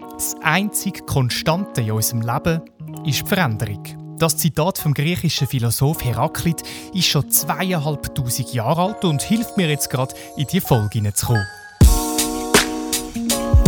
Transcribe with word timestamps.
Das 0.00 0.34
einzige 0.42 1.02
Konstante 1.02 1.80
in 1.80 1.92
unserem 1.92 2.22
Leben 2.22 2.62
ist 3.06 3.22
die 3.22 3.28
Veränderung. 3.28 4.16
Das 4.18 4.36
Zitat 4.36 4.76
vom 4.76 4.92
griechischen 4.92 5.46
Philosoph 5.46 6.04
Heraklit 6.04 6.64
ist 6.92 7.06
schon 7.06 7.30
zweieinhalbtausend 7.30 8.52
Jahre 8.52 8.82
alt 8.82 9.04
und 9.04 9.22
hilft 9.22 9.56
mir 9.56 9.68
jetzt 9.68 9.90
gerade 9.90 10.14
in 10.36 10.48
die 10.48 10.60
Folge 10.60 10.98
hineinzukommen. 10.98 11.46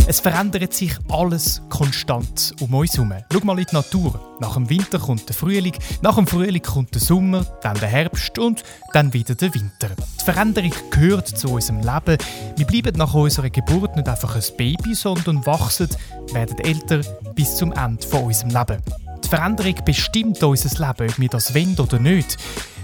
Es 0.08 0.20
verändert 0.20 0.72
sich 0.72 0.92
alles 1.08 1.62
konstant 1.68 2.54
um 2.60 2.72
uns 2.74 2.94
herum. 2.94 3.12
Schau 3.32 3.40
mal 3.44 3.58
in 3.58 3.66
die 3.68 3.74
Natur. 3.74 4.36
Nach 4.38 4.54
dem 4.54 4.70
Winter 4.70 5.00
kommt 5.00 5.28
der 5.28 5.34
Frühling, 5.34 5.72
nach 6.00 6.14
dem 6.14 6.28
Frühling 6.28 6.62
kommt 6.62 6.94
der 6.94 7.02
Sommer, 7.02 7.44
dann 7.60 7.76
der 7.80 7.88
Herbst 7.88 8.38
und 8.38 8.62
dann 8.92 9.12
wieder 9.12 9.34
der 9.34 9.52
Winter. 9.52 9.88
Die 10.20 10.24
Veränderung 10.24 10.72
gehört 10.90 11.26
zu 11.26 11.48
unserem 11.48 11.80
Leben. 11.80 12.18
Wir 12.56 12.66
bleiben 12.66 12.96
nach 12.96 13.14
unserer 13.14 13.50
Geburt 13.50 13.96
nicht 13.96 14.08
einfach 14.08 14.36
ein 14.36 14.56
Baby, 14.56 14.94
sondern 14.94 15.44
wachsen, 15.44 15.88
werden 16.32 16.58
älter 16.58 17.00
bis 17.34 17.56
zum 17.56 17.72
Ende 17.72 18.06
von 18.06 18.24
unserem 18.24 18.50
Leben. 18.50 19.05
Die 19.26 19.30
Veränderung 19.30 19.74
bestimmt 19.84 20.40
unser 20.40 20.86
Leben, 20.86 21.10
ob 21.10 21.18
wir 21.18 21.28
das 21.28 21.52
wollen 21.52 21.76
oder 21.80 21.98
nicht. 21.98 22.36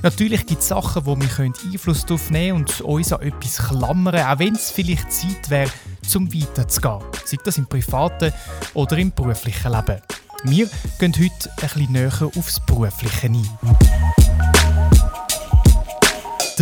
Natürlich 0.02 0.44
gibt 0.44 0.60
es 0.60 0.68
Sachen, 0.68 1.06
wo 1.06 1.16
wir 1.16 1.28
Einfluss 1.38 2.04
darauf 2.04 2.30
nehmen 2.30 2.58
und 2.58 2.80
uns 2.80 3.12
an 3.12 3.22
etwas 3.22 3.58
klammern, 3.58 4.16
auch 4.16 4.38
wenn 4.40 4.56
es 4.56 4.72
vielleicht 4.72 5.12
Zeit 5.12 5.50
wäre, 5.50 5.70
zum 6.04 6.34
weiterzugehen. 6.34 6.98
Sei 7.24 7.36
das 7.44 7.58
im 7.58 7.66
privaten 7.66 8.32
oder 8.74 8.98
im 8.98 9.12
beruflichen 9.12 9.70
Leben. 9.70 10.02
Wir 10.42 10.68
gehen 10.98 11.12
heute 11.14 11.50
ein 11.60 11.68
bisschen 11.68 11.92
näher 11.92 12.30
aufs 12.36 12.58
Berufliche 12.66 13.28
ein. 13.28 14.21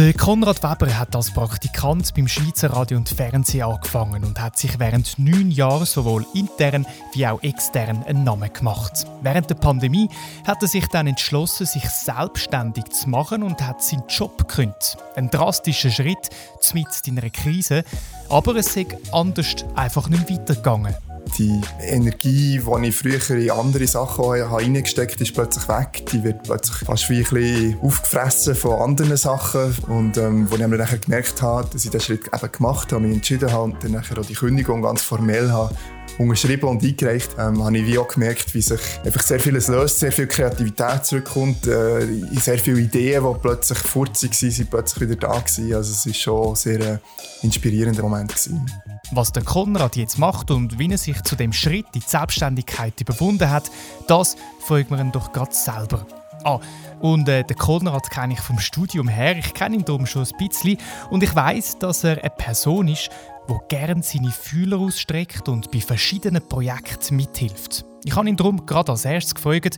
Der 0.01 0.15
Konrad 0.15 0.63
Weber 0.63 0.99
hat 0.99 1.15
als 1.15 1.31
Praktikant 1.31 2.15
beim 2.15 2.27
Schweizer 2.27 2.73
Radio 2.73 2.97
und 2.97 3.11
Fernsehen 3.11 3.65
angefangen 3.65 4.25
und 4.25 4.41
hat 4.41 4.57
sich 4.57 4.79
während 4.79 5.19
neun 5.19 5.51
Jahren 5.51 5.85
sowohl 5.85 6.25
intern 6.33 6.87
wie 7.13 7.27
auch 7.27 7.43
extern 7.43 8.03
einen 8.05 8.25
Namen 8.25 8.51
gemacht. 8.51 9.05
Während 9.21 9.51
der 9.51 9.57
Pandemie 9.57 10.09
hat 10.47 10.63
er 10.63 10.69
sich 10.69 10.87
dann 10.87 11.07
entschlossen, 11.07 11.67
sich 11.67 11.87
selbstständig 11.87 12.87
zu 12.89 13.11
machen 13.11 13.43
und 13.43 13.61
hat 13.61 13.83
seinen 13.83 14.05
Job 14.09 14.39
gekündigt. 14.39 14.97
Ein 15.17 15.29
drastischer 15.29 15.91
Schritt 15.91 16.31
mitten 16.73 17.11
in 17.11 17.19
einer 17.19 17.29
Krise, 17.29 17.85
aber 18.31 18.57
es 18.57 18.75
ist 18.75 18.97
anders 19.13 19.55
einfach 19.75 20.09
nicht 20.09 20.31
weitergegangen 20.31 20.97
die 21.39 21.61
Energie, 21.81 22.61
die 22.61 22.87
ich 22.89 22.95
früher 22.95 23.37
in 23.37 23.51
andere 23.51 23.87
Sachen 23.87 24.25
reingesteckt 24.25 25.15
habe, 25.15 25.25
ist 25.25 25.35
plötzlich 25.35 25.69
weg. 25.69 26.07
Die 26.13 26.23
wird 26.25 26.43
plötzlich 26.43 26.79
fast 26.79 27.09
wie 27.11 27.19
ein 27.19 27.25
bisschen 27.25 27.81
aufgefressen 27.81 28.55
von 28.55 28.81
anderen 28.81 29.17
Sachen. 29.17 29.75
Und 29.89 30.17
ähm, 30.17 30.51
wo 30.51 30.57
ich 30.57 30.61
dann 30.61 31.01
gemerkt 31.01 31.43
habe, 31.43 31.69
dass 31.73 31.85
ich 31.85 31.91
diesen 31.91 32.05
Schritt 32.05 32.31
eben 32.33 32.53
gemacht 32.53 32.93
habe, 32.93 33.03
mich 33.03 33.17
entschieden 33.17 33.53
habe 33.53 33.65
und 33.65 33.83
dann 33.83 33.97
auch 33.97 34.27
die 34.27 34.35
Kündigung 34.35 34.83
ganz 34.83 35.03
formell 35.03 35.51
habe 35.51 35.75
unterschrieben 36.19 36.69
und 36.69 36.83
eingereicht, 36.83 37.31
ähm, 37.39 37.65
habe 37.65 37.79
ich 37.79 37.87
wie 37.87 37.99
auch 37.99 38.09
gemerkt, 38.09 38.55
wie 38.55 38.61
sich 38.61 38.81
einfach 39.05 39.23
sehr 39.23 39.41
vieles 39.41 39.69
löst, 39.69 40.01
sehr 40.01 40.13
viel 40.13 40.27
Kreativität 40.27 41.05
zurückkommt, 41.05 41.67
äh, 41.67 42.07
sehr 42.39 42.59
viele 42.59 42.81
Ideen, 42.81 43.25
die 43.25 43.39
plötzlich 43.41 43.79
furzig 43.79 44.31
waren, 44.43 44.51
sind 44.51 44.71
plötzlich 44.71 45.09
wieder 45.09 45.17
da 45.17 45.39
gewesen. 45.39 45.75
Also 45.75 45.93
es 45.93 46.07
war 46.07 46.15
schon 46.15 46.49
ein 46.51 46.57
sehr 46.57 46.81
äh, 46.81 46.99
inspirierender 47.43 48.03
Moment 48.03 48.31
gewesen. 48.31 48.67
Was 49.13 49.33
der 49.33 49.43
Konrad 49.43 49.97
jetzt 49.97 50.19
macht 50.19 50.53
und 50.53 50.79
wie 50.79 50.91
er 50.91 50.99
sich 50.99 51.21
zu 51.23 51.35
dem 51.35 51.53
Schritt 51.53 51.87
in 51.95 52.01
die 52.01 52.07
Selbstständigkeit 52.07 53.01
überwunden 53.01 53.51
hat, 53.51 53.69
das 54.07 54.37
fragt 54.61 54.91
man 54.91 55.01
ihn 55.01 55.13
doch 55.13 55.33
gerade 55.33 55.53
selber. 55.53 56.07
Ah, 56.45 56.61
und 57.01 57.29
äh, 57.29 57.43
den 57.43 57.57
Konrad 57.57 58.09
kenne 58.11 58.35
ich 58.35 58.41
vom 58.41 58.59
Studium 58.59 59.09
her. 59.09 59.37
Ich 59.37 59.53
kenne 59.53 59.77
ihn 59.77 59.85
darum 59.85 60.07
schon 60.07 60.25
ein 60.25 60.39
bisschen. 60.39 60.79
Und 61.11 61.23
ich 61.23 61.35
weiß, 61.35 61.79
dass 61.81 62.05
er 62.05 62.19
eine 62.19 62.31
Person 62.31 62.89
ist, 62.89 63.11
die 63.49 63.59
gerne 63.69 64.03
seine 64.03 64.31
Fühler 64.31 64.79
ausstreckt 64.79 65.49
und 65.49 65.71
bei 65.71 65.81
verschiedenen 65.81 66.47
Projekten 66.47 67.17
mithilft. 67.17 67.85
Ich 68.05 68.15
habe 68.15 68.29
ihn 68.29 68.37
darum 68.37 68.65
gerade 68.65 68.93
als 68.93 69.05
erstes 69.05 69.35
gefragt, 69.35 69.77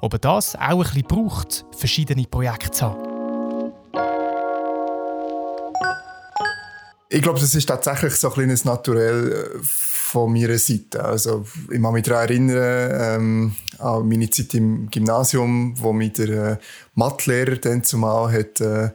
ob 0.00 0.14
er 0.14 0.18
das 0.18 0.56
auch 0.56 0.60
ein 0.60 0.78
bisschen 0.78 1.02
braucht, 1.04 1.64
verschiedene 1.76 2.24
Projekte 2.24 2.70
zu 2.72 2.86
haben. 2.86 3.11
Ich 7.14 7.20
glaube, 7.20 7.38
das 7.38 7.54
ist 7.54 7.66
tatsächlich 7.66 8.14
so 8.14 8.28
ein 8.28 8.32
kleines 8.32 8.64
Naturell 8.64 9.32
äh, 9.32 9.58
von 9.62 10.32
meiner 10.32 10.56
Seite. 10.56 11.04
Also, 11.04 11.44
ich 11.70 11.80
kann 11.80 11.92
mich 11.92 12.04
daran 12.04 12.22
erinnern, 12.22 12.90
ähm, 12.94 13.56
an 13.78 14.08
meine 14.08 14.30
Zeit 14.30 14.54
im 14.54 14.90
Gymnasium, 14.90 15.74
wo 15.76 15.92
mich 15.92 16.14
der 16.14 16.28
äh, 16.28 16.56
Mathelehrer 16.94 17.56
dann 17.56 17.84
zumal 17.84 18.32
hat, 18.32 18.62
äh, 18.62 18.88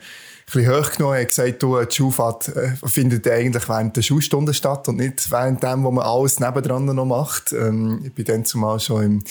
bisschen 0.52 0.72
hochgenommen, 0.72 1.20
hat 1.20 1.28
gesagt, 1.28 1.62
du, 1.62 1.80
die 1.80 1.96
Schulfahrt 1.96 2.48
äh, 2.56 2.72
findet 2.86 3.28
eigentlich 3.28 3.70
während 3.70 3.96
der 3.96 4.02
Schulstunden 4.02 4.54
statt 4.54 4.88
und 4.88 4.98
nicht 4.98 5.30
während 5.30 5.62
dem, 5.62 5.84
wo 5.84 5.92
man 5.92 6.06
alles 6.06 6.40
nebendran 6.40 6.86
noch 6.86 7.06
macht. 7.06 7.54
Ähm, 7.54 8.02
ich 8.04 8.14
bin 8.14 8.26
dann 8.26 8.46
zumal 8.46 8.80
schon 8.80 9.04
im 9.04 9.24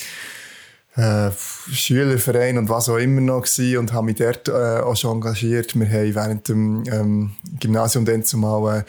äh, 0.97 1.29
Schülerverein 1.71 2.57
und 2.57 2.69
was 2.69 2.89
auch 2.89 2.97
immer 2.97 3.21
noch 3.21 3.43
gewesen 3.43 3.77
und 3.77 3.93
habe 3.93 4.07
mich 4.07 4.15
dort 4.15 4.47
äh, 4.49 4.81
auch 4.81 4.95
schon 4.95 5.17
engagiert. 5.17 5.79
Wir 5.79 5.87
haben 5.87 6.15
während 6.15 6.49
dem 6.49 6.83
ähm, 6.91 7.31
Gymnasium 7.59 8.03
dann 8.03 8.23
zumal 8.23 8.79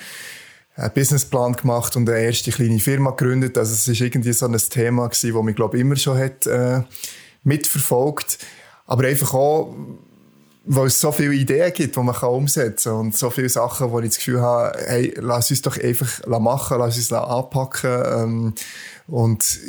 äh, 0.77 0.81
einen 0.81 0.93
Businessplan 0.95 1.53
gemacht 1.55 1.97
und 1.97 2.09
eine 2.09 2.21
erste 2.21 2.51
kleine 2.51 2.79
Firma 2.79 3.11
gegründet. 3.11 3.59
Also 3.59 3.75
es 3.75 3.87
ist 3.87 4.01
irgendwie 4.01 4.33
so 4.33 4.47
ein 4.47 4.57
Thema 4.57 5.09
gewesen, 5.09 5.35
das 5.35 5.43
mich 5.45 5.57
glaube 5.57 5.79
immer 5.79 5.97
schon 5.97 6.19
hat 6.19 6.47
äh, 6.47 6.83
mitverfolgt. 7.45 8.39
Aber 8.87 9.05
einfach 9.05 9.35
auch 9.35 9.77
weil 10.71 10.89
es 10.89 11.01
so 11.01 11.13
viele 11.13 11.33
Ideen 11.33 11.73
gibt, 11.73 11.97
die 11.97 12.01
man 12.01 12.15
umsetzen 12.15 12.91
kann 12.91 13.01
und 13.01 13.17
so 13.17 13.31
viele 13.31 13.49
Sachen, 13.49 13.91
wo 13.91 14.01
ich 14.01 14.11
das 14.11 14.19
Gefühl 14.19 14.43
habe, 14.43 14.79
hey, 14.87 15.15
lass 15.17 15.51
uns 15.51 15.63
doch 15.63 15.79
einfach 15.79 16.27
machen, 16.27 16.79
lass 16.79 16.99
uns 16.99 17.11
anpacken 17.11 18.03
ähm, 18.07 18.55
und 19.07 19.61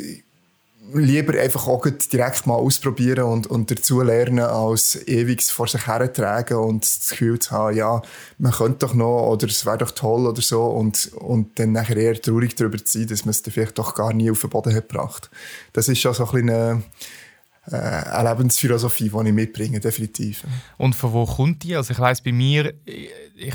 lieber 0.92 1.38
einfach 1.38 1.66
auch 1.66 1.86
direkt 1.86 2.46
mal 2.46 2.54
ausprobieren 2.54 3.24
und, 3.24 3.46
und 3.46 3.70
dazu 3.70 4.02
lernen, 4.02 4.40
als 4.40 4.96
ewig 5.06 5.42
vor 5.42 5.66
sich 5.66 5.86
hertragen 5.86 6.58
und 6.58 6.82
das 6.84 7.10
Gefühl 7.10 7.38
zu 7.38 7.50
haben, 7.52 7.76
ja, 7.76 8.02
man 8.38 8.52
könnte 8.52 8.86
doch 8.86 8.94
noch 8.94 9.28
oder 9.30 9.46
es 9.46 9.66
wäre 9.66 9.78
doch 9.78 9.90
toll 9.90 10.26
oder 10.26 10.42
so 10.42 10.64
und, 10.66 11.12
und 11.14 11.58
dann 11.58 11.72
nachher 11.72 11.96
eher 11.96 12.20
traurig 12.20 12.54
darüber 12.56 12.82
zu 12.84 12.98
sein, 12.98 13.08
dass 13.08 13.24
man 13.24 13.30
es 13.30 13.40
vielleicht 13.40 13.78
doch 13.78 13.94
gar 13.94 14.12
nie 14.12 14.30
auf 14.30 14.40
den 14.40 14.50
Boden 14.50 14.74
hat 14.74 14.88
gebracht. 14.88 15.30
Das 15.72 15.88
ist 15.88 16.00
schon 16.00 16.14
so 16.14 16.26
ein 16.26 16.46
bisschen 16.46 16.84
äh, 17.70 17.76
eine 17.76 18.30
Lebensphilosophie, 18.30 19.10
die 19.10 19.28
ich 19.28 19.34
mitbringe, 19.34 19.80
definitiv. 19.80 20.44
Und 20.76 20.94
von 20.94 21.12
wo 21.12 21.26
kommt 21.26 21.62
die? 21.62 21.76
Also 21.76 21.92
ich 21.92 21.98
weiß 21.98 22.22
bei 22.22 22.32
mir, 22.32 22.74
ich 22.84 23.54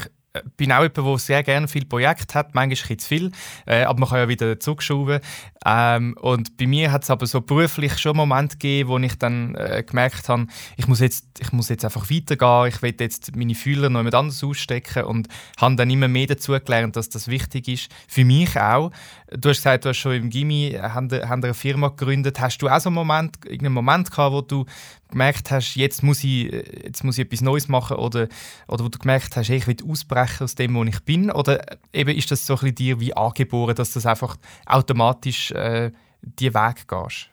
bin 0.57 0.72
auch 0.72 0.84
jemand, 0.84 0.97
der 0.97 1.18
sehr 1.18 1.44
gerne 1.44 1.68
viele 1.68 1.85
Projekte 1.85 2.34
hat, 2.34 2.56
manchmal 2.56 2.91
ein 2.91 3.00
zu 3.00 3.07
viel, 3.07 3.31
äh, 3.66 3.84
aber 3.84 4.00
man 4.00 4.09
kann 4.09 4.19
ja 4.19 4.28
wieder 4.28 4.59
zurückschrauben. 4.59 5.19
Ähm, 5.66 6.16
und 6.22 6.57
bei 6.57 6.68
mir 6.68 6.91
hat 6.91 7.03
es 7.03 7.09
aber 7.09 7.25
so 7.25 7.41
beruflich 7.41 7.97
schon 7.97 8.18
Momente 8.18 8.56
gegeben, 8.56 8.90
wo 8.90 8.97
ich 9.00 9.18
dann 9.18 9.56
äh, 9.56 9.84
gemerkt 9.85 10.29
habe, 10.29 10.46
ich 10.78 10.88
muss, 10.88 11.00
jetzt, 11.00 11.25
ich 11.40 11.51
muss 11.51 11.69
jetzt 11.69 11.84
einfach 11.84 12.09
weitergehen, 12.09 12.68
ich 12.68 12.81
will 12.81 12.94
jetzt 13.00 13.35
meine 13.35 13.56
Fühler 13.56 13.90
noch 13.90 14.00
jemand 14.00 14.16
anders 14.16 14.44
ausstecken 14.44 15.06
und 15.06 15.28
habe 15.59 15.75
dann 15.75 15.90
immer 15.90 16.07
mehr 16.07 16.28
dazu 16.28 16.52
gelernt, 16.52 16.96
dass 16.96 17.09
das 17.09 17.28
wichtig 17.28 17.67
ist. 17.67 17.91
Für 18.07 18.23
mich 18.23 18.59
auch. 18.59 18.91
Du 19.31 19.50
hast 19.50 19.57
gesagt, 19.57 19.85
du 19.85 19.90
hast 19.90 19.97
schon 19.97 20.13
im 20.13 20.29
Gimmi 20.29 20.78
eine 20.78 21.53
Firma 21.53 21.88
gegründet. 21.90 22.40
Hast 22.40 22.59
du 22.59 22.69
auch 22.69 22.79
so 22.79 22.90
einen 22.90 22.96
Moment, 22.96 23.38
irgendeinen 23.46 23.73
Moment 23.73 24.12
gehabt, 24.12 24.34
wo 24.34 24.41
du 24.41 24.66
gemerkt 25.16 25.50
hast, 25.50 25.76
jetzt 25.76 26.03
muss 26.03 26.24
ich, 26.26 26.52
jetzt 26.84 27.06
muss 27.06 27.18
ich 27.18 27.26
etwas 27.26 27.40
Neues 27.40 27.70
machen 27.70 27.96
oder, 27.96 28.28
oder 28.68 28.84
wo 28.84 28.90
du 28.90 29.00
gemerkt 29.00 29.38
hast, 29.38 29.48
hey, 29.48 29.58
ich 29.58 29.68
will 29.68 29.78
ausbrechen 29.90 30.44
aus 30.44 30.56
dem, 30.56 30.76
wo 30.76 30.84
ich 30.84 31.00
bin? 31.00 31.31
Oder 31.31 31.66
eben 31.94 32.16
ist 32.16 32.31
das 32.31 32.46
so 32.46 32.53
ein 32.56 32.59
bisschen 32.59 32.76
dir 32.76 33.00
wie 33.00 33.16
angeboren, 33.16 33.76
dass 33.76 33.94
du 33.94 34.08
einfach 34.08 34.36
automatisch 34.66 35.52
äh, 35.52 35.92
die 36.22 36.53
Weg 36.53 36.86
gehst? 36.88 37.30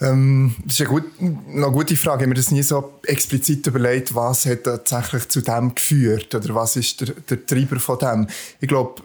Ähm, 0.00 0.56
das 0.64 0.74
ist 0.74 0.80
eine, 0.80 0.90
gut, 0.90 1.04
eine 1.20 1.70
gute 1.70 1.96
Frage. 1.96 2.16
Ich 2.16 2.22
habe 2.22 2.28
mir 2.28 2.34
das 2.34 2.50
nie 2.50 2.62
so 2.62 2.98
explizit 3.04 3.66
überlegt, 3.68 4.14
was 4.14 4.44
hat 4.44 4.64
tatsächlich 4.64 5.28
zu 5.28 5.40
dem 5.40 5.74
geführt 5.74 6.34
oder 6.34 6.54
was 6.54 6.74
ist 6.74 7.00
der, 7.00 7.14
der 7.14 7.46
Treiber 7.46 7.78
von 7.78 7.98
dem. 7.98 8.26
Ich 8.60 8.68
glaube, 8.68 9.04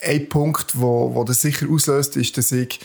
ein 0.00 0.28
Punkt, 0.30 0.80
wo, 0.80 1.14
wo 1.14 1.24
das 1.24 1.42
sicher 1.42 1.66
auslöst, 1.70 2.16
ist, 2.16 2.38
dass 2.38 2.52
ich 2.52 2.80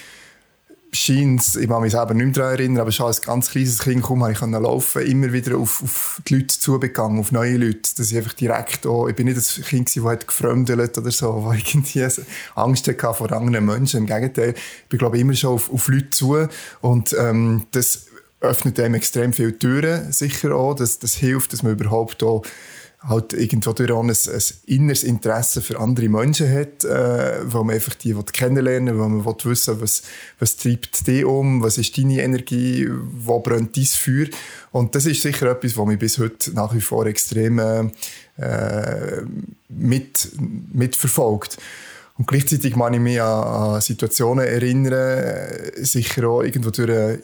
scheint 0.95 1.55
ich 1.55 1.67
kann 1.67 1.81
mich 1.81 1.91
selber 1.91 2.13
nicht 2.13 2.25
mehr 2.25 2.33
daran 2.33 2.53
erinnern, 2.53 2.81
aber 2.81 2.91
schon 2.91 3.07
als 3.07 3.21
ganz 3.21 3.49
kleines 3.49 3.79
Kind 3.79 4.03
kaum 4.03 4.27
ich 4.29 4.39
konnte 4.39 4.57
laufen, 4.59 5.01
immer 5.03 5.31
wieder 5.33 5.57
auf, 5.57 5.83
auf 5.83 6.21
die 6.27 6.35
Leute 6.35 6.59
zugegangen, 6.59 7.19
auf 7.19 7.31
neue 7.31 7.57
Leute, 7.57 7.95
dass 7.97 8.11
ich 8.11 8.17
einfach 8.17 8.33
direkt 8.33 8.87
auch, 8.87 9.07
ich 9.07 9.15
bin 9.15 9.25
nicht 9.25 9.37
das 9.37 9.55
Kind 9.55 9.91
gewesen, 9.91 10.17
das 10.17 10.27
gefremdelt 10.27 10.97
oder 10.97 11.11
so, 11.11 11.33
wo 11.43 11.51
irgendwie 11.51 12.07
Angst 12.55 12.87
hatte 12.87 13.13
vor 13.13 13.31
anderen 13.31 13.65
Menschen, 13.65 13.99
im 14.01 14.05
Gegenteil, 14.05 14.55
ich 14.55 14.89
bin 14.89 14.99
glaube 14.99 15.17
ich 15.17 15.21
immer 15.21 15.33
schon 15.33 15.53
auf, 15.53 15.71
auf 15.71 15.87
Leute 15.87 16.09
zu 16.09 16.47
und 16.81 17.15
ähm, 17.19 17.65
das 17.71 18.05
öffnet 18.41 18.79
einem 18.79 18.95
extrem 18.95 19.33
viele 19.33 19.57
Türen, 19.57 20.11
sicher 20.11 20.55
auch, 20.55 20.75
das, 20.75 20.99
das 20.99 21.15
hilft, 21.15 21.53
dass 21.53 21.63
man 21.63 21.73
überhaupt 21.73 22.23
auch 22.23 22.43
halt 23.07 23.33
irgendwo 23.33 23.71
durch 23.73 23.91
ein, 23.91 24.09
ein 24.09 24.43
inneres 24.65 25.03
Interesse 25.03 25.61
für 25.61 25.79
andere 25.79 26.09
Menschen 26.09 26.51
hat, 26.51 26.83
äh, 26.83 27.39
wo 27.45 27.63
man 27.63 27.75
einfach 27.75 27.93
die 27.95 28.15
kennenlernen 28.33 28.95
will, 28.95 29.03
wo 29.03 29.07
man 29.07 29.25
will 29.25 29.35
wissen 29.43 29.79
was, 29.79 30.03
was 30.39 30.57
treibt 30.57 31.07
dich 31.07 31.23
um, 31.25 31.61
was 31.61 31.77
ist 31.77 31.97
deine 31.97 32.21
Energie, 32.21 32.89
wo 32.89 33.39
brennt 33.39 33.77
dein 33.77 33.85
Feuer. 33.85 34.27
Und 34.71 34.95
das 34.95 35.05
ist 35.05 35.21
sicher 35.21 35.51
etwas, 35.51 35.77
was 35.77 35.85
mich 35.85 35.99
bis 35.99 36.17
heute 36.17 36.53
nach 36.53 36.73
wie 36.73 36.81
vor 36.81 37.05
extrem 37.05 37.59
äh, 37.59 39.21
mit, 39.69 40.29
mitverfolgt. 40.73 41.57
Und 42.17 42.27
gleichzeitig 42.27 42.75
kann 42.75 42.93
ich 42.93 43.01
mich 43.01 43.21
an, 43.21 43.81
Situationen 43.81 44.45
erinnern, 44.45 44.93
äh, 44.93 45.83
sicher 45.83 46.29
auch 46.29 46.43
irgendwo 46.43 46.69
durch 46.69 46.89
äh, 46.89 47.15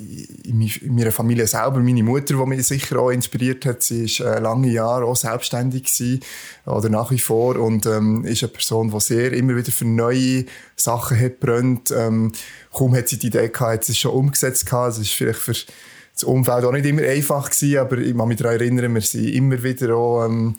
in 0.43 0.69
meiner 0.88 1.13
Familie 1.13 1.47
selber, 1.47 1.79
meine 1.79 2.03
Mutter, 2.03 2.35
die 2.35 2.45
mich 2.45 2.67
sicher 2.67 2.99
auch 2.99 3.09
inspiriert 3.09 3.65
hat, 3.65 3.83
sie 3.83 4.03
war 4.19 4.35
äh, 4.35 4.39
lange 4.41 4.69
Jahre 4.69 5.05
auch 5.05 5.15
selbstständig 5.15 5.85
gewesen, 5.85 6.19
oder 6.65 6.89
nach 6.89 7.09
wie 7.09 7.19
vor 7.19 7.55
und 7.55 7.85
ähm, 7.85 8.25
ist 8.25 8.43
eine 8.43 8.51
Person, 8.51 8.91
die 8.91 8.99
sehr 8.99 9.31
immer 9.31 9.55
wieder 9.55 9.71
für 9.71 9.85
neue 9.85 10.43
Sachen 10.75 11.17
hat 11.17 11.39
brennt. 11.39 11.91
Ähm, 11.91 12.33
kaum 12.73 12.93
hat 12.93 13.07
sie 13.07 13.17
die 13.17 13.27
Idee 13.27 13.47
gehabt, 13.47 13.73
hat 13.73 13.83
sie 13.85 13.93
es 13.93 13.97
schon 13.97 14.11
umgesetzt 14.11 14.65
gehabt. 14.65 14.95
Es 14.95 14.99
ist 14.99 15.11
vielleicht 15.11 15.39
für 15.39 15.53
das 15.53 16.23
Umfeld 16.25 16.65
auch 16.65 16.73
nicht 16.73 16.85
immer 16.85 17.03
einfach 17.03 17.49
gewesen, 17.49 17.77
aber 17.77 17.97
ich 17.97 18.15
kann 18.15 18.27
mich 18.27 18.38
daran 18.38 18.59
erinnern, 18.59 18.93
wir 18.93 19.01
sind 19.01 19.29
immer 19.29 19.63
wieder 19.63 19.95
auch 19.95 20.25
ähm, 20.25 20.55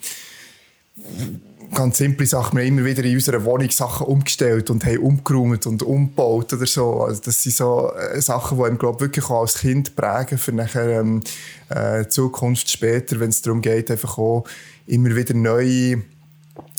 ganz 1.73 1.97
simple 1.97 2.25
Sachen. 2.25 2.57
Wir 2.57 2.65
haben 2.65 2.77
immer 2.77 2.85
wieder 2.87 3.03
in 3.03 3.15
unserer 3.15 3.43
Wohnung 3.43 3.69
Sachen 3.69 4.07
umgestellt 4.07 4.69
und 4.69 4.85
haben 4.85 4.99
umgeräumt 4.99 5.65
und 5.65 5.83
umgebaut 5.83 6.53
oder 6.53 6.65
so. 6.65 7.01
Also 7.01 7.21
das 7.25 7.43
sind 7.43 7.55
so 7.55 7.91
äh, 7.93 8.21
Sachen, 8.21 8.57
die 8.57 8.63
einem, 8.63 8.77
glaube 8.77 9.01
wirklich 9.01 9.25
auch 9.25 9.41
als 9.41 9.59
Kind 9.59 9.95
prägen 9.95 10.37
für 10.37 10.51
nachher 10.51 10.99
ähm, 10.99 11.23
äh, 11.69 12.07
Zukunft 12.07 12.69
später, 12.69 13.19
wenn 13.19 13.29
es 13.29 13.41
darum 13.41 13.61
geht, 13.61 13.91
einfach 13.91 14.17
auch 14.17 14.45
immer 14.87 15.15
wieder 15.15 15.33
neue 15.33 16.03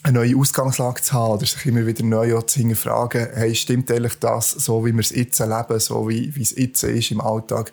eine 0.04 0.18
neue 0.18 0.36
Ausgangslage 0.36 1.00
zu 1.00 1.14
haben 1.14 1.32
oder 1.32 1.46
sich 1.46 1.64
immer 1.64 1.86
wieder 1.86 2.04
neu 2.04 2.38
zu 2.42 2.60
hinterfragen, 2.60 3.26
hey, 3.32 3.54
stimmt 3.54 3.90
eigentlich 3.90 4.18
das, 4.18 4.50
so 4.50 4.84
wie 4.84 4.92
wir 4.92 5.00
es 5.00 5.10
jetzt 5.10 5.40
erleben, 5.40 5.80
so 5.80 6.08
wie, 6.08 6.36
wie 6.36 6.42
es 6.42 6.54
jetzt 6.54 6.82
ist 6.82 7.10
im 7.10 7.22
Alltag, 7.22 7.72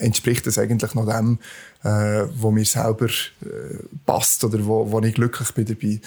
entspricht 0.00 0.44
das 0.48 0.58
eigentlich 0.58 0.94
noch 0.94 1.06
dem, 1.06 1.38
äh, 1.84 2.24
wo 2.34 2.50
mir 2.50 2.64
selber 2.64 3.06
äh, 3.06 3.76
passt 4.04 4.42
oder 4.42 4.58
wo, 4.66 4.90
wo 4.90 5.00
ich 5.00 5.14
glücklich 5.14 5.52
bin 5.52 5.66
dabei. 5.66 6.00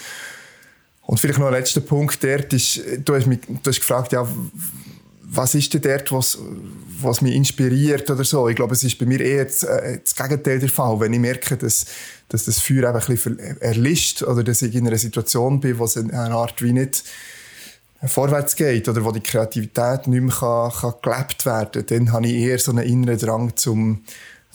Und 1.02 1.18
vielleicht 1.18 1.38
noch 1.38 1.48
ein 1.48 1.52
letzter 1.54 1.80
Punkt 1.80 2.22
dort 2.22 2.52
ist, 2.52 2.80
du 3.04 3.14
hast 3.14 3.26
mich 3.26 3.40
du 3.40 3.70
hast 3.70 3.80
gefragt, 3.80 4.12
ja, 4.12 4.26
was 5.34 5.54
ist 5.54 5.72
denn 5.72 5.80
dort, 5.80 6.12
was, 6.12 6.38
was 7.00 7.22
mich 7.22 7.34
inspiriert 7.34 8.08
oder 8.10 8.22
so? 8.22 8.48
Ich 8.48 8.56
glaube, 8.56 8.74
es 8.74 8.84
ist 8.84 8.98
bei 8.98 9.06
mir 9.06 9.20
eher 9.20 9.46
das, 9.46 9.62
äh, 9.62 9.98
das 10.02 10.14
Gegenteil 10.14 10.58
der 10.58 10.68
Fall. 10.68 11.00
Wenn 11.00 11.12
ich 11.12 11.20
merke, 11.20 11.56
dass, 11.56 11.86
dass 12.28 12.44
das 12.44 12.60
Feuer 12.60 12.88
eben 12.88 12.98
ein 12.98 13.06
bisschen 13.06 13.38
erlischt 13.60 14.22
oder 14.22 14.44
dass 14.44 14.62
ich 14.62 14.74
in 14.74 14.86
einer 14.86 14.98
Situation 14.98 15.60
bin, 15.60 15.78
wo 15.78 15.84
es 15.84 15.96
eine 15.96 16.12
Art 16.12 16.60
wie 16.62 16.72
nicht 16.72 17.04
vorwärts 18.04 18.56
geht 18.56 18.88
oder 18.88 19.04
wo 19.04 19.12
die 19.12 19.20
Kreativität 19.20 20.06
nicht 20.06 20.22
mehr 20.22 20.34
kann, 20.34 20.70
kann 20.70 20.94
gelebt 21.02 21.46
werden 21.46 21.86
kann, 21.86 22.06
dann 22.06 22.12
habe 22.12 22.26
ich 22.26 22.34
eher 22.34 22.58
so 22.58 22.72
einen 22.72 22.86
inneren 22.86 23.18
Drang 23.18 23.56
zum, 23.56 24.04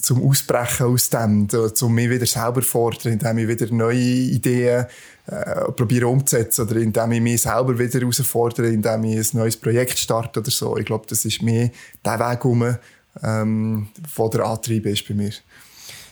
zum 0.01 0.23
Ausbrechen 0.27 0.87
aus 0.87 1.09
dem, 1.09 1.47
um 1.81 1.93
mich 1.93 2.09
wieder 2.09 2.25
selber 2.25 2.61
fordern, 2.61 3.13
indem 3.13 3.37
ich 3.39 3.47
wieder 3.47 3.73
neue 3.73 3.97
Ideen 3.97 4.85
äh, 5.25 5.71
probiere 5.71 6.07
umzusetzen 6.07 6.67
oder 6.67 6.77
indem 6.77 7.11
ich 7.11 7.21
mich 7.21 7.41
selber 7.41 7.77
wieder 7.77 7.99
herausfordere, 7.99 8.69
indem 8.69 9.03
ich 9.05 9.33
ein 9.33 9.37
neues 9.39 9.57
Projekt 9.57 9.97
starte 9.97 10.39
oder 10.39 10.51
so. 10.51 10.77
Ich 10.77 10.85
glaube, 10.85 11.05
das 11.09 11.25
ist 11.25 11.41
mehr 11.41 11.71
der 12.05 12.19
Weg 12.19 12.45
um, 12.45 12.75
ähm, 13.23 13.87
wo 14.15 14.29
der 14.29 14.45
Antrieb 14.45 14.85
ist 14.85 15.07
bei 15.07 15.15
mir 15.15 15.31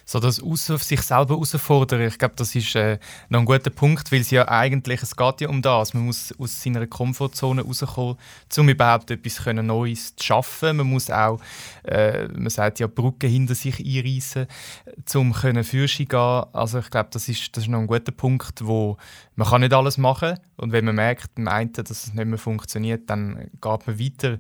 so 0.06 0.20
das 0.20 0.42
aus 0.42 0.68
sich 0.68 1.02
selber 1.02 1.34
herausfordern. 1.34 2.02
Ich 2.02 2.20
glaube, 2.20 2.36
das 2.38 2.56
ist 2.56 2.76
äh, 2.76 3.00
noch 3.30 3.40
ein 3.40 3.46
guter 3.46 3.72
Punkt, 3.72 4.12
weil 4.12 4.22
es 4.22 4.30
ja 4.30 4.48
eigentlich, 4.48 5.02
es 5.02 5.16
geht 5.16 5.42
ja 5.42 5.50
um 5.50 5.64
das. 5.64 5.96
Man 5.96 6.06
muss 6.06 6.34
aus 6.38 6.62
seiner 6.62 6.86
Komfortzone 6.86 7.64
rauskommen, 7.64 8.18
um 8.58 8.70
überhaupt 8.70 9.10
etwas 9.10 9.44
können 9.44 9.66
Neues 9.66 10.16
zu 10.16 10.24
schaffen. 10.24 10.78
Man 10.78 10.88
muss 10.88 11.10
auch, 11.10 11.42
äh, 11.84 12.28
man 12.28 12.52
sagt 12.52 12.80
ja, 12.80 12.88
Brücken 12.88 13.30
hinter 13.30 13.56
sich 13.56 13.80
einreißen, 13.80 14.46
um 15.16 15.34
können 15.34 15.64
Fürsche 15.64 16.06
gehen. 16.06 16.44
Also 16.54 16.80
ich 16.80 16.90
glaube, 16.92 17.10
das 17.12 17.28
ist, 17.28 17.58
das 17.58 17.64
ist 17.64 17.70
noch 17.70 17.80
ein 17.80 17.88
guter 17.88 18.12
Punkt, 18.12 18.66
wo 18.66 18.98
man 19.36 19.48
kann 19.48 19.62
nicht 19.62 19.74
alles 19.74 19.98
machen 19.98 20.40
und 20.58 20.72
wenn 20.72 20.86
man 20.86 20.96
merkt, 20.96 21.32
im 21.38 21.48
einen, 21.48 21.74
dass 21.74 21.90
es 21.90 22.14
nicht 22.14 22.28
mehr 22.28 22.38
funktioniert, 22.38 23.10
dann 23.10 23.50
geht 23.60 23.88
man 23.88 24.00
weiter 24.00 24.38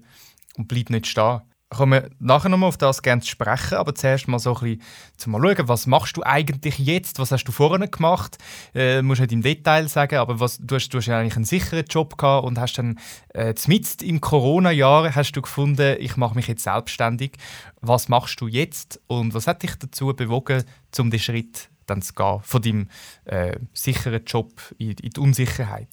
und 0.57 0.67
bleibt 0.67 0.91
nicht 0.91 1.07
stehen 1.07 1.41
kommen 1.69 2.03
wir 2.03 2.09
nachher 2.19 2.49
nochmal 2.49 2.69
auf 2.69 2.77
das 2.77 3.01
gerne 3.01 3.21
zu 3.21 3.29
sprechen, 3.29 3.75
aber 3.75 3.95
zuerst 3.95 4.27
mal 4.27 4.39
so 4.39 4.55
ein 4.55 4.61
bisschen 4.61 4.81
zu 5.17 5.29
mal 5.29 5.41
schauen, 5.41 5.67
was 5.67 5.87
machst 5.87 6.17
du 6.17 6.23
eigentlich 6.23 6.77
jetzt, 6.77 7.19
was 7.19 7.31
hast 7.31 7.45
du 7.45 7.51
vorher 7.51 7.87
gemacht, 7.87 8.37
äh, 8.73 9.01
musst 9.01 9.21
nicht 9.21 9.31
im 9.31 9.41
Detail 9.41 9.87
sagen, 9.87 10.17
aber 10.17 10.39
was, 10.39 10.57
du, 10.59 10.75
hast, 10.75 10.89
du 10.89 10.97
hast 10.97 11.07
ja 11.07 11.19
eigentlich 11.19 11.35
einen 11.35 11.45
sicheren 11.45 11.85
Job 11.85 12.17
gehabt 12.17 12.45
und 12.45 12.59
hast 12.59 12.77
dann 12.77 12.99
äh, 13.33 13.53
mitten 13.67 14.05
im 14.05 14.21
Corona-Jahr 14.21 15.15
hast 15.15 15.33
du 15.33 15.41
gefunden, 15.41 15.97
ich 15.99 16.17
mache 16.17 16.35
mich 16.35 16.47
jetzt 16.47 16.63
selbstständig. 16.63 17.37
Was 17.81 18.09
machst 18.09 18.39
du 18.41 18.47
jetzt 18.47 19.01
und 19.07 19.33
was 19.33 19.47
hat 19.47 19.63
dich 19.63 19.75
dazu 19.75 20.07
bewogen, 20.07 20.63
um 20.97 21.09
den 21.09 21.19
Schritt 21.19 21.69
dann 21.87 22.01
zu 22.01 22.13
gehen, 22.13 22.39
von 22.41 22.61
deinem 22.61 22.87
äh, 23.25 23.57
sicheren 23.73 24.23
Job 24.25 24.51
in, 24.77 24.91
in 24.91 25.09
die 25.09 25.19
Unsicherheit? 25.19 25.89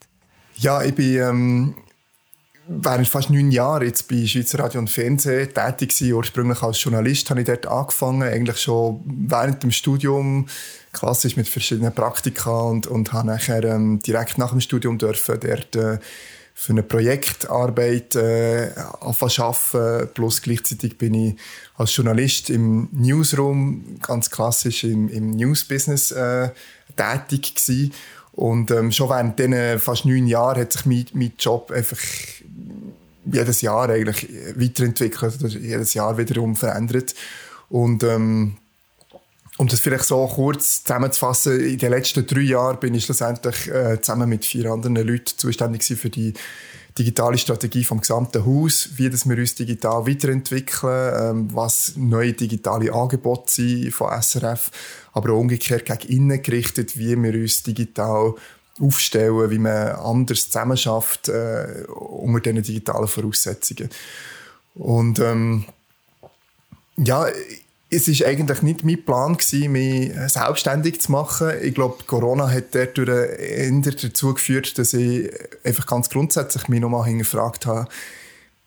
Ja, 0.56 0.82
ich 0.82 0.94
bin 0.94 1.16
ähm, 1.16 1.74
während 2.68 3.08
fast 3.08 3.30
neun 3.30 3.50
Jahren 3.50 3.86
jetzt 3.86 4.08
bei 4.08 4.26
Schweizer 4.26 4.60
Radio 4.60 4.80
und 4.80 4.90
Fernsehen 4.90 5.52
tätig 5.52 5.90
gewesen. 5.96 6.12
Ursprünglich 6.12 6.62
als 6.62 6.82
Journalist 6.82 7.28
habe 7.30 7.40
ich 7.40 7.46
dort 7.46 7.66
angefangen, 7.66 8.22
eigentlich 8.22 8.58
schon 8.58 9.00
während 9.04 9.62
dem 9.62 9.70
Studium, 9.70 10.46
klassisch 10.92 11.36
mit 11.36 11.48
verschiedenen 11.48 11.94
Praktika 11.94 12.62
und, 12.62 12.86
und 12.86 13.12
habe 13.12 13.28
nachher 13.28 13.64
ähm, 13.64 14.00
direkt 14.00 14.38
nach 14.38 14.50
dem 14.50 14.60
Studium 14.60 14.98
dürfen 14.98 15.40
dort 15.40 15.74
äh, 15.76 15.98
für 16.54 16.72
eine 16.72 16.82
Projektarbeit 16.82 18.14
äh, 18.14 18.70
arbeiten, 19.00 20.08
plus 20.12 20.42
gleichzeitig 20.42 20.98
bin 20.98 21.14
ich 21.14 21.34
als 21.76 21.96
Journalist 21.96 22.50
im 22.50 22.88
Newsroom, 22.92 23.98
ganz 24.02 24.30
klassisch 24.30 24.84
im, 24.84 25.08
im 25.08 25.30
News-Business 25.30 26.12
äh, 26.12 26.50
tätig 26.96 27.54
gewesen. 27.54 27.92
Und 28.32 28.70
ähm, 28.70 28.93
schon 28.93 29.11
während 29.11 29.38
diesen 29.38 29.79
fast 29.79 30.05
neun 30.05 30.26
Jahren 30.26 30.61
hat 30.61 30.73
sich 30.73 30.87
mein, 30.87 31.06
mein 31.12 31.32
Job 31.38 31.70
einfach 31.70 31.99
jedes 33.25 33.61
Jahr 33.61 33.88
eigentlich 33.88 34.29
weiterentwickelt 34.56 35.37
oder 35.40 35.49
jedes 35.49 35.94
Jahr 35.94 36.17
wiederum 36.19 36.56
verändert. 36.56 37.14
Und 37.69 38.02
ähm, 38.02 38.56
um 39.58 39.69
das 39.69 39.81
vielleicht 39.81 40.04
so 40.04 40.26
kurz 40.26 40.82
zusammenzufassen, 40.82 41.60
in 41.60 41.78
den 41.78 41.90
letzten 41.90 42.26
drei 42.26 42.40
Jahren 42.40 42.81
bin 42.81 42.94
ich 42.94 43.04
schlussendlich 43.04 43.69
äh, 43.69 44.00
zusammen 44.00 44.28
mit 44.28 44.44
vier 44.44 44.70
anderen 44.70 44.96
Leuten 44.96 45.37
zuständig 45.37 45.84
für 45.84 46.10
die 46.10 46.32
digitale 46.99 47.38
Strategie 47.38 47.84
vom 47.84 48.00
gesamten 48.00 48.44
Haus, 48.44 48.90
wie 48.96 49.08
das 49.08 49.28
wir 49.28 49.37
uns 49.37 49.54
digital 49.54 50.06
weiterentwickeln, 50.06 51.14
ähm, 51.20 51.49
was 51.52 51.94
neue 51.96 52.32
digitale 52.32 52.93
Angebote 52.93 53.52
sind 53.52 53.93
von 53.93 54.10
SRF, 54.20 54.70
aber 55.12 55.32
auch 55.32 55.38
umgekehrt 55.38 55.87
gegen 55.87 56.12
innen 56.12 56.43
gerichtet, 56.43 56.98
wie 56.98 57.16
wir 57.16 57.34
uns 57.34 57.62
digital 57.62 58.34
aufstellen, 58.81 59.50
wie 59.50 59.58
man 59.58 59.88
anders 59.93 60.46
zusammenschafft 60.46 61.28
äh, 61.28 61.84
unter 61.88 62.40
diesen 62.40 62.62
digitalen 62.62 63.08
Voraussetzungen. 63.08 63.90
Und 64.75 65.19
ähm, 65.19 65.64
ja, 66.96 67.26
es 67.94 68.08
ist 68.08 68.25
eigentlich 68.25 68.63
nicht 68.63 68.84
mein 68.84 69.05
Plan 69.05 69.37
gewesen, 69.37 69.72
mich 69.72 70.13
selbstständig 70.29 71.03
zu 71.03 71.13
machen. 71.13 71.53
Ich 71.61 71.75
glaube, 71.75 72.05
Corona 72.06 72.51
hat 72.51 72.75
dadurch 72.75 73.37
dazu 74.01 74.32
geführt, 74.32 74.79
dass 74.79 74.94
ich 74.94 75.31
einfach 75.63 75.87
ganz 75.87 76.08
grundsätzlich 76.08 76.69
mich 76.69 76.81
nochmal 76.81 77.05
hingefragt 77.05 77.67
habe, 77.67 77.89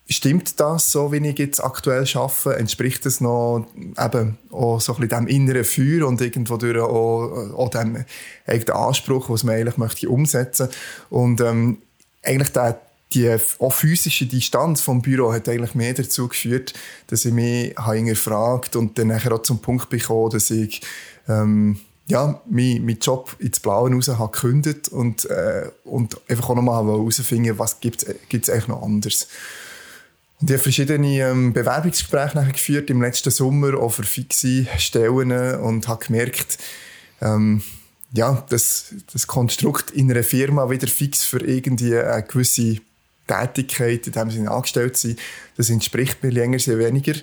Stimmt 0.08 0.60
das 0.60 0.92
so, 0.92 1.10
wie 1.10 1.16
ich 1.16 1.36
jetzt 1.36 1.58
aktuell 1.58 2.06
arbeite? 2.14 2.56
Entspricht 2.60 3.04
das 3.04 3.20
noch 3.20 3.66
eben 3.98 4.38
auch 4.52 4.80
so 4.80 4.94
ein 4.94 5.00
bisschen 5.00 5.26
dem 5.26 5.26
inneren 5.26 5.64
Feuer 5.64 6.06
und 6.06 6.20
irgendwo 6.20 6.56
durch 6.58 6.78
auch, 6.78 7.56
auch 7.56 7.70
dem 7.70 8.04
eigenen 8.46 8.76
Anspruch, 8.76 9.28
was 9.28 9.42
man 9.42 9.56
eigentlich 9.56 9.78
möchte 9.78 10.08
umsetzen 10.08 10.68
Und 11.10 11.40
ähm, 11.40 11.78
eigentlich 12.22 12.52
der, 12.52 12.80
die 13.12 13.36
auch 13.58 13.72
physische 13.72 14.26
Distanz 14.26 14.80
vom 14.80 15.00
Büro 15.00 15.32
hat 15.32 15.48
eigentlich 15.48 15.74
mehr 15.74 15.94
dazu 15.94 16.28
geführt, 16.28 16.74
dass 17.06 17.24
ich 17.24 17.32
mich 17.32 17.74
gefragt 17.74 18.76
und 18.76 18.98
dann 18.98 19.12
auch 19.12 19.42
zum 19.42 19.60
Punkt 19.60 19.88
bekommen, 19.88 20.30
dass 20.30 20.50
ich 20.50 20.82
ähm, 21.28 21.78
ja, 22.08 22.40
meinen 22.48 22.84
mein 22.84 22.98
Job 22.98 23.34
ins 23.38 23.60
Blaue 23.60 23.92
raus 23.92 24.08
habe 24.08 24.30
gekündigt 24.30 24.88
und, 24.88 25.24
äh, 25.28 25.70
und 25.84 26.20
einfach 26.28 26.50
auch 26.50 26.54
nochmal 26.54 26.84
herausfinden, 26.84 27.58
was 27.58 27.80
gibt 27.80 28.02
es 28.04 28.50
eigentlich 28.50 28.68
noch 28.68 28.82
anders. 28.82 29.26
Und 30.40 30.50
ich 30.50 30.54
habe 30.54 30.62
verschiedene 30.62 31.20
ähm, 31.20 31.52
Bewerbungsgespräche 31.52 32.52
geführt 32.52 32.90
im 32.90 33.00
letzten 33.02 33.30
Sommer, 33.30 33.78
auch 33.78 33.90
für 33.90 34.04
fixe 34.04 34.66
Stellen 34.76 35.56
und 35.56 35.88
habe 35.88 36.04
gemerkt, 36.04 36.58
ähm, 37.22 37.62
ja, 38.12 38.44
das, 38.50 38.94
das 39.12 39.26
Konstrukt 39.26 39.90
in 39.90 40.10
einer 40.10 40.22
Firma 40.22 40.70
wieder 40.70 40.86
fix 40.86 41.24
für 41.24 41.40
irgendwie 41.44 41.96
eine 41.96 42.22
gewisse 42.22 42.78
Tätigkeit, 43.26 44.06
in 44.06 44.12
dem 44.12 44.30
Sinne 44.30 44.50
angestellt 44.50 44.96
sein, 44.96 45.16
das 45.56 45.70
entspricht 45.70 46.22
mir 46.22 46.30
länger 46.30 46.58
sehr 46.58 46.78
weniger. 46.78 47.14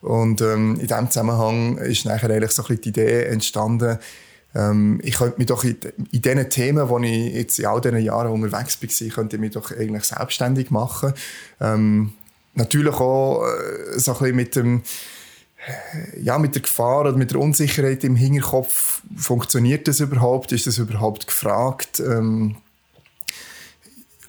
Und 0.00 0.40
ähm, 0.40 0.78
in 0.80 0.86
diesem 0.88 1.10
Zusammenhang 1.10 1.78
ist 1.78 2.04
nachher 2.04 2.30
eigentlich 2.30 2.50
so 2.50 2.62
ein 2.62 2.68
bisschen 2.68 2.82
die 2.82 2.88
Idee 2.88 3.24
entstanden, 3.24 3.98
ähm, 4.54 5.00
ich 5.02 5.16
könnte 5.16 5.38
mich 5.38 5.46
doch 5.46 5.64
in, 5.64 5.76
in 6.10 6.22
den 6.22 6.50
Themen, 6.50 6.88
wo 6.88 6.98
ich 6.98 7.34
jetzt 7.34 7.58
in 7.58 7.66
all 7.66 7.80
diesen 7.80 8.02
Jahren 8.02 8.32
unterwegs 8.32 8.78
war, 8.82 9.08
könnte 9.08 9.36
ich 9.36 9.40
mich 9.40 9.52
doch 9.52 9.70
eigentlich 9.72 10.04
selbstständig 10.04 10.70
machen. 10.70 11.14
Ähm, 11.60 12.12
natürlich 12.54 12.94
auch 12.94 13.44
äh, 13.44 13.98
so 13.98 14.12
ein 14.12 14.18
bisschen 14.18 14.36
mit 14.36 14.56
dem 14.56 14.82
ja, 16.20 16.38
mit 16.38 16.54
der 16.54 16.62
Gefahr 16.62 17.02
oder 17.02 17.12
mit 17.12 17.30
der 17.30 17.38
Unsicherheit 17.38 18.02
im 18.02 18.16
Hinterkopf, 18.16 19.02
funktioniert 19.16 19.86
das 19.86 20.00
überhaupt? 20.00 20.50
Ist 20.50 20.66
das 20.66 20.78
überhaupt 20.78 21.28
gefragt? 21.28 22.00
Ähm, 22.00 22.56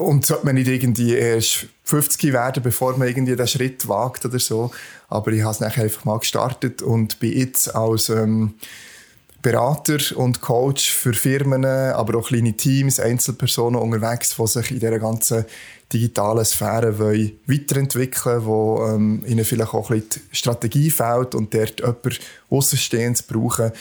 und 0.03 0.25
sollte 0.25 0.45
man 0.45 0.55
nicht 0.55 0.67
irgendwie 0.67 1.13
erst 1.13 1.67
50 1.86 2.33
werden, 2.33 2.63
bevor 2.63 2.98
man 2.98 3.07
irgendwie 3.07 3.36
den 3.36 3.48
Schritt 3.48 3.88
wagt 3.88 4.25
oder 4.25 4.39
so. 4.39 4.72
Aber 5.10 5.31
ich 5.31 5.41
habe 5.41 5.51
es 5.51 5.60
nachher 5.60 5.83
einfach 5.83 6.05
mal 6.05 6.19
gestartet 6.19 6.81
und 6.81 7.19
bin 7.19 7.38
jetzt 7.38 7.75
als 7.75 8.10
ähm, 8.10 8.55
Berater 9.43 9.98
und 10.15 10.39
Coach 10.39 10.91
für 10.91 11.13
Firmen, 11.13 11.65
aber 11.65 12.17
auch 12.17 12.29
kleine 12.29 12.53
Teams, 12.53 13.00
Einzelpersonen 13.00 13.79
unterwegs, 13.79 14.36
die 14.38 14.48
sich 14.48 14.72
in 14.72 14.79
dieser 14.79 15.00
ganzen 15.00 15.45
digitalen 15.91 16.45
Sphäre 16.45 16.98
wollen 16.98 17.33
weiterentwickeln 17.45 18.45
wollen, 18.45 18.45
wo 18.45 18.88
ähm, 18.88 19.24
ihnen 19.27 19.43
vielleicht 19.43 19.74
auch 19.74 19.91
ein 19.91 20.00
bisschen 20.01 20.22
die 20.31 20.36
Strategie 20.36 20.89
fehlt 20.89 21.36
und 21.36 21.53
dort 21.53 21.81
jemanden 21.81 22.15
Außenstehendes 22.50 23.24
brauchen, 23.24 23.72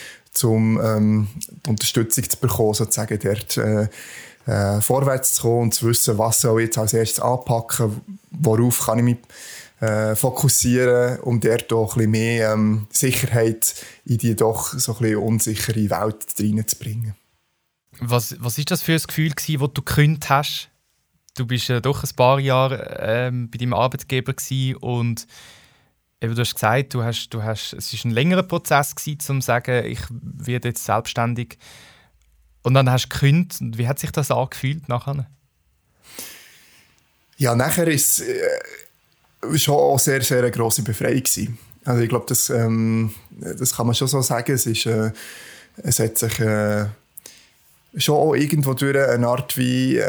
um 0.42 0.80
ähm, 0.82 1.28
Unterstützung 1.68 2.28
zu 2.28 2.36
bekommen, 2.38 2.74
sozusagen 2.74 3.18
dort 3.22 3.56
äh, 3.56 3.88
äh, 4.46 4.80
vorwärts 4.80 5.34
zu 5.34 5.42
kommen 5.42 5.62
und 5.62 5.74
zu 5.74 5.88
wissen, 5.88 6.18
was 6.18 6.40
soll 6.40 6.60
ich 6.60 6.66
jetzt 6.66 6.78
als 6.78 6.92
erstes 6.92 7.20
anpacken, 7.20 8.00
worauf 8.30 8.86
kann 8.86 8.98
ich 8.98 9.04
mich 9.04 9.18
äh, 9.80 10.14
fokussieren, 10.14 11.20
um 11.20 11.40
dort 11.40 11.72
auch 11.72 11.96
ein 11.96 11.98
bisschen 11.98 12.10
mehr 12.10 12.52
ähm, 12.52 12.86
Sicherheit 12.90 13.74
in 14.04 14.18
die 14.18 14.36
doch 14.36 14.72
so 14.72 14.92
ein 14.94 14.98
bisschen 14.98 15.16
unsichere 15.16 15.90
Welt 15.90 16.26
reinzubringen. 16.38 17.14
Was, 18.00 18.36
was 18.40 18.58
ist 18.58 18.70
das 18.70 18.82
für 18.82 18.92
ein 18.92 19.02
Gefühl, 19.06 19.30
das 19.30 19.46
du 19.46 19.82
gekündigt 19.82 20.30
hast? 20.30 20.68
Du 21.36 21.46
bist 21.46 21.68
ja 21.68 21.80
doch 21.80 22.02
ein 22.02 22.10
paar 22.14 22.38
Jahre 22.40 22.98
ähm, 23.00 23.50
bei 23.50 23.58
deinem 23.58 23.74
Arbeitgeber 23.74 24.34
und 24.80 25.26
eben, 26.20 26.34
du 26.34 26.40
hast 26.40 26.54
gesagt, 26.54 26.94
du 26.94 27.02
hast, 27.02 27.30
du 27.30 27.42
hast, 27.42 27.72
es 27.72 27.92
war 27.92 28.10
ein 28.10 28.14
längerer 28.14 28.42
Prozess 28.42 28.94
gewesen, 28.94 29.18
um 29.30 29.40
zu 29.40 29.46
sagen, 29.46 29.84
ich 29.86 30.00
werde 30.10 30.68
jetzt 30.68 30.84
selbstständig. 30.84 31.58
Und 32.62 32.74
dann 32.74 32.90
hast 32.90 33.06
du 33.06 33.08
gekündigt. 33.08 33.78
Wie 33.78 33.88
hat 33.88 33.98
sich 33.98 34.12
das 34.12 34.30
angefühlt 34.30 34.88
nachher? 34.88 35.26
Ja, 37.36 37.54
nachher 37.54 37.88
ist 37.88 38.20
es 38.20 38.28
äh, 38.28 39.58
schon 39.58 39.74
auch 39.74 39.98
sehr, 39.98 40.22
sehr 40.22 40.38
eine 40.38 40.50
grosse 40.50 40.82
Befreiung 40.82 41.22
gewesen. 41.22 41.58
Also 41.84 42.00
ich 42.02 42.08
glaube, 42.08 42.26
das, 42.28 42.50
ähm, 42.50 43.12
das 43.30 43.74
kann 43.74 43.86
man 43.86 43.94
schon 43.94 44.08
so 44.08 44.22
sagen. 44.22 44.52
Es, 44.52 44.66
ist, 44.66 44.86
äh, 44.86 45.10
es 45.78 45.98
hat 45.98 46.18
sich 46.18 46.38
äh, 46.38 46.86
schon 47.96 48.16
auch 48.16 48.34
irgendwo 48.34 48.74
durch 48.74 48.96
eine 48.96 49.26
Art 49.26 49.56
wie 49.56 50.00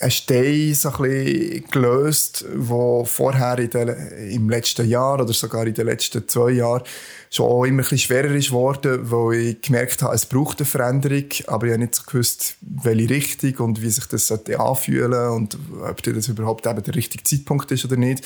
ein 0.00 0.10
Stein 0.12 0.74
so 0.74 0.90
ein 0.90 1.02
bisschen 1.02 1.64
gelöst, 1.70 2.44
der 2.44 3.04
vorher 3.04 3.58
in 3.58 3.70
den, 3.70 3.88
im 4.30 4.48
letzten 4.48 4.88
Jahr 4.88 5.20
oder 5.20 5.32
sogar 5.32 5.66
in 5.66 5.74
den 5.74 5.86
letzten 5.86 6.28
zwei 6.28 6.52
Jahren 6.52 6.84
schon 7.30 7.66
immer 7.66 7.78
ein 7.78 7.78
bisschen 7.78 7.98
schwerer 7.98 8.30
ist 8.30 8.48
geworden, 8.48 9.10
weil 9.10 9.40
ich 9.40 9.60
gemerkt 9.60 10.00
habe, 10.02 10.14
es 10.14 10.24
braucht 10.24 10.60
eine 10.60 10.66
Veränderung, 10.66 11.24
aber 11.48 11.66
ich 11.66 11.72
habe 11.72 11.82
nicht 11.82 11.96
so 11.96 12.04
gewusst, 12.06 12.56
welche 12.60 13.10
Richtung 13.10 13.56
und 13.66 13.82
wie 13.82 13.90
sich 13.90 14.06
das 14.06 14.30
anfühlen 14.30 15.30
und 15.30 15.58
ob 15.82 16.02
das 16.02 16.28
überhaupt 16.28 16.66
eben 16.66 16.82
der 16.82 16.94
richtige 16.94 17.24
Zeitpunkt 17.24 17.70
ist 17.72 17.84
oder 17.84 17.96
nicht. 17.96 18.24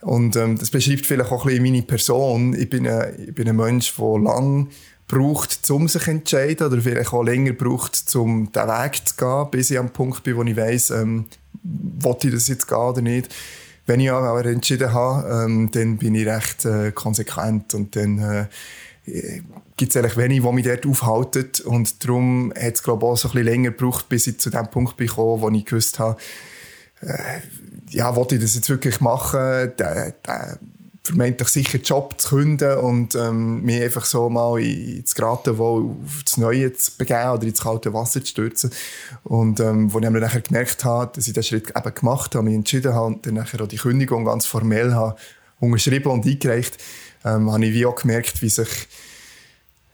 Und 0.00 0.36
ähm, 0.36 0.58
das 0.58 0.70
beschreibt 0.70 1.06
vielleicht 1.06 1.30
auch 1.30 1.44
ein 1.44 1.48
bisschen 1.48 1.62
meine 1.62 1.82
Person. 1.82 2.54
Ich 2.54 2.70
bin, 2.70 2.86
ein, 2.86 3.28
ich 3.28 3.34
bin 3.34 3.48
ein 3.48 3.56
Mensch, 3.56 3.94
der 3.96 4.18
lang 4.18 4.68
braucht, 5.08 5.70
um 5.70 5.88
sich 5.88 6.04
zu 6.04 6.10
entscheiden 6.10 6.66
oder 6.66 6.80
vielleicht 6.80 7.12
auch 7.12 7.22
länger 7.22 7.54
braucht, 7.54 8.14
um 8.14 8.52
diesen 8.52 8.68
Weg 8.68 9.08
zu 9.08 9.16
gehen, 9.16 9.50
bis 9.50 9.70
ich 9.70 9.78
am 9.78 9.90
Punkt 9.90 10.22
bin, 10.22 10.36
wo 10.36 10.42
ich 10.44 10.56
weiss, 10.56 10.90
ähm, 10.90 11.24
wollte 11.62 12.28
ich 12.28 12.34
das 12.34 12.48
jetzt 12.48 12.68
gehen 12.68 12.78
oder 12.78 13.00
nicht. 13.00 13.34
Wenn 13.86 14.00
ich 14.00 14.10
aber 14.10 14.44
entschieden 14.44 14.92
habe, 14.92 15.46
ähm, 15.46 15.70
dann 15.72 15.96
bin 15.96 16.14
ich 16.14 16.26
recht 16.26 16.66
äh, 16.66 16.92
konsequent 16.92 17.72
und 17.72 17.96
dann 17.96 18.18
äh, 18.18 19.40
gibt 19.76 19.90
es 19.92 19.96
eigentlich 19.96 20.18
wenig, 20.18 20.42
die 20.42 20.52
mich 20.52 20.66
dort 20.66 20.86
aufhalten 20.86 21.64
und 21.64 22.04
darum 22.04 22.52
hat 22.54 22.74
es 22.74 22.82
glaube 22.82 23.06
ich 23.06 23.10
auch 23.10 23.16
so 23.16 23.28
ein 23.28 23.32
bisschen 23.32 23.46
länger 23.46 23.70
gebraucht, 23.70 24.10
bis 24.10 24.26
ich 24.26 24.38
zu 24.38 24.50
dem 24.50 24.68
Punkt 24.70 24.98
bin 24.98 25.08
wo 25.16 25.48
ich 25.48 25.64
gewusst 25.64 25.98
habe, 25.98 26.20
äh, 27.00 27.40
ja, 27.90 28.14
wollte 28.14 28.34
ich 28.34 28.42
das 28.42 28.54
jetzt 28.54 28.68
wirklich 28.68 29.00
machen, 29.00 29.72
der, 29.78 30.14
der 30.26 30.58
vermeintlich 31.08 31.48
sicher 31.48 31.78
Job 31.78 32.14
zu 32.18 32.36
künden 32.36 32.78
und 32.78 33.14
ähm, 33.14 33.62
mich 33.62 33.82
einfach 33.82 34.04
so 34.04 34.30
mal 34.30 34.60
ins 34.60 35.14
Geraten 35.14 35.58
wo 35.58 35.96
auf 36.04 36.22
das 36.24 36.36
Neue 36.36 36.72
zu 36.72 36.92
begeben 36.96 37.30
oder 37.30 37.42
ins 37.44 37.62
kalte 37.62 37.92
Wasser 37.92 38.20
zu 38.20 38.28
stürzen. 38.28 38.70
Und 39.24 39.60
ähm, 39.60 39.86
ich 39.88 39.92
dann 39.92 40.12
nachher 40.12 40.40
gemerkt 40.40 40.84
habe, 40.84 41.12
dass 41.14 41.26
ich 41.26 41.34
den 41.34 41.42
Schritt 41.42 41.72
eben 41.76 41.94
gemacht 41.94 42.34
habe, 42.34 42.44
mich 42.44 42.54
entschieden 42.54 42.94
habe 42.94 43.06
und 43.06 43.26
dann 43.26 43.34
nachher 43.34 43.60
auch 43.62 43.68
die 43.68 43.76
Kündigung 43.76 44.24
ganz 44.24 44.46
formell 44.46 44.94
habe 44.94 45.16
unterschrieben 45.60 46.12
und 46.12 46.26
eingereicht, 46.26 46.78
ähm, 47.24 47.50
habe 47.50 47.66
ich 47.66 47.74
wie 47.74 47.86
auch 47.86 47.96
gemerkt, 47.96 48.40
wie 48.42 48.48
sich 48.48 48.68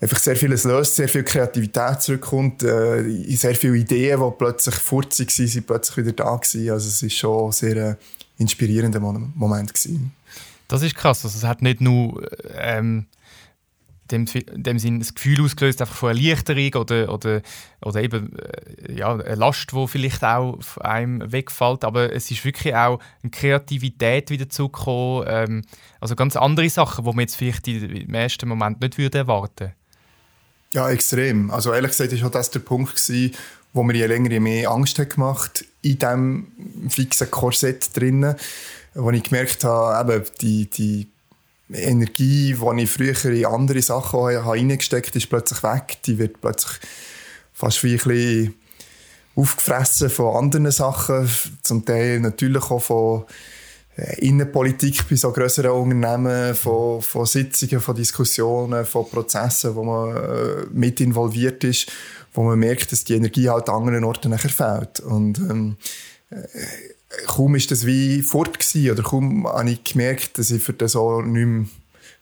einfach 0.01 0.19
sehr 0.19 0.37
vieles 0.37 0.65
löst, 0.65 0.97
sehr 0.97 1.09
viel 1.09 1.23
Kreativität 1.23 2.03
zurückkommt, 2.03 2.63
äh, 2.63 3.03
sehr 3.37 3.55
viele 3.55 3.77
Ideen, 3.77 4.21
die 4.21 4.33
plötzlich 4.37 4.75
furzig 4.75 5.39
waren, 5.39 5.47
sind 5.47 5.67
plötzlich 5.67 5.97
wieder 5.99 6.13
da 6.13 6.37
gewesen. 6.37 6.71
Also 6.71 6.89
es 6.89 7.03
war 7.03 7.11
schon 7.11 7.47
ein 7.47 7.53
sehr 7.53 7.77
äh, 7.77 7.95
inspirierender 8.39 9.01
Moment 9.01 9.73
gewesen. 9.73 10.13
Das 10.75 10.83
ist 10.83 10.97
krass. 10.97 11.25
Also 11.25 11.39
es 11.39 11.45
hat 11.45 11.63
nicht 11.63 11.81
nur 11.81 12.29
ähm, 12.53 13.07
dem, 14.11 14.27
dem 14.27 14.79
Sinn 14.81 14.99
das 14.99 15.15
Gefühl 15.15 15.45
ausgelöst 15.45 15.81
einfach 15.81 15.95
von 15.95 16.09
Erleichterung 16.09 16.83
oder, 16.83 17.13
oder, 17.13 17.43
oder 17.81 18.03
eben 18.03 18.37
äh, 18.37 18.93
ja, 18.93 19.13
eine 19.13 19.37
Last, 19.37 19.71
die 19.71 19.87
vielleicht 19.87 20.25
auch 20.25 20.61
von 20.61 20.83
einem 20.83 21.31
wegfällt, 21.31 21.85
aber 21.85 22.13
es 22.13 22.29
ist 22.33 22.45
wirklich 22.45 22.75
auch 22.75 22.99
eine 23.23 23.31
Kreativität 23.31 24.31
wieder 24.31 24.49
zugekommen, 24.49 25.29
ähm, 25.29 25.63
also 26.01 26.17
ganz 26.17 26.35
andere 26.35 26.69
Sachen, 26.69 27.05
die 27.05 27.11
man 27.11 27.21
jetzt 27.21 27.37
vielleicht 27.37 27.69
im 27.69 28.13
ersten 28.13 28.49
Moment 28.49 28.81
nicht 28.81 28.99
würde 28.99 29.19
erwarten 29.19 29.75
Ja, 30.73 30.91
extrem. 30.91 31.53
Also 31.53 31.73
ehrlich 31.73 31.93
gesagt 31.93 32.21
war 32.21 32.31
das 32.31 32.51
der 32.51 32.59
Punkt, 32.59 32.97
gewesen, 32.97 33.31
wo 33.73 33.85
mir 33.85 33.95
je 33.95 34.07
länger 34.07 34.33
je 34.33 34.41
mehr 34.41 34.71
Angst 34.73 34.99
hat 34.99 35.11
gemacht 35.11 35.65
in 35.83 36.01
diesem 36.01 36.47
fixen 36.89 37.31
Korsett 37.31 37.97
drinnen 37.97 38.35
wo 38.95 39.11
ich 39.11 39.23
gemerkt 39.23 39.65
habe, 39.65 40.15
eben 40.15 40.25
die, 40.41 40.71
die 40.71 41.09
Energie, 41.73 42.55
die 42.55 42.83
ich 42.83 42.91
früher 42.91 43.25
in 43.33 43.47
andere 43.47 43.83
Sachen 43.83 44.21
habe 44.21 44.47
reingesteckt 44.47 45.17
ist 45.17 45.29
plötzlich 45.29 45.63
weg. 45.63 45.99
Die 46.05 46.19
wird 46.19 46.41
plötzlich 46.41 46.79
fast 47.53 47.83
wie 47.85 47.93
ein 47.93 47.97
bisschen 47.97 48.55
aufgefressen 49.37 50.11
von 50.11 50.37
anderen 50.37 50.71
Sachen, 50.71 51.29
zum 51.63 51.85
Teil 51.85 52.21
natürlich 52.21 52.71
auch 52.71 52.83
von 52.83 53.25
äh, 53.97 54.27
Innenpolitik 54.27 55.09
bei 55.09 55.17
so 55.17 55.33
größeren 55.33 55.71
Unternehmen, 55.71 56.55
von, 56.55 57.03
von 57.03 57.27
Sitzungen, 57.27 57.81
von 57.81 57.97
Diskussionen, 57.97 58.85
von 58.85 59.09
Prozessen, 59.09 59.75
wo 59.75 59.83
man 59.83 60.17
äh, 60.17 60.67
mit 60.73 61.01
involviert 61.01 61.65
ist, 61.65 61.91
wo 62.33 62.43
man 62.43 62.59
merkt, 62.59 62.93
dass 62.93 63.05
die 63.05 63.15
Energie 63.15 63.49
halt 63.49 63.69
an 63.69 63.83
anderen 63.83 64.05
Orten 64.05 64.31
nachher 64.31 64.51
fehlt. 64.51 65.01
Und 65.01 65.39
ähm, 65.39 65.77
äh, 66.31 66.37
kaum 67.27 67.55
ist 67.55 67.71
das 67.71 67.87
wie 67.87 68.23
fort 68.23 68.59
gewesen, 68.59 68.91
oder 68.91 69.03
kaum 69.03 69.47
habe 69.47 69.71
ich 69.71 69.85
gemerkt, 69.85 70.39
dass 70.39 70.51
ich 70.51 70.63
für 70.63 70.73
das 70.73 70.97
auch 70.97 71.23
nicht 71.23 71.47
mehr 71.47 71.67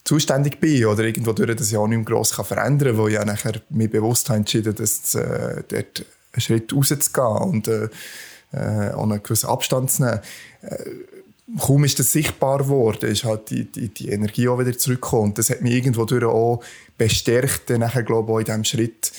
zuständig 0.04 0.60
bin 0.60 0.84
oder 0.86 1.04
irgendwo 1.04 1.32
durch 1.32 1.54
das 1.56 1.70
ja 1.70 1.78
auch 1.78 1.86
nicht 1.86 1.98
mehr 1.98 2.04
gross 2.04 2.34
kann 2.34 2.44
verändern 2.44 2.88
kann, 2.88 2.98
wo 2.98 3.08
ich 3.08 3.14
ja 3.14 3.24
nachher 3.24 3.60
mir 3.70 3.88
bewusst 3.88 4.28
habe 4.28 4.38
entschieden, 4.38 4.74
dass 4.74 5.14
äh, 5.14 5.62
dort 5.68 6.04
einen 6.32 6.40
Schritt 6.40 6.72
rauszugehen 6.72 7.36
und 7.36 7.68
äh, 7.68 7.88
äh, 8.52 8.58
einen 8.58 9.22
gewissen 9.22 9.48
Abstand 9.48 9.90
zu 9.90 10.04
nehmen. 10.04 10.20
Äh, 10.62 10.84
kaum 11.58 11.84
ist 11.84 11.98
das 11.98 12.12
sichtbar 12.12 12.58
geworden, 12.58 13.10
ist 13.10 13.24
halt 13.24 13.50
die, 13.50 13.64
die, 13.64 13.88
die 13.88 14.08
Energie 14.08 14.48
auch 14.48 14.58
wieder 14.58 14.76
zurückgekommen 14.76 15.30
und 15.30 15.38
das 15.38 15.50
hat 15.50 15.60
mich 15.60 15.74
irgendwo 15.74 16.04
durch 16.04 16.24
auch 16.24 16.62
bestärkt, 16.98 17.70
dann 17.70 17.80
nachher 17.80 18.02
glaube 18.02 18.30
ich 18.30 18.34
auch 18.34 18.38
in 18.38 18.44
diesem 18.44 18.64
Schritt 18.64 19.12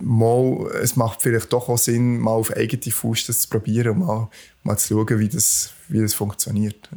mal, 0.00 0.70
es 0.82 0.96
macht 0.96 1.22
vielleicht 1.22 1.52
doch 1.52 1.68
auch 1.68 1.78
Sinn, 1.78 2.18
mal 2.18 2.32
auf 2.32 2.54
eigene 2.54 2.92
Faust 2.92 3.28
das 3.28 3.40
zu 3.40 3.48
probieren 3.48 3.92
und 3.92 3.98
mal, 4.00 4.28
mal 4.62 4.76
zu 4.76 4.94
schauen, 4.94 5.18
wie 5.18 5.28
das, 5.28 5.72
wie 5.88 6.00
das 6.00 6.14
funktioniert. 6.14 6.88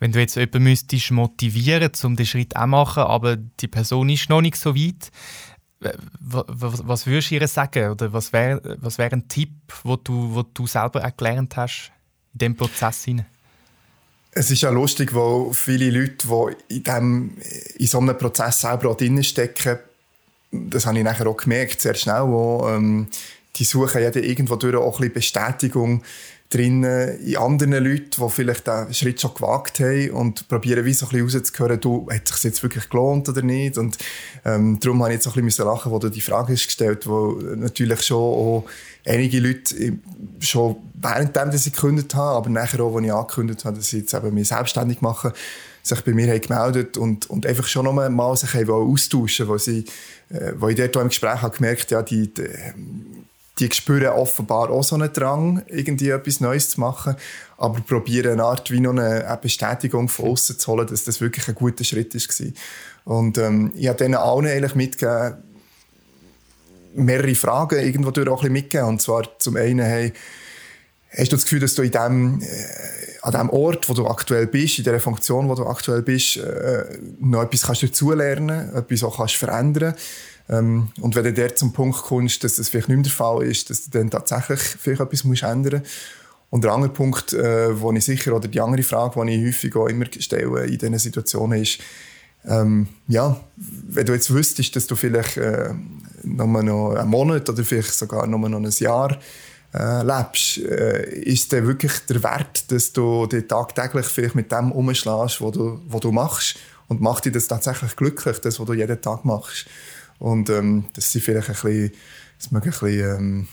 Wenn 0.00 0.12
du 0.12 0.20
jetzt 0.20 0.36
jemanden 0.36 0.64
müsstest 0.64 1.10
motivieren, 1.12 1.90
um 2.02 2.16
den 2.16 2.26
Schritt 2.26 2.56
auch 2.56 2.62
zu 2.62 2.66
machen, 2.66 3.02
aber 3.04 3.36
die 3.36 3.68
Person 3.68 4.10
ist 4.10 4.28
noch 4.28 4.42
nicht 4.42 4.56
so 4.56 4.74
weit, 4.74 5.10
was, 6.20 6.86
was 6.86 7.06
würdest 7.06 7.30
du 7.30 7.34
ihr 7.36 7.48
sagen? 7.48 7.90
Oder 7.90 8.12
was 8.12 8.32
wäre 8.32 8.78
was 8.80 8.98
wär 8.98 9.12
ein 9.12 9.28
Tipp, 9.28 9.50
wo 9.82 9.96
du, 9.96 10.34
wo 10.34 10.42
du 10.42 10.66
selber 10.66 11.04
auch 11.04 11.16
gelernt 11.16 11.56
hast 11.56 11.92
in 12.32 12.38
diesem 12.38 12.56
Prozess? 12.56 13.04
Hinein? 13.04 13.26
Es 14.30 14.50
ist 14.50 14.62
ja 14.62 14.70
lustig, 14.70 15.14
weil 15.14 15.52
viele 15.52 15.90
Leute, 15.90 16.26
die 16.68 16.74
in, 16.76 16.82
dem, 16.82 17.36
in 17.76 17.86
so 17.86 17.98
einem 17.98 18.18
Prozess 18.18 18.62
selber 18.62 18.90
auch 18.90 18.96
drinstecken, 18.96 19.78
das 20.70 20.86
habe 20.86 20.98
ich 20.98 21.04
nachher 21.04 21.26
auch 21.26 21.36
gemerkt, 21.36 21.80
sehr 21.80 21.94
schnell, 21.94 22.22
wo, 22.26 22.66
ähm, 22.68 23.08
die 23.56 23.64
suchen 23.64 24.02
ja 24.02 24.14
irgendwo 24.14 24.56
durch 24.56 24.76
auch 24.76 25.00
ein 25.00 25.12
Bestätigung 25.12 26.02
drin 26.50 26.84
in 26.84 27.36
anderen 27.36 27.72
Leuten, 27.72 28.10
die 28.16 28.30
vielleicht 28.30 28.66
den 28.66 28.94
Schritt 28.94 29.20
schon 29.20 29.34
gewagt 29.34 29.80
haben 29.80 30.10
und 30.10 30.46
probieren, 30.46 30.84
wie 30.84 30.94
so 30.94 31.06
ein 31.06 31.24
bisschen 31.24 31.40
rauszuhören, 31.40 31.80
du, 31.80 32.08
hat 32.10 32.30
es 32.30 32.36
sich 32.36 32.44
jetzt 32.44 32.62
wirklich 32.62 32.88
gelohnt 32.88 33.28
oder 33.28 33.42
nicht? 33.42 33.76
Und 33.76 33.98
ähm, 34.44 34.78
darum 34.78 35.02
habe 35.02 35.10
ich 35.12 35.16
jetzt 35.16 35.26
auch 35.26 35.36
ein 35.36 35.44
bisschen 35.44 35.66
lachen, 35.66 35.90
wo 35.90 35.98
du 35.98 36.10
die 36.10 36.20
Frage 36.20 36.52
hast 36.52 36.66
gestellt, 36.66 37.08
wo 37.08 37.32
natürlich 37.56 38.02
schon 38.02 38.18
auch 38.18 38.64
einige 39.04 39.40
Leute 39.40 39.98
schon 40.38 40.76
währenddem, 40.94 41.50
dass 41.50 41.64
sie 41.64 41.72
gekündigt 41.72 42.14
haben, 42.14 42.36
aber 42.36 42.50
nachher 42.50 42.80
auch, 42.80 42.96
als 42.96 43.04
ich 43.04 43.12
angekündigt 43.12 43.64
habe, 43.64 43.76
dass 43.76 43.92
ich 43.92 44.02
jetzt 44.02 44.14
eben 44.14 44.34
mich 44.34 44.48
selbstständig 44.48 45.00
mache, 45.00 45.32
sich 45.84 46.00
bei 46.00 46.12
mir 46.12 46.40
gemeldet 46.40 46.96
und, 46.96 47.30
und 47.30 47.46
einfach 47.46 47.68
schon 47.68 47.84
noch 47.84 47.92
mal 47.92 48.36
sich 48.36 48.68
austauschen 48.68 49.46
wo 49.46 49.58
sie, 49.58 49.84
äh, 50.30 50.52
wo 50.56 50.68
ich 50.68 50.76
dort 50.76 50.96
im 50.96 51.08
Gespräch 51.08 51.42
habe 51.42 51.56
gemerkt, 51.56 51.92
ja, 51.92 52.02
die, 52.02 52.34
die 52.34 52.48
die 53.58 53.70
spüren 53.72 54.08
offenbar 54.08 54.70
auch 54.70 54.82
so 54.82 54.96
einen 54.96 55.12
Drang, 55.12 55.62
irgendwie 55.68 56.10
etwas 56.10 56.40
Neues 56.40 56.70
zu 56.70 56.80
machen, 56.80 57.14
aber 57.56 57.80
probieren 57.80 58.32
eine 58.32 58.44
Art 58.44 58.70
wie 58.70 58.80
noch 58.80 58.90
eine, 58.90 59.38
Bestätigung 59.40 60.08
von 60.08 60.30
außen 60.30 60.58
zu 60.58 60.72
holen, 60.72 60.86
dass 60.88 61.04
das 61.04 61.20
wirklich 61.20 61.46
ein 61.48 61.54
guter 61.54 61.84
Schritt 61.84 62.14
war. 62.14 62.52
Und 63.04 63.38
ähm, 63.38 63.72
ich 63.76 63.86
habe 63.86 63.98
denen 63.98 64.16
allen 64.16 64.46
eigentlich 64.46 64.74
mitgegeben, 64.74 65.34
mehrere 66.94 67.34
Fragen 67.34 67.78
irgendwo 67.78 68.10
durch 68.10 68.28
auch 68.28 68.42
ein 68.42 68.52
bisschen 68.52 68.52
mitgegeben. 68.52 68.88
Und 68.88 69.02
zwar 69.02 69.38
zum 69.38 69.56
einen, 69.56 69.84
hey, 69.84 70.12
hast 71.16 71.30
du 71.30 71.36
das 71.36 71.44
Gefühl, 71.44 71.60
dass 71.60 71.74
du 71.74 71.82
in 71.82 71.92
dem, 71.92 72.42
äh, 72.42 72.46
an 73.24 73.32
dem 73.32 73.50
Ort, 73.50 73.88
wo 73.88 73.94
du 73.94 74.06
aktuell 74.06 74.46
bist, 74.46 74.78
in 74.78 74.84
der 74.84 75.00
Funktion, 75.00 75.48
wo 75.48 75.54
du 75.54 75.66
aktuell 75.66 76.02
bist, 76.02 76.36
äh, 76.36 76.84
noch 77.20 77.42
etwas 77.42 77.62
kannst 77.62 77.82
dazulernen, 77.82 78.74
etwas 78.74 79.02
auch 79.02 79.16
kannst 79.16 79.36
verändern 79.36 79.94
ähm, 80.48 80.88
und 81.00 81.14
wenn 81.14 81.24
du 81.24 81.32
dort 81.32 81.58
zum 81.58 81.72
Punkt 81.72 82.02
kommst, 82.02 82.44
dass 82.44 82.56
das 82.56 82.68
vielleicht 82.68 82.88
nicht 82.88 82.96
mehr 82.96 83.04
der 83.04 83.12
Fall 83.12 83.42
ist, 83.44 83.70
dass 83.70 83.84
du 83.84 83.98
dann 83.98 84.10
tatsächlich 84.10 84.60
vielleicht 84.60 85.00
etwas 85.00 85.24
musst 85.24 85.42
ändern. 85.42 85.82
Und 86.50 86.64
der 86.64 86.72
andere 86.72 86.92
Punkt, 86.92 87.32
äh, 87.32 87.80
wo 87.80 87.90
ich 87.92 88.04
sicher, 88.04 88.34
oder 88.36 88.46
die 88.46 88.60
andere 88.60 88.82
Frage, 88.82 89.24
die 89.24 89.32
ich 89.32 89.46
häufig 89.46 89.74
auch 89.74 89.86
immer 89.86 90.04
stelle 90.18 90.66
in 90.66 90.78
diesen 90.78 90.98
Situationen 90.98 91.62
ist, 91.62 91.78
ähm, 92.46 92.88
ja, 93.08 93.40
wenn 93.56 94.04
du 94.04 94.12
jetzt 94.12 94.32
wüsstest, 94.32 94.76
dass 94.76 94.86
du 94.86 94.96
vielleicht 94.96 95.38
äh, 95.38 95.70
noch 96.22 96.44
einen 96.44 97.08
Monat 97.08 97.48
oder 97.48 97.64
vielleicht 97.64 97.94
sogar 97.94 98.26
noch 98.26 98.44
ein 98.44 98.70
Jahr 98.78 99.18
äh, 99.74 100.02
lebst, 100.02 100.58
äh, 100.58 101.08
ist 101.20 101.50
der 101.52 101.66
wirklich 101.66 101.92
der 102.08 102.22
Wert, 102.22 102.70
dass 102.70 102.92
du 102.92 103.26
dich 103.26 103.48
tagtäglich 103.48 104.06
vielleicht 104.06 104.34
mit 104.34 104.52
dem 104.52 104.70
umschlägst, 104.70 105.40
was 105.40 105.52
du, 105.52 105.80
was 105.88 106.00
du 106.00 106.12
machst 106.12 106.56
und 106.88 107.00
macht 107.00 107.24
dich 107.24 107.32
das 107.32 107.48
tatsächlich 107.48 107.96
glücklich, 107.96 108.38
das, 108.38 108.60
was 108.60 108.66
du 108.66 108.72
jeden 108.72 109.00
Tag 109.00 109.24
machst. 109.24 109.66
Und 110.18 110.48
ähm, 110.50 110.84
das 110.94 111.10
sind 111.10 111.22
vielleicht 111.22 111.48
ein 111.48 111.54
bisschen, 111.54 111.92
das 112.38 112.50
mögen 112.52 112.66
ein 112.66 112.70
bisschen, 112.70 113.16
ähm, 113.16 113.48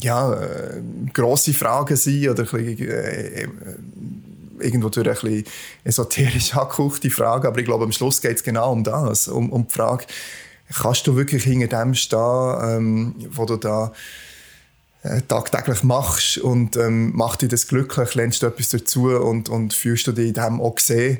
ja, 0.00 0.34
äh, 0.34 0.82
grosse 1.14 1.54
Fragen 1.54 1.96
sein 1.96 2.28
oder 2.28 2.42
ein 2.42 2.50
bisschen, 2.50 2.88
äh, 2.88 3.42
äh 3.42 3.48
irgendwo 4.60 4.88
durch 4.88 5.06
ein 5.06 5.14
bisschen 5.14 5.44
esoterisch 5.84 6.54
angehauchte 6.56 7.10
Fragen, 7.10 7.46
aber 7.46 7.60
ich 7.60 7.64
glaube, 7.64 7.84
am 7.84 7.92
Schluss 7.92 8.20
geht 8.20 8.38
es 8.38 8.42
genau 8.42 8.72
um 8.72 8.82
das, 8.82 9.28
um, 9.28 9.50
um 9.50 9.68
die 9.68 9.72
Frage, 9.72 10.04
kannst 10.74 11.06
du 11.06 11.14
wirklich 11.14 11.44
hinter 11.44 11.68
dem 11.78 11.94
stehen, 11.94 12.58
ähm, 12.62 13.14
wo 13.30 13.44
du 13.44 13.56
da 13.56 13.92
tagtäglich 15.28 15.82
machst 15.84 16.38
und 16.38 16.76
ähm, 16.76 17.14
macht 17.14 17.42
dich 17.42 17.48
das 17.48 17.68
glücklich, 17.68 18.14
lernst 18.14 18.42
du 18.42 18.46
etwas 18.46 18.70
dazu 18.70 19.08
und, 19.08 19.48
und 19.48 19.72
fühlst 19.72 20.06
du 20.06 20.12
dich 20.12 20.28
in 20.28 20.34
dem 20.34 20.60
auch 20.60 20.74
gesehen 20.74 21.18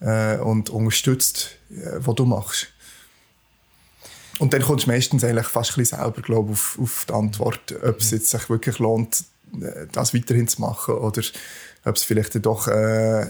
äh, 0.00 0.38
und 0.38 0.70
unterstützt, 0.70 1.50
äh, 1.70 1.98
was 1.98 2.14
du 2.14 2.24
machst. 2.24 2.68
Und 4.38 4.52
dann 4.52 4.62
kommst 4.62 4.86
du 4.86 4.90
meistens 4.90 5.24
eigentlich 5.24 5.46
fast 5.46 5.72
ein 5.72 5.76
bisschen 5.76 5.98
selber 5.98 6.22
glaub, 6.22 6.50
auf, 6.50 6.78
auf 6.80 7.04
die 7.08 7.12
Antwort, 7.12 7.74
ob 7.82 8.00
es 8.00 8.12
jetzt 8.12 8.30
sich 8.30 8.48
wirklich 8.48 8.78
lohnt, 8.78 9.24
äh, 9.60 9.86
das 9.92 10.14
weiterhin 10.14 10.48
zu 10.48 10.60
machen 10.60 10.94
oder 10.94 11.22
ob 11.84 11.96
es 11.96 12.04
vielleicht 12.04 12.44
doch 12.46 12.68
äh, 12.68 13.26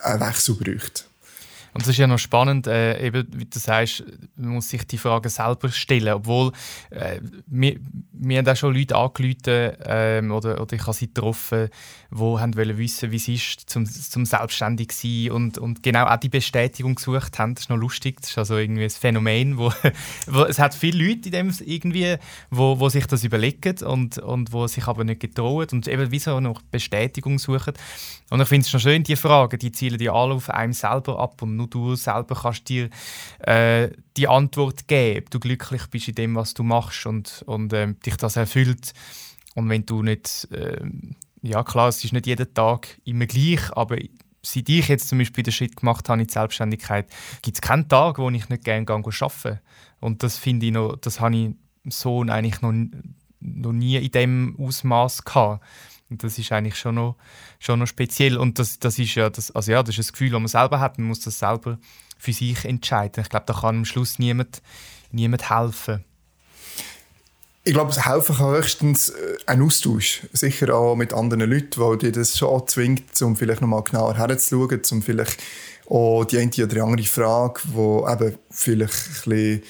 einen 0.00 0.20
Wechsel 0.20 0.54
braucht. 0.54 1.08
Und 1.74 1.82
es 1.82 1.88
ist 1.88 1.98
ja 1.98 2.06
noch 2.06 2.18
spannend, 2.18 2.66
äh, 2.66 3.06
eben, 3.06 3.26
wie 3.32 3.46
du 3.46 3.58
sagst, 3.58 4.04
man 4.36 4.50
muss 4.50 4.68
sich 4.68 4.86
die 4.86 4.98
Fragen 4.98 5.28
selber 5.28 5.70
stellen. 5.70 6.12
Obwohl, 6.12 6.52
äh, 6.90 7.20
wir, 7.46 7.76
wir 8.12 8.38
haben 8.38 8.48
auch 8.48 8.56
schon 8.56 8.74
Leute 8.74 8.94
angerufen 8.94 9.72
ähm, 9.86 10.32
oder, 10.32 10.60
oder 10.60 10.74
ich 10.74 10.82
habe 10.82 10.92
sie 10.92 11.06
getroffen, 11.06 11.70
die 12.10 12.18
wollen 12.18 12.76
wissen, 12.76 13.10
wie 13.10 13.16
es 13.16 13.28
ist, 13.28 13.70
zum, 13.70 13.86
zum 13.86 14.26
selbstständig 14.26 14.92
sein 14.92 15.30
und, 15.30 15.56
und 15.56 15.82
genau 15.82 16.06
auch 16.06 16.16
die 16.16 16.28
Bestätigung 16.28 16.94
gesucht 16.94 17.38
haben. 17.38 17.54
Das 17.54 17.64
ist 17.64 17.70
noch 17.70 17.78
lustig, 17.78 18.20
das 18.20 18.30
ist 18.30 18.38
also 18.38 18.58
irgendwie 18.58 18.84
ein 18.84 18.90
Phänomen, 18.90 19.56
wo, 19.56 19.72
wo 20.26 20.44
es 20.44 20.58
hat 20.58 20.74
viele 20.74 21.02
Leute 21.02 21.30
in 21.30 21.32
dem 21.32 21.52
irgendwie, 21.64 22.16
wo, 22.50 22.78
wo 22.78 22.90
sich 22.90 23.06
das 23.06 23.24
überlegen 23.24 23.82
und, 23.84 24.18
und 24.18 24.52
wo 24.52 24.66
sich 24.66 24.86
aber 24.86 25.04
nicht 25.04 25.20
getrauen 25.20 25.68
und 25.72 25.88
eben 25.88 26.10
wie 26.10 26.18
so 26.18 26.38
noch 26.38 26.60
Bestätigung 26.62 27.38
suchen. 27.38 27.72
Und 28.28 28.40
ich 28.40 28.48
finde 28.48 28.64
es 28.64 28.70
schon 28.70 28.80
schön, 28.80 29.02
die 29.02 29.16
Fragen, 29.16 29.58
die 29.58 29.72
zielen 29.72 30.00
ja 30.00 30.12
alle 30.12 30.34
auf 30.34 30.50
einem 30.50 30.72
selber 30.72 31.18
ab 31.18 31.42
und 31.42 31.61
nur 31.62 31.68
du 31.68 31.94
selber 31.94 32.34
kannst 32.34 32.68
dir 32.68 32.88
äh, 33.40 33.90
die 34.16 34.28
Antwort 34.28 34.88
geben, 34.88 35.24
ob 35.24 35.30
du 35.30 35.40
glücklich 35.40 35.86
bist 35.88 36.08
in 36.08 36.14
dem, 36.14 36.34
was 36.34 36.54
du 36.54 36.62
machst 36.62 37.06
und, 37.06 37.42
und 37.46 37.72
äh, 37.72 37.94
dich 37.94 38.16
das 38.16 38.36
erfüllt. 38.36 38.92
Und 39.54 39.68
wenn 39.68 39.86
du 39.86 40.02
nicht, 40.02 40.48
äh, 40.52 40.80
ja 41.42 41.62
klar, 41.62 41.88
es 41.88 42.04
ist 42.04 42.12
nicht 42.12 42.26
jeden 42.26 42.52
Tag 42.54 43.00
immer 43.04 43.26
gleich, 43.26 43.72
aber 43.72 43.98
seit 44.42 44.68
ich 44.68 44.88
jetzt 44.88 45.08
zum 45.08 45.18
Beispiel 45.18 45.44
den 45.44 45.52
Schritt 45.52 45.76
gemacht 45.76 46.08
habe 46.08 46.20
in 46.20 46.26
die 46.26 46.32
Selbstständigkeit, 46.32 47.06
gibt 47.42 47.56
es 47.56 47.60
keinen 47.60 47.88
Tag, 47.88 48.18
wo 48.18 48.28
ich 48.30 48.48
nicht 48.48 48.64
gerne 48.64 48.88
arbeite. 48.88 49.60
Und 50.00 50.22
das 50.22 50.36
finde 50.36 50.66
ich 50.66 50.72
noch, 50.72 50.96
das 50.96 51.20
habe 51.20 51.36
ich 51.36 51.50
so 51.84 52.22
eigentlich 52.22 52.60
noch, 52.60 52.72
noch 53.40 53.72
nie 53.72 53.96
in 53.96 54.10
dem 54.10 54.56
Ausmaß 54.58 55.24
gehabt. 55.24 55.64
Und 56.12 56.22
das 56.22 56.38
ist 56.38 56.52
eigentlich 56.52 56.76
schon 56.76 56.96
noch, 56.96 57.16
schon 57.58 57.78
noch 57.78 57.86
speziell. 57.86 58.36
Und 58.36 58.58
das, 58.58 58.78
das 58.78 58.98
ist 58.98 59.14
ja 59.14 59.30
das, 59.30 59.50
also 59.50 59.72
ja, 59.72 59.82
das 59.82 59.96
ist 59.96 60.10
ein 60.10 60.12
Gefühl, 60.12 60.30
das 60.30 60.40
man 60.40 60.48
selber 60.48 60.78
hat. 60.78 60.98
Man 60.98 61.08
muss 61.08 61.20
das 61.20 61.38
selber 61.38 61.78
für 62.18 62.32
sich 62.34 62.64
entscheiden. 62.66 63.22
Ich 63.22 63.30
glaube, 63.30 63.46
da 63.46 63.54
kann 63.54 63.76
am 63.78 63.84
Schluss 63.86 64.18
niemand, 64.18 64.60
niemand 65.10 65.48
helfen. 65.48 66.04
Ich 67.64 67.72
glaube, 67.72 67.92
es 67.92 68.04
helfen 68.04 68.36
kann 68.36 68.50
höchstens 68.50 69.08
äh, 69.08 69.36
ein 69.46 69.62
Austausch. 69.62 70.22
Sicher 70.32 70.74
auch 70.74 70.96
mit 70.96 71.14
anderen 71.14 71.50
Leuten, 71.50 71.80
weil 71.80 71.96
die 71.96 72.12
das 72.12 72.36
schon 72.36 72.66
zwingt, 72.68 73.22
um 73.22 73.34
vielleicht 73.34 73.62
noch 73.62 73.68
mal 73.68 73.82
genauer 73.82 74.16
herzuschauen, 74.16 74.82
um 74.90 75.00
vielleicht 75.00 75.42
auch 75.88 76.24
die 76.24 76.38
eine 76.38 76.50
oder 76.50 76.84
andere 76.84 77.06
Frage, 77.06 77.60
die 77.64 78.12
eben 78.12 78.38
vielleicht 78.50 78.94
ein 78.94 79.12
bisschen, 79.12 79.62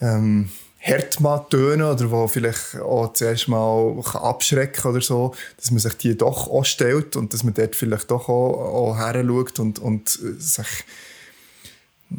ähm, 0.00 0.50
hart 0.82 1.50
tönen 1.50 1.86
oder 1.86 2.10
wo 2.10 2.26
vielleicht 2.26 2.80
auch 2.80 3.12
zuerst 3.12 3.48
mal 3.48 4.00
abschrecken 4.14 4.90
oder 4.90 5.00
so, 5.00 5.34
dass 5.56 5.70
man 5.70 5.78
sich 5.78 5.94
die 5.94 6.16
doch 6.16 6.50
auch 6.50 6.64
stellt 6.64 7.16
und 7.16 7.32
dass 7.32 7.44
man 7.44 7.54
dort 7.54 7.76
vielleicht 7.76 8.10
doch 8.10 8.28
auch, 8.28 8.92
auch 8.92 8.96
her 8.96 9.24
und, 9.58 9.78
und 9.78 10.08
sich 10.08 10.84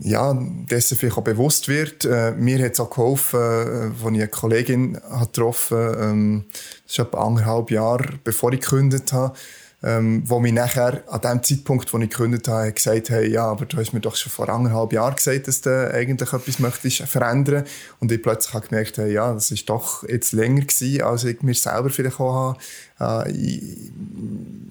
ja, 0.01 0.33
dessen 0.39 0.97
vielleicht 0.97 1.17
auch 1.17 1.23
bewusst 1.23 1.67
wird. 1.67 2.05
Äh, 2.05 2.31
mir 2.31 2.63
hat 2.63 2.73
es 2.73 2.79
auch 2.79 2.89
geholfen, 2.89 3.39
äh, 3.39 3.43
als 3.43 3.93
ich 3.99 4.05
eine 4.05 4.27
Kollegin 4.27 4.99
hat 5.09 5.33
getroffen 5.33 5.77
habe, 5.77 5.97
ähm, 6.01 6.45
das 6.85 6.93
ist 6.93 6.99
etwa 6.99 7.25
anderthalb 7.25 7.71
Jahre, 7.71 8.19
bevor 8.23 8.53
ich 8.53 8.61
gekündigt 8.61 9.13
habe, 9.13 9.35
ähm, 9.83 10.23
wo 10.25 10.39
mir 10.39 10.53
nachher 10.53 11.03
an 11.07 11.21
dem 11.21 11.43
Zeitpunkt, 11.43 11.93
wo 11.93 11.99
ich 11.99 12.09
gekündigt 12.09 12.47
habe, 12.47 12.71
gesagt 12.71 13.09
haben, 13.09 13.29
ja, 13.29 13.45
aber 13.45 13.65
du 13.65 13.77
hast 13.77 13.91
mir 13.91 13.99
doch 13.99 14.15
schon 14.15 14.31
vor 14.31 14.47
anderthalb 14.47 14.93
Jahren 14.93 15.15
gesagt, 15.15 15.47
dass 15.47 15.61
du 15.61 15.91
eigentlich 15.93 16.31
etwas 16.31 16.59
möchtest 16.59 17.01
verändern. 17.03 17.65
Und 17.99 18.11
ich 18.11 18.21
plötzlich 18.21 18.53
habe 18.53 18.67
gemerkt, 18.67 18.97
hey, 18.97 19.11
ja, 19.11 19.33
das 19.33 19.51
ist 19.51 19.69
doch 19.69 20.07
jetzt 20.07 20.31
länger 20.31 20.61
gewesen, 20.61 21.01
als 21.01 21.25
ich 21.25 21.41
mir 21.41 21.53
selber 21.53 21.89
vielleicht 21.89 22.19
auch 22.19 22.57
habe, 22.97 23.29
äh, 23.29 23.33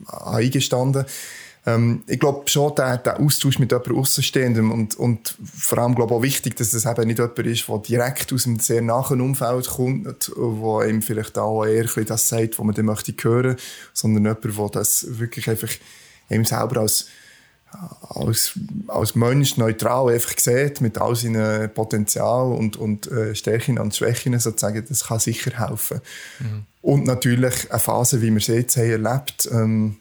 eingestanden 0.06 1.04
ähm, 1.64 2.02
ich 2.06 2.18
glaube 2.18 2.48
schon, 2.48 2.74
der, 2.74 2.98
der 2.98 3.20
Austausch 3.20 3.58
mit 3.58 3.70
jemandem 3.70 3.98
Außenstehendem 3.98 4.72
und, 4.72 4.96
und 4.96 5.36
vor 5.44 5.78
allem 5.78 5.94
glaube 5.94 6.14
auch 6.14 6.22
wichtig, 6.22 6.56
dass 6.56 6.72
es 6.72 6.86
eben 6.86 7.06
nicht 7.06 7.18
jemand 7.18 7.38
ist, 7.38 7.68
der 7.68 7.78
direkt 7.78 8.32
aus 8.32 8.46
einem 8.46 8.58
sehr 8.58 8.82
nahen 8.82 9.20
Umfeld 9.20 9.68
kommt, 9.68 10.32
wo 10.36 10.82
ihm 10.82 11.02
vielleicht 11.02 11.38
auch 11.38 11.64
eher 11.64 11.84
das 11.84 12.28
sagt, 12.28 12.58
was 12.58 12.66
man 12.66 12.74
dann 12.74 12.86
möchte 12.86 13.14
hören, 13.22 13.56
sondern 13.92 14.24
jemand, 14.24 14.44
der 14.44 14.68
das 14.80 15.06
wirklich 15.18 15.48
einfach 15.48 15.70
ihm 16.30 16.44
selber 16.44 16.80
als 16.80 17.06
als, 18.10 18.52
als 18.88 19.14
Mensch 19.14 19.56
neutral 19.56 20.12
einfach 20.12 20.38
sieht, 20.38 20.80
mit 20.80 20.98
all 20.98 21.16
seinen 21.16 21.72
Potenzial 21.72 22.52
und, 22.52 22.76
und 22.76 23.10
äh, 23.10 23.34
Stärken 23.34 23.78
und 23.78 23.94
Schwächen 23.94 24.38
sozusagen, 24.38 24.84
das 24.86 25.06
kann 25.06 25.18
sicher 25.18 25.68
helfen. 25.68 26.00
Mhm. 26.40 26.66
Und 26.82 27.06
natürlich 27.06 27.70
eine 27.70 27.78
Phase, 27.78 28.20
wie 28.20 28.32
wir 28.32 28.40
sie 28.40 28.54
jetzt 28.54 28.76
haben 28.76 28.90
erlebt, 28.90 29.48
ähm, 29.50 29.96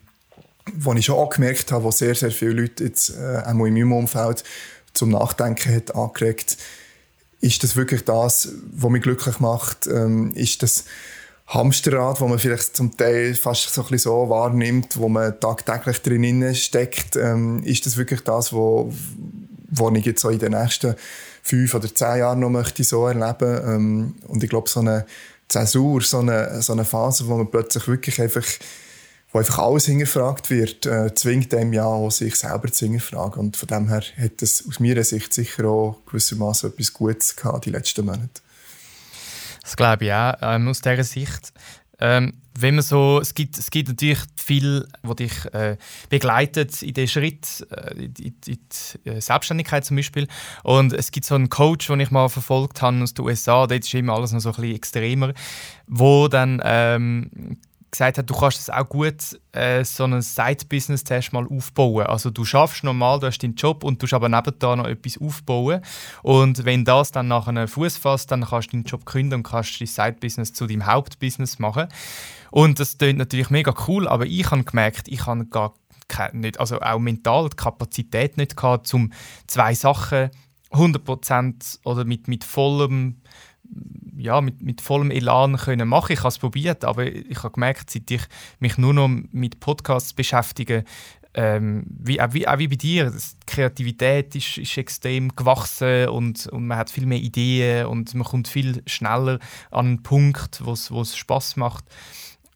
wo 0.76 0.94
ich 0.94 1.06
schon 1.06 1.16
auch 1.16 1.30
gemerkt 1.30 1.72
habe, 1.72 1.84
wo 1.84 1.92
sehr, 1.92 2.16
sehr 2.16 2.32
viele 2.32 2.62
Leute 2.62 2.86
jetzt 2.86 3.10
äh, 3.10 3.42
auch 3.46 3.66
in 3.66 3.74
meinem 3.74 3.92
Umfeld 3.92 4.44
zum 4.94 5.10
Nachdenken 5.10 5.74
hat 5.74 5.96
angeregt, 5.96 6.58
ist 7.40 7.64
das 7.64 7.76
wirklich 7.76 8.06
das, 8.06 8.50
was 8.72 8.92
mich 8.92 9.02
glücklich 9.02 9.40
macht? 9.40 9.88
Ähm, 9.88 10.32
ist 10.36 10.62
das 10.64 10.86
Hamsterrad, 11.48 12.22
wo 12.22 12.28
man 12.28 12.40
vielleicht 12.40 12.76
zum 12.76 12.96
Teil 12.96 13.36
fast 13.36 13.74
so 13.74 13.86
ein 13.86 13.98
so 13.98 14.30
wahrnimmt, 14.30 14.98
wo 14.98 15.10
man 15.10 15.38
tagtäglich 15.40 16.02
drin 16.02 16.56
steckt, 16.56 17.16
ähm, 17.16 17.64
ist 17.64 17.86
das 17.86 17.98
wirklich 17.98 18.22
das, 18.22 18.54
wo, 18.54 18.94
wo 19.70 19.90
ich 19.92 20.06
jetzt 20.06 20.22
so 20.22 20.30
in 20.30 20.40
den 20.40 20.54
nächsten 20.54 20.96
fünf 21.44 21.74
oder 21.74 21.94
zehn 21.94 22.20
Jahren 22.20 22.40
noch 22.40 22.50
möchte 22.50 22.84
so 22.84 23.06
erleben 23.08 23.62
ähm, 23.66 24.16
und 24.28 24.44
ich 24.44 24.50
glaube 24.50 24.70
so 24.70 24.80
eine 24.80 25.06
Zäsur, 25.50 26.02
so 26.02 26.20
eine, 26.20 26.62
so 26.62 26.74
eine 26.74 26.86
Phase, 26.86 27.28
wo 27.28 27.36
man 27.36 27.52
plötzlich 27.52 27.88
wirklich 27.88 28.22
einfach 28.22 28.46
wo 29.32 29.40
einfach 29.40 29.60
alles 29.60 29.86
hingefragt 29.86 30.50
wird, 30.50 30.86
äh, 30.86 31.14
zwingt 31.16 31.52
dem 31.52 31.74
ja 31.74 31.86
auch, 31.86 32.10
sich 32.10 32.36
selber 32.36 32.72
zu 32.72 32.86
hinterfragen. 32.86 33.40
Und 33.40 33.58
von 33.58 33.68
dem 33.68 33.88
her 33.88 34.04
hat 34.18 34.42
es 34.42 34.66
aus 34.68 34.80
meiner 34.80 35.04
Sicht 35.04 35.34
sicher 35.34 35.66
auch 35.66 36.02
gewissermaßen 36.06 36.72
etwas 36.72 36.94
Gutes 36.94 37.36
gehabt, 37.36 37.66
die 37.66 37.72
letzten 37.72 38.06
Monate. 38.06 38.42
Das 39.62 39.76
glaube 39.78 40.06
ich 40.06 40.14
auch, 40.14 40.34
ähm, 40.42 40.68
aus 40.68 40.82
dieser 40.82 41.04
Sicht. 41.04 41.54
Ähm, 42.00 42.34
wenn 42.60 42.76
man 42.76 42.84
so, 42.84 43.20
es 43.22 43.34
gibt, 43.34 43.58
es 43.58 43.70
gibt 43.70 43.88
natürlich 43.88 44.20
viel, 44.36 44.88
was 45.04 45.16
dich 45.18 45.54
äh, 45.54 45.78
begleitet 46.10 46.82
in 46.82 46.94
den 46.94 47.08
Schritt, 47.08 47.66
äh, 47.70 47.94
in, 47.94 48.14
in, 48.16 48.36
in 48.48 48.60
die 49.06 49.10
äh, 49.10 49.22
Selbstständigkeit 49.22 49.86
zum 49.86 49.98
Beispiel. 49.98 50.28
Und 50.64 50.94
es 50.94 51.12
gibt 51.12 51.26
so 51.26 51.36
einen 51.36 51.50
Coach, 51.50 51.88
den 51.88 52.00
ich 52.00 52.12
mal 52.12 52.28
verfolgt 52.28 52.82
habe 52.82 53.02
aus 53.04 53.14
den 53.14 53.26
USA, 53.26 53.68
dort 53.68 53.86
ist 53.86 53.94
immer 53.94 54.14
alles 54.14 54.32
noch 54.34 54.42
so 54.42 54.50
ein 54.50 54.56
bisschen 54.56 54.76
extremer, 54.76 55.34
wo 55.88 56.28
dann 56.28 56.60
ähm, 56.66 57.58
gesagt 57.92 58.18
hat, 58.18 58.30
du 58.30 58.34
kannst 58.34 58.60
es 58.60 58.70
auch 58.70 58.88
gut 58.88 59.40
äh, 59.52 59.84
so 59.84 60.06
ein 60.06 60.22
Side-Business 60.22 61.04
zuerst 61.04 61.34
mal 61.34 61.46
aufbauen. 61.46 62.06
Also 62.06 62.30
du 62.30 62.46
schaffst 62.46 62.84
normal, 62.84 63.20
du 63.20 63.28
hast 63.28 63.40
deinen 63.40 63.56
Job 63.56 63.84
und 63.84 64.02
du 64.02 64.16
aber 64.16 64.30
nebenbei 64.30 64.76
noch 64.76 64.88
etwas 64.88 65.20
aufbauen. 65.20 65.82
Und 66.24 66.64
wenn 66.64 66.86
das 66.86 67.12
dann 67.12 67.28
nach 67.28 67.48
einem 67.48 67.68
Fuß 67.68 67.98
fasst, 67.98 68.32
dann 68.32 68.46
kannst 68.46 68.70
du 68.70 68.78
deinen 68.78 68.86
Job 68.86 69.06
kündigen 69.06 69.40
und 69.40 69.44
kannst 69.44 69.80
dein 69.82 69.88
Side-Business 69.88 70.54
zu 70.54 70.68
deinem 70.68 70.86
Hauptbusiness 70.86 71.60
machen. 71.60 71.88
Und 72.50 72.80
das 72.80 72.98
klingt 72.98 73.20
natürlich 73.20 73.50
mega 73.50 73.74
cool, 73.88 74.08
aber 74.08 74.26
ich 74.26 74.50
habe 74.50 74.64
gemerkt, 74.64 75.08
ich 75.08 75.26
habe 75.26 75.46
gar 75.46 75.74
nicht, 76.34 76.60
also 76.60 76.80
auch 76.82 77.00
mental 77.00 77.50
die 77.50 77.56
Kapazität 77.56 78.38
nicht 78.38 78.58
gehabt, 78.58 78.94
um 78.94 79.12
zwei 79.48 79.74
Sachen 79.74 80.30
100% 80.72 81.80
oder 81.86 82.06
mit, 82.06 82.28
mit 82.28 82.44
vollem 82.44 83.22
ja, 84.18 84.42
mit, 84.42 84.62
mit 84.62 84.82
vollem 84.82 85.12
Elan 85.12 85.58
können 85.58 85.88
machen. 85.88 86.14
Ich 86.14 86.20
habe 86.20 86.30
es 86.30 86.38
probiert, 86.38 86.86
aber 86.86 87.06
ich 87.06 87.44
habe 87.44 87.54
gemerkt, 87.54 87.90
seit 87.90 88.10
ich 88.12 88.22
mich 88.60 88.78
nur 88.78 88.94
noch 88.94 89.10
mit 89.32 89.60
Podcasts 89.60 90.14
beschäftige, 90.14 90.84
ähm, 91.34 91.86
wie, 91.88 92.20
auch, 92.20 92.34
wie, 92.34 92.48
auch 92.48 92.58
wie 92.58 92.68
bei 92.68 92.76
dir, 92.76 93.10
die 93.10 93.46
Kreativität 93.46 94.36
ist, 94.36 94.58
ist 94.58 94.78
extrem 94.78 95.34
gewachsen 95.34 96.10
und, 96.10 96.48
und 96.48 96.68
man 96.68 96.78
hat 96.78 96.90
viel 96.90 97.06
mehr 97.06 97.20
Ideen 97.20 97.86
und 97.86 98.14
man 98.16 98.26
kommt 98.26 98.50
viel 98.50 98.84
schneller 98.86 99.40
an 99.72 99.86
einen 99.86 100.04
Punkt, 100.04 100.62
wo 100.66 100.74
es 100.74 101.16
Spaß 101.16 101.56
macht. 101.56 101.86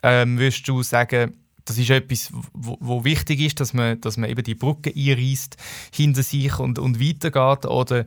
Ähm, 0.03 0.37
würdest 0.37 0.67
du 0.67 0.83
sagen, 0.83 1.37
das 1.63 1.79
ist 1.79 1.89
etwas, 1.89 2.31
wo, 2.53 2.77
wo, 2.79 3.03
wichtig 3.03 3.41
ist, 3.41 3.59
dass 3.59 3.73
man, 3.73 3.99
dass 3.99 4.17
man 4.17 4.29
eben 4.29 4.43
die 4.43 4.55
Brücke 4.55 4.93
einreißt 4.95 5.57
hinter 5.93 6.21
sich 6.21 6.59
und, 6.59 6.77
und 6.77 7.01
weitergeht? 7.01 7.65
Oder 7.65 8.05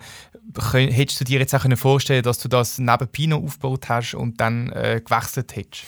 hättest 0.72 1.20
du 1.20 1.24
dir 1.24 1.40
jetzt 1.40 1.54
auch 1.54 1.64
vorstellen 1.76 2.22
dass 2.22 2.38
du 2.38 2.48
das 2.48 2.78
neben 2.78 3.08
Pino 3.08 3.36
aufgebaut 3.36 3.88
hast 3.88 4.14
und 4.14 4.40
dann 4.40 4.70
äh, 4.70 5.00
gewechselt 5.04 5.54
hättest? 5.54 5.84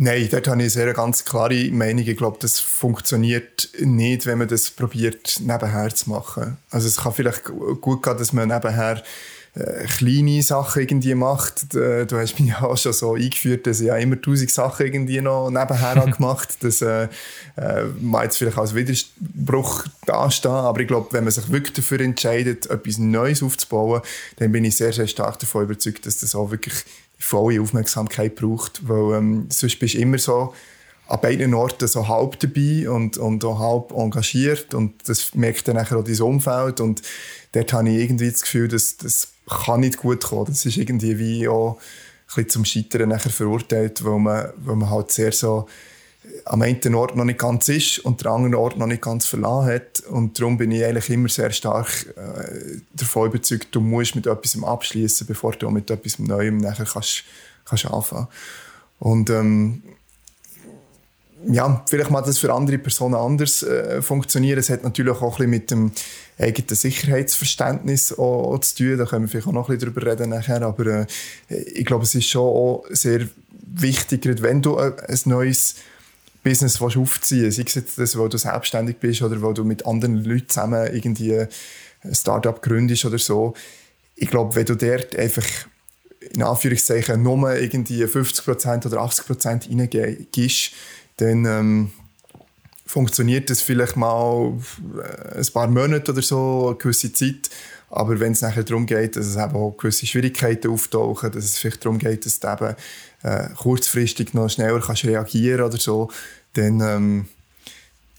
Nein, 0.00 0.28
dort 0.30 0.46
habe 0.46 0.58
ich 0.58 0.62
eine 0.62 0.70
sehr 0.70 0.94
ganz 0.94 1.24
klare 1.24 1.70
Meinung. 1.72 2.06
Ich 2.06 2.16
glaube, 2.16 2.38
das 2.40 2.60
funktioniert 2.60 3.68
nicht, 3.80 4.26
wenn 4.26 4.38
man 4.38 4.46
das 4.46 4.70
probiert, 4.70 5.40
nebenher 5.40 5.92
zu 5.92 6.10
machen. 6.10 6.56
Also 6.70 6.86
es 6.86 6.98
kann 6.98 7.12
vielleicht 7.12 7.44
gut 7.44 8.04
gehen, 8.04 8.16
dass 8.16 8.32
man 8.32 8.48
nebenher 8.48 9.02
äh, 9.58 9.86
kleine 9.86 10.42
Sachen 10.42 10.82
irgendwie 10.82 11.14
macht. 11.14 11.74
Du 11.74 12.06
hast 12.12 12.38
mich 12.38 12.50
ja 12.50 12.62
auch 12.62 12.76
schon 12.76 12.92
so 12.92 13.14
eingeführt, 13.14 13.66
dass 13.66 13.80
ich 13.80 13.86
ja 13.88 13.96
immer 13.96 14.20
tausend 14.20 14.50
Sachen 14.50 14.86
irgendwie 14.86 15.20
noch 15.20 15.50
nebenher 15.50 16.06
gemacht 16.16 16.58
Das 16.60 16.80
äh, 16.82 17.08
äh, 17.56 17.84
mag 18.00 18.24
jetzt 18.24 18.38
vielleicht 18.38 18.58
als 18.58 18.74
Widerspruch 18.74 19.84
dastehen, 20.06 20.52
aber 20.52 20.80
ich 20.80 20.86
glaube, 20.88 21.08
wenn 21.12 21.24
man 21.24 21.32
sich 21.32 21.50
wirklich 21.50 21.74
dafür 21.74 22.00
entscheidet, 22.00 22.70
etwas 22.70 22.98
Neues 22.98 23.42
aufzubauen, 23.42 24.02
dann 24.36 24.52
bin 24.52 24.64
ich 24.64 24.76
sehr, 24.76 24.92
sehr 24.92 25.06
stark 25.06 25.38
davon 25.38 25.64
überzeugt, 25.64 26.06
dass 26.06 26.18
das 26.18 26.34
auch 26.34 26.50
wirklich 26.50 26.84
volle 27.18 27.60
Aufmerksamkeit 27.60 28.36
braucht, 28.36 28.88
weil 28.88 29.18
ähm, 29.18 29.46
sonst 29.50 29.78
bist 29.78 29.94
du 29.94 29.98
immer 29.98 30.18
so 30.18 30.54
an 31.08 31.20
beiden 31.20 31.54
Orten 31.54 31.88
so 31.88 32.06
halb 32.06 32.38
dabei 32.38 32.88
und, 32.88 33.16
und 33.16 33.44
auch 33.44 33.58
halb 33.58 33.92
engagiert 33.98 34.74
und 34.74 35.08
das 35.08 35.34
merkt 35.34 35.66
dann 35.66 35.76
nachher 35.76 35.98
auch 35.98 36.04
dein 36.04 36.20
Umfeld 36.20 36.80
und 36.80 37.02
dort 37.52 37.72
habe 37.72 37.88
ich 37.88 38.02
irgendwie 38.02 38.30
das 38.30 38.42
Gefühl, 38.42 38.68
dass 38.68 38.98
das 38.98 39.32
kann 39.48 39.80
nicht 39.80 39.98
gut 39.98 40.24
kommen. 40.24 40.46
Das 40.46 40.64
ist 40.64 40.76
irgendwie 40.76 41.18
wie 41.18 41.48
auch 41.48 41.78
ein 42.36 42.48
zum 42.48 42.64
Scheitern 42.64 43.08
nachher 43.08 43.30
verurteilt, 43.30 44.04
weil 44.04 44.18
man, 44.18 44.50
weil 44.56 44.76
man 44.76 44.90
halt 44.90 45.10
sehr 45.12 45.32
so 45.32 45.66
am 46.44 46.62
einen 46.62 46.94
Ort 46.94 47.16
noch 47.16 47.24
nicht 47.24 47.38
ganz 47.38 47.68
ist 47.68 48.00
und 48.00 48.22
der 48.22 48.32
andere 48.32 48.60
Ort 48.60 48.76
noch 48.76 48.86
nicht 48.86 49.02
ganz 49.02 49.26
verlassen 49.26 49.72
hat. 49.72 50.00
Und 50.00 50.38
darum 50.38 50.58
bin 50.58 50.70
ich 50.70 50.84
eigentlich 50.84 51.10
immer 51.10 51.28
sehr 51.28 51.50
stark 51.50 51.88
äh, 52.16 52.80
davon 52.92 53.28
überzeugt, 53.28 53.68
du 53.70 53.80
musst 53.80 54.14
mit 54.14 54.26
etwas 54.26 54.62
abschließen, 54.62 55.26
bevor 55.26 55.52
du 55.52 55.70
mit 55.70 55.90
etwas 55.90 56.18
Neuem 56.18 56.58
nachher 56.58 56.84
kannst, 56.84 57.24
kannst 57.64 57.86
anfangen. 57.86 58.28
Und 58.98 59.30
ähm, 59.30 59.82
ja, 61.46 61.84
vielleicht 61.88 62.10
mag 62.10 62.24
das 62.24 62.38
für 62.38 62.52
andere 62.52 62.78
Personen 62.78 63.14
anders 63.14 63.62
äh, 63.62 64.02
funktionieren. 64.02 64.58
Es 64.58 64.70
hat 64.70 64.82
natürlich 64.82 65.16
auch 65.16 65.22
ein 65.22 65.30
bisschen 65.30 65.50
mit 65.50 65.70
dem 65.70 65.92
eigenen 66.38 66.76
Sicherheitsverständnis 66.76 68.12
auch, 68.12 68.54
auch 68.54 68.58
zu 68.60 68.76
tun. 68.76 68.98
Da 68.98 69.04
können 69.04 69.24
wir 69.24 69.28
vielleicht 69.28 69.46
auch 69.48 69.52
noch 69.52 69.68
ein 69.68 69.76
bisschen 69.76 69.92
drüber 69.92 70.10
reden 70.10 70.30
nachher. 70.30 70.62
Aber 70.62 70.86
äh, 70.86 71.06
ich 71.48 71.84
glaube, 71.84 72.04
es 72.04 72.14
ist 72.14 72.28
schon 72.28 72.42
auch 72.42 72.84
sehr 72.90 73.28
wichtig, 73.50 74.24
wenn 74.42 74.62
du 74.62 74.78
ein, 74.78 74.98
ein 74.98 75.20
neues 75.24 75.76
Business 76.42 76.80
willst 76.80 76.96
aufziehen 76.96 77.42
willst, 77.42 77.56
sei 77.56 77.64
es 77.64 77.74
jetzt 77.74 78.16
weil 78.16 78.28
du 78.28 78.38
selbstständig 78.38 78.98
bist 78.98 79.22
oder 79.22 79.42
weil 79.42 79.54
du 79.54 79.64
mit 79.64 79.86
anderen 79.86 80.24
Leuten 80.24 80.48
zusammen 80.48 80.94
irgendwie 80.94 81.34
ein 81.34 82.14
Startup 82.14 82.62
gründest 82.62 83.04
oder 83.04 83.18
so. 83.18 83.54
Ich 84.14 84.30
glaube, 84.30 84.54
wenn 84.54 84.64
du 84.64 84.76
dort 84.76 85.16
einfach 85.16 85.44
in 86.20 86.42
Anführungszeichen 86.42 87.22
nur 87.22 87.54
irgendwie 87.54 88.04
50% 88.04 88.86
oder 88.86 88.98
80% 88.98 89.68
reingehst, 89.70 90.72
dann 91.16 91.44
ähm, 91.44 91.90
funktioniert 92.88 93.50
das 93.50 93.60
vielleicht 93.60 93.96
mal 93.96 94.54
äh, 94.96 95.38
ein 95.38 95.46
paar 95.52 95.68
Monate 95.68 96.10
oder 96.10 96.22
so, 96.22 96.68
eine 96.68 96.76
gewisse 96.76 97.12
Zeit. 97.12 97.50
Aber 97.90 98.18
wenn 98.18 98.32
es 98.32 98.40
nachher 98.40 98.64
darum 98.64 98.86
geht, 98.86 99.16
dass 99.16 99.26
es 99.26 99.36
eben 99.36 99.54
auch 99.54 99.76
gewisse 99.76 100.06
Schwierigkeiten 100.06 100.70
auftauchen, 100.70 101.30
dass 101.30 101.44
es 101.44 101.58
vielleicht 101.58 101.84
darum 101.84 101.98
geht, 101.98 102.24
dass 102.24 102.40
du 102.40 102.48
eben 102.48 102.74
äh, 103.22 103.48
kurzfristig 103.56 104.34
noch 104.34 104.48
schneller 104.48 104.80
kannst 104.80 105.04
reagieren 105.04 105.62
oder 105.62 105.76
so, 105.76 106.10
dann, 106.54 106.80
ähm, 106.80 107.28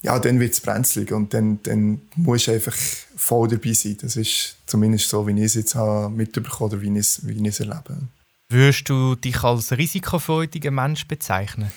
ja, 0.04 0.18
dann 0.20 0.40
wird 0.40 0.54
es 0.54 0.62
brenzlig 0.62 1.12
und 1.12 1.34
dann, 1.34 1.60
dann 1.64 2.02
musst 2.16 2.48
du 2.48 2.52
einfach 2.52 2.76
voll 2.76 3.48
dabei 3.48 3.74
sein. 3.74 3.98
Das 4.02 4.16
ist 4.16 4.56
zumindest 4.66 5.10
so, 5.10 5.28
wie 5.28 5.34
ich 5.34 5.46
es 5.46 5.56
jetzt 5.56 5.76
habe 5.76 6.10
mitbekommen 6.10 6.72
oder 6.72 6.82
wie 6.82 6.92
ich 6.92 7.00
es, 7.00 7.28
wie 7.28 7.34
ich 7.34 7.48
es 7.48 7.60
erlebe. 7.60 7.98
Würdest 8.50 8.88
du 8.90 9.16
dich 9.16 9.44
als 9.44 9.72
risikofreudiger 9.72 10.72
Mensch 10.72 11.08
bezeichnen? 11.08 11.72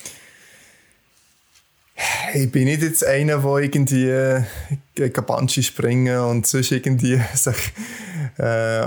Ich 2.35 2.51
bin 2.51 2.65
nicht 2.65 2.83
jetzt 2.83 3.05
einer, 3.05 3.39
der 3.39 3.57
irgendwie 3.57 4.09
äh, 4.09 4.43
gegen 4.95 5.27
Banshee 5.27 5.63
springen 5.63 6.19
und 6.19 6.47
sonst 6.47 6.73
irgendwie 6.73 7.21
sich 7.35 7.73
äh, 8.39 8.87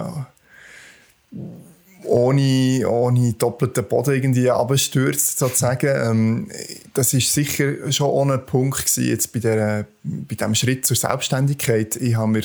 ohne, 2.05 2.87
ohne 2.87 3.33
doppelten 3.33 3.85
Boden 3.85 4.13
irgendwie 4.13 4.49
abstürzt, 4.49 5.39
sozusagen. 5.39 5.87
Ähm, 5.87 6.51
das 6.93 7.13
ist 7.13 7.33
sicher 7.33 7.91
schon 7.91 8.09
ohne 8.09 8.37
Punkt 8.37 8.95
jetzt 8.97 9.33
bei, 9.33 9.39
der, 9.39 9.85
bei 10.03 10.35
diesem 10.35 10.55
Schritt 10.55 10.85
zur 10.85 10.95
Selbstständigkeit. 10.95 11.95
Ich 11.95 12.15
habe 12.15 12.27
mir 12.31 12.43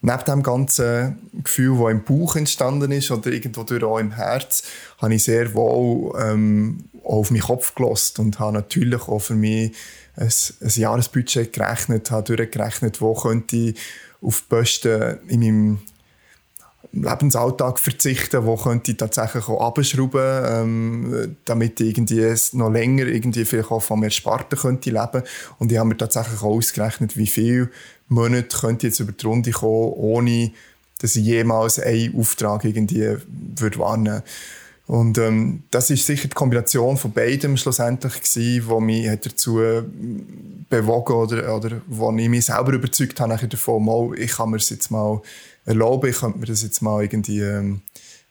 neben 0.00 0.24
dem 0.24 0.42
ganzen 0.42 1.30
Gefühl, 1.42 1.78
das 1.78 1.90
im 1.90 2.04
Bauch 2.04 2.36
entstanden 2.36 2.92
ist 2.92 3.10
oder 3.10 3.30
irgendwo 3.30 3.62
durch 3.64 3.82
auch 3.82 3.98
im 3.98 4.12
Herz, 4.12 4.62
habe 4.98 5.14
ich 5.14 5.24
sehr 5.24 5.52
wohl 5.54 6.12
ähm, 6.20 6.84
auf 7.02 7.30
meinen 7.30 7.42
Kopf 7.42 7.74
gelost 7.74 8.18
und 8.18 8.38
habe 8.38 8.52
natürlich 8.52 9.08
auch 9.08 9.20
für 9.20 9.34
mich 9.34 9.72
ein, 10.16 10.28
ein 10.28 10.70
Jahresbudget 10.74 11.52
gerechnet, 11.52 12.10
habe 12.10 12.36
durchgerechnet, 12.36 13.00
wo 13.00 13.14
könnte 13.14 13.56
ich 13.56 13.78
auf 14.22 14.48
Posten 14.48 15.18
in 15.28 15.40
meinem 15.40 15.78
Lebensalltag 16.92 17.78
verzichten, 17.78 18.46
wo 18.46 18.56
könnte 18.56 18.92
ich 18.92 18.96
tatsächlich 18.96 19.48
auch 19.48 19.60
abschrauben, 19.60 20.44
ähm, 20.46 21.36
damit 21.44 21.80
ich 21.80 21.88
irgendwie 21.88 22.34
noch 22.52 22.70
länger 22.70 23.06
irgendwie 23.06 23.44
vielleicht 23.44 23.70
auch 23.70 23.82
von 23.82 24.00
mir 24.00 24.06
Ersparten 24.06 24.58
könnte 24.58 24.90
leben. 24.90 25.22
Und 25.58 25.70
ich 25.70 25.78
habe 25.78 25.88
mir 25.88 25.96
tatsächlich 25.96 26.40
auch 26.40 26.56
ausgerechnet, 26.56 27.16
wie 27.16 27.26
viele 27.26 27.70
Monate 28.08 28.56
könnte 28.56 28.86
ich 28.86 28.92
jetzt 28.92 29.00
über 29.00 29.12
die 29.12 29.26
Runde 29.26 29.50
kommen, 29.50 29.92
ohne 29.94 30.52
dass 30.98 31.16
ich 31.16 31.24
jemals 31.24 31.78
einen 31.78 32.18
Auftrag 32.18 32.64
irgendwie 32.64 33.16
würde 33.28 33.78
wahrnehmen 33.78 34.22
und 34.86 35.18
ähm, 35.18 35.64
das 35.72 35.90
ist 35.90 36.06
sicher 36.06 36.28
die 36.28 36.34
Kombination 36.34 36.96
von 36.96 37.12
beidem 37.12 37.56
schlussendlich 37.56 38.22
gewesen, 38.22 38.68
wo 38.68 38.78
mich 38.78 39.08
hat 39.08 39.26
dazu 39.26 39.56
bewogen 40.70 41.12
oder, 41.12 41.56
oder 41.56 41.80
wo 41.88 42.16
ich 42.16 42.28
mich 42.28 42.46
selber 42.46 42.72
überzeugt 42.72 43.18
habe 43.18 43.32
nachher 43.32 43.48
davon, 43.48 43.84
mal, 43.84 44.10
ich 44.16 44.32
kann 44.32 44.50
mir 44.50 44.58
das 44.58 44.70
jetzt 44.70 44.90
mal 44.92 45.20
erlauben, 45.64 46.08
ich 46.08 46.18
könnte 46.18 46.38
mir 46.38 46.46
das 46.46 46.62
jetzt 46.62 46.82
mal 46.82 47.02
irgendwie, 47.02 47.40
ähm, 47.40 47.82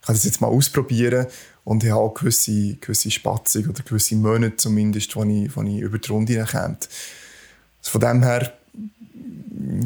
kann 0.02 0.16
das 0.16 0.24
jetzt 0.24 0.40
mal 0.40 0.48
ausprobieren 0.48 1.28
und 1.66 1.84
ich 1.84 1.92
habe 1.92 2.00
auch 2.02 2.14
gewisse, 2.14 2.76
gewisse 2.76 3.12
Spatzung 3.12 3.66
oder 3.66 3.84
gewisse 3.84 4.16
Monate 4.16 4.56
zumindest, 4.56 5.14
wo 5.18 5.24
ich, 5.24 5.54
wo 5.58 5.62
ich 5.62 5.80
über 5.80 5.98
die 5.98 6.10
Runde 6.10 6.46
komme. 6.50 6.78
Also 7.80 7.92
von 7.92 8.00
dem 8.00 8.24
her 8.24 8.54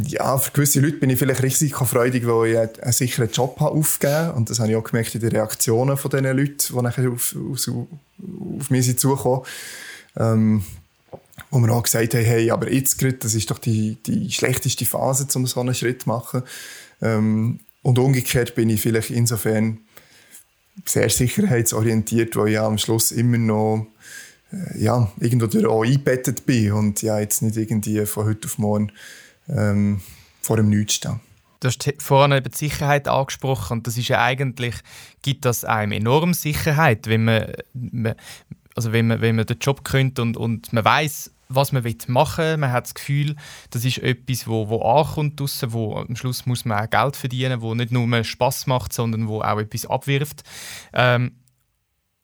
ja, 0.08 0.38
für 0.38 0.52
gewisse 0.52 0.80
Leute 0.80 0.98
bin 0.98 1.10
ich 1.10 1.20
vielleicht 1.20 1.44
risikofreudig, 1.44 2.26
weil 2.26 2.52
ich 2.52 2.84
einen 2.84 2.94
sicheren 2.94 3.30
Job 3.32 3.60
habe 3.60 3.72
aufgegeben 3.72 4.32
und 4.32 4.50
das 4.50 4.60
habe 4.60 4.70
ich 4.70 4.76
auch 4.76 4.84
gemerkt 4.84 5.16
in 5.16 5.22
den 5.22 5.32
Reaktionen 5.32 5.98
von 5.98 6.12
diesen 6.12 6.26
Leuten, 6.26 6.58
die 6.58 7.08
auf, 7.08 7.36
auf, 7.36 7.68
auf 8.60 8.70
mich 8.70 8.86
sind 8.86 9.00
zugekommen. 9.00 9.46
Ähm, 10.18 10.64
wo 11.52 11.60
wir 11.60 11.74
auch 11.74 11.84
gesagt 11.84 12.14
haben, 12.14 12.24
hey, 12.24 12.52
aber 12.52 12.72
jetzt 12.72 13.00
gerade, 13.00 13.14
das 13.16 13.34
ist 13.34 13.50
doch 13.50 13.58
die, 13.58 13.98
die 14.06 14.30
schlechteste 14.32 14.86
Phase, 14.86 15.28
um 15.36 15.48
so 15.48 15.60
einen 15.60 15.74
Schritt 15.74 16.04
zu 16.04 16.10
machen. 16.10 16.44
Ähm, 17.02 17.60
und 17.82 17.98
umgekehrt 17.98 18.56
bin 18.56 18.70
ich 18.70 18.82
vielleicht 18.82 19.10
insofern 19.10 19.80
sehr 20.86 21.10
sicherheitsorientiert, 21.10 22.36
weil 22.36 22.50
ich 22.50 22.54
ja 22.56 22.66
am 22.66 22.78
Schluss 22.78 23.12
immer 23.12 23.38
noch 23.38 23.88
äh, 24.52 24.84
ja, 24.84 25.12
irgendwo 25.20 25.68
auch 25.68 25.84
eingebettet 25.84 26.46
bin 26.46 26.74
und 26.74 27.02
ja, 27.02 27.20
jetzt 27.20 27.42
nicht 27.42 27.58
irgendwie 27.58 28.06
von 28.06 28.26
heute 28.26 28.48
auf 28.48 28.58
morgen 28.58 28.92
ähm, 29.50 30.02
vor 30.42 30.58
dem 30.58 30.70
Nichts 30.70 30.96
stehen. 30.96 31.20
Du 31.60 31.68
hast 31.68 31.94
vorhin 32.00 32.38
über 32.38 32.50
die 32.50 32.58
Sicherheit 32.58 33.08
angesprochen 33.08 33.80
und 33.80 33.88
das 33.88 33.98
ist 33.98 34.08
ja 34.08 34.24
eigentlich, 34.24 34.76
gibt 35.22 35.44
das 35.44 35.66
einem 35.66 35.92
enorm 35.92 36.34
Sicherheit, 36.34 37.08
wenn 37.08 37.26
man, 37.26 37.54
also 38.76 38.94
wenn 38.94 39.08
man, 39.08 39.20
wenn 39.20 39.36
man 39.36 39.46
den 39.46 39.60
Job 39.60 39.84
könnte 39.84 40.22
und, 40.22 40.38
und 40.38 40.72
man 40.72 40.86
weiß 40.86 41.32
was 41.50 41.72
man 41.72 41.84
machen 42.08 42.46
will. 42.46 42.58
Man 42.58 42.72
hat 42.72 42.86
das 42.86 42.94
Gefühl, 42.94 43.36
das 43.72 43.84
ist 43.84 43.98
etwas, 43.98 44.48
wo, 44.48 44.70
wo 44.70 44.82
ankommt 44.84 45.40
draussen, 45.40 45.74
wo 45.74 45.96
am 45.96 46.16
Schluss 46.16 46.46
muss 46.46 46.64
man 46.64 46.86
auch 46.86 46.90
Geld 46.90 47.16
verdienen, 47.16 47.62
wo 47.62 47.74
nicht 47.74 47.92
nur 47.92 48.24
Spaß 48.24 48.68
macht, 48.68 48.94
sondern 48.94 49.28
wo 49.28 49.42
auch 49.42 49.60
etwas 49.60 49.88
abwirft. 49.88 50.44
Ähm, 50.94 51.32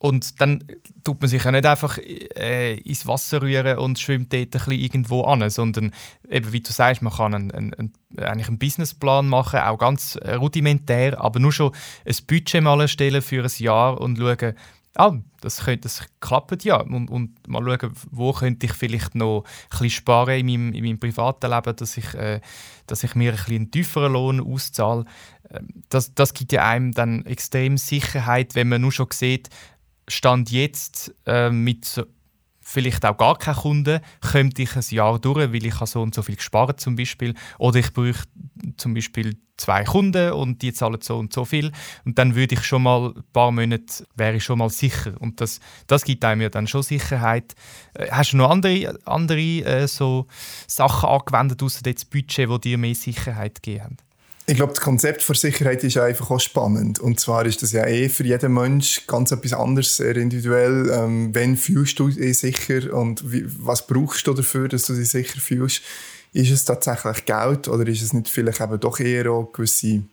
und 0.06 0.40
dann 0.40 0.62
tut 1.02 1.20
man 1.20 1.28
sich 1.28 1.42
ja 1.42 1.50
nicht 1.50 1.66
einfach 1.66 1.98
äh, 1.98 2.76
ins 2.78 3.06
Wasser 3.08 3.42
rühren 3.42 3.78
und 3.78 3.98
schwimmt 3.98 4.32
dort 4.32 4.42
ein 4.42 4.50
bisschen 4.50 4.72
irgendwo 4.72 5.22
an, 5.22 5.50
sondern 5.50 5.92
eben, 6.30 6.52
wie 6.52 6.60
du 6.60 6.72
sagst, 6.72 7.02
man 7.02 7.12
kann 7.12 7.34
einen, 7.34 7.50
einen, 7.74 7.92
eigentlich 8.16 8.48
einen 8.48 8.58
Businessplan 8.58 9.28
machen, 9.28 9.60
auch 9.60 9.78
ganz 9.78 10.16
rudimentär, 10.24 11.20
aber 11.20 11.40
nur 11.40 11.52
schon 11.52 11.72
ein 12.04 12.16
Budget 12.28 12.62
mal 12.62 12.80
erstellen 12.80 13.20
für 13.20 13.42
ein 13.42 13.50
Jahr 13.58 14.00
und 14.00 14.18
schauen, 14.18 14.54
ah, 14.96 15.16
das, 15.40 15.64
könnte, 15.64 15.82
das 15.82 16.06
klappt 16.20 16.64
ja. 16.64 16.80
Und, 16.80 17.10
und 17.10 17.48
mal 17.48 17.62
schauen, 17.62 17.92
wo 18.10 18.32
könnte 18.32 18.66
ich 18.66 18.72
vielleicht 18.72 19.14
noch 19.14 19.44
bisschen 19.70 19.90
sparen 19.90 20.38
in 20.40 20.46
meinem, 20.46 20.72
in 20.72 20.84
meinem 20.84 20.98
privaten 20.98 21.50
Leben, 21.50 21.76
dass 21.76 21.96
ich, 21.96 22.14
äh, 22.14 22.40
dass 22.86 23.04
ich 23.04 23.14
mir 23.14 23.32
ein 23.32 23.36
bisschen 23.36 23.56
einen 23.56 23.70
tieferen 23.70 24.12
Lohn 24.12 24.40
auszahle. 24.40 25.04
Ähm, 25.50 25.68
das, 25.88 26.14
das 26.14 26.34
gibt 26.34 26.52
ja 26.52 26.66
einem 26.68 26.92
dann 26.92 27.24
extrem 27.26 27.76
Sicherheit, 27.76 28.54
wenn 28.54 28.68
man 28.68 28.80
nur 28.80 28.92
schon 28.92 29.08
sieht, 29.12 29.50
Stand 30.08 30.50
jetzt 30.50 31.14
äh, 31.26 31.50
mit 31.50 32.06
vielleicht 32.66 33.06
auch 33.06 33.16
gar 33.16 33.38
keinen 33.38 33.56
Kunden, 33.56 34.00
könnte 34.20 34.62
ich 34.62 34.74
ein 34.74 34.82
Jahr 34.90 35.20
durch, 35.20 35.52
weil 35.52 35.64
ich 35.64 35.74
so 35.74 36.02
und 36.02 36.14
so 36.14 36.22
viel 36.22 36.34
gespart 36.34 36.80
zum 36.80 36.96
Beispiel. 36.96 37.34
Oder 37.58 37.78
ich 37.78 37.92
brauche 37.92 38.24
zum 38.76 38.92
Beispiel 38.92 39.36
zwei 39.56 39.84
Kunden 39.84 40.32
und 40.32 40.62
die 40.62 40.72
zahlen 40.72 41.00
so 41.00 41.16
und 41.16 41.32
so 41.32 41.44
viel. 41.44 41.70
Und 42.04 42.18
dann 42.18 42.34
würde 42.34 42.56
ich 42.56 42.64
schon 42.64 42.82
mal 42.82 43.12
ein 43.14 43.22
paar 43.32 43.52
Monate, 43.52 44.04
wäre 44.16 44.36
ich 44.36 44.44
schon 44.44 44.58
mal 44.58 44.68
sicher. 44.68 45.14
Und 45.20 45.40
das, 45.40 45.60
das 45.86 46.04
gibt 46.04 46.24
einem 46.24 46.40
ja 46.40 46.48
dann 46.48 46.66
schon 46.66 46.82
Sicherheit. 46.82 47.54
Äh, 47.94 48.08
hast 48.10 48.32
du 48.32 48.38
noch 48.38 48.50
andere, 48.50 48.98
andere 49.04 49.40
äh, 49.40 49.86
so 49.86 50.26
Sachen 50.66 51.08
angewendet, 51.08 51.62
außer 51.62 51.82
das 51.82 52.04
Budget, 52.04 52.50
die 52.50 52.60
dir 52.60 52.78
mehr 52.78 52.96
Sicherheit 52.96 53.60
haben? 53.64 53.96
Ich 54.48 54.54
glaube, 54.54 54.74
das 54.74 54.82
Konzept 54.82 55.24
von 55.24 55.34
Sicherheit 55.34 55.82
ist 55.82 55.98
einfach 55.98 56.30
auch 56.30 56.38
spannend. 56.38 57.00
Und 57.00 57.18
zwar 57.18 57.46
ist 57.46 57.62
das 57.62 57.72
ja 57.72 57.84
eh 57.84 58.08
für 58.08 58.22
jeden 58.22 58.54
Mensch 58.54 59.04
ganz 59.08 59.32
etwas 59.32 59.52
anderes, 59.52 59.96
sehr 59.96 60.16
individuell. 60.16 60.88
Ähm, 60.92 61.34
wenn 61.34 61.56
fühlst 61.56 61.98
du 61.98 62.08
dich 62.08 62.38
sicher 62.38 62.94
und 62.94 63.32
wie, 63.32 63.44
was 63.44 63.88
brauchst 63.88 64.24
du 64.28 64.34
dafür, 64.34 64.68
dass 64.68 64.84
du 64.84 64.94
dich 64.94 65.08
sicher 65.08 65.40
fühlst? 65.40 65.82
Ist 66.32 66.52
es 66.52 66.64
tatsächlich 66.64 67.24
Geld 67.24 67.66
oder 67.66 67.84
ist 67.88 68.02
es 68.02 68.12
nicht 68.12 68.28
vielleicht 68.28 68.60
eben 68.60 68.78
doch 68.78 69.00
eher 69.00 69.32
auch 69.32 69.52
gewisse 69.52 70.04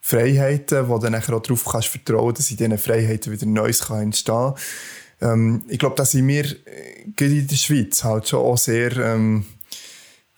Freiheiten, 0.00 0.88
wo 0.88 0.98
du 0.98 1.10
dann 1.10 1.16
auch 1.16 1.40
darauf 1.40 1.64
kannst 1.64 1.88
vertrauen, 1.88 2.34
dass 2.34 2.52
in 2.52 2.58
diesen 2.58 2.78
Freiheiten 2.78 3.32
wieder 3.32 3.46
Neues 3.46 3.86
kann 3.86 4.02
entstehen 4.02 4.54
kann? 5.20 5.32
Ähm, 5.32 5.62
ich 5.68 5.80
glaube, 5.80 5.96
da 5.96 6.04
sind 6.04 6.28
wir 6.28 6.44
äh, 6.44 7.02
in 7.18 7.46
der 7.48 7.56
Schweiz 7.56 8.04
halt 8.04 8.28
schon 8.28 8.44
auch 8.44 8.58
sehr... 8.58 8.96
Ähm, 8.96 9.44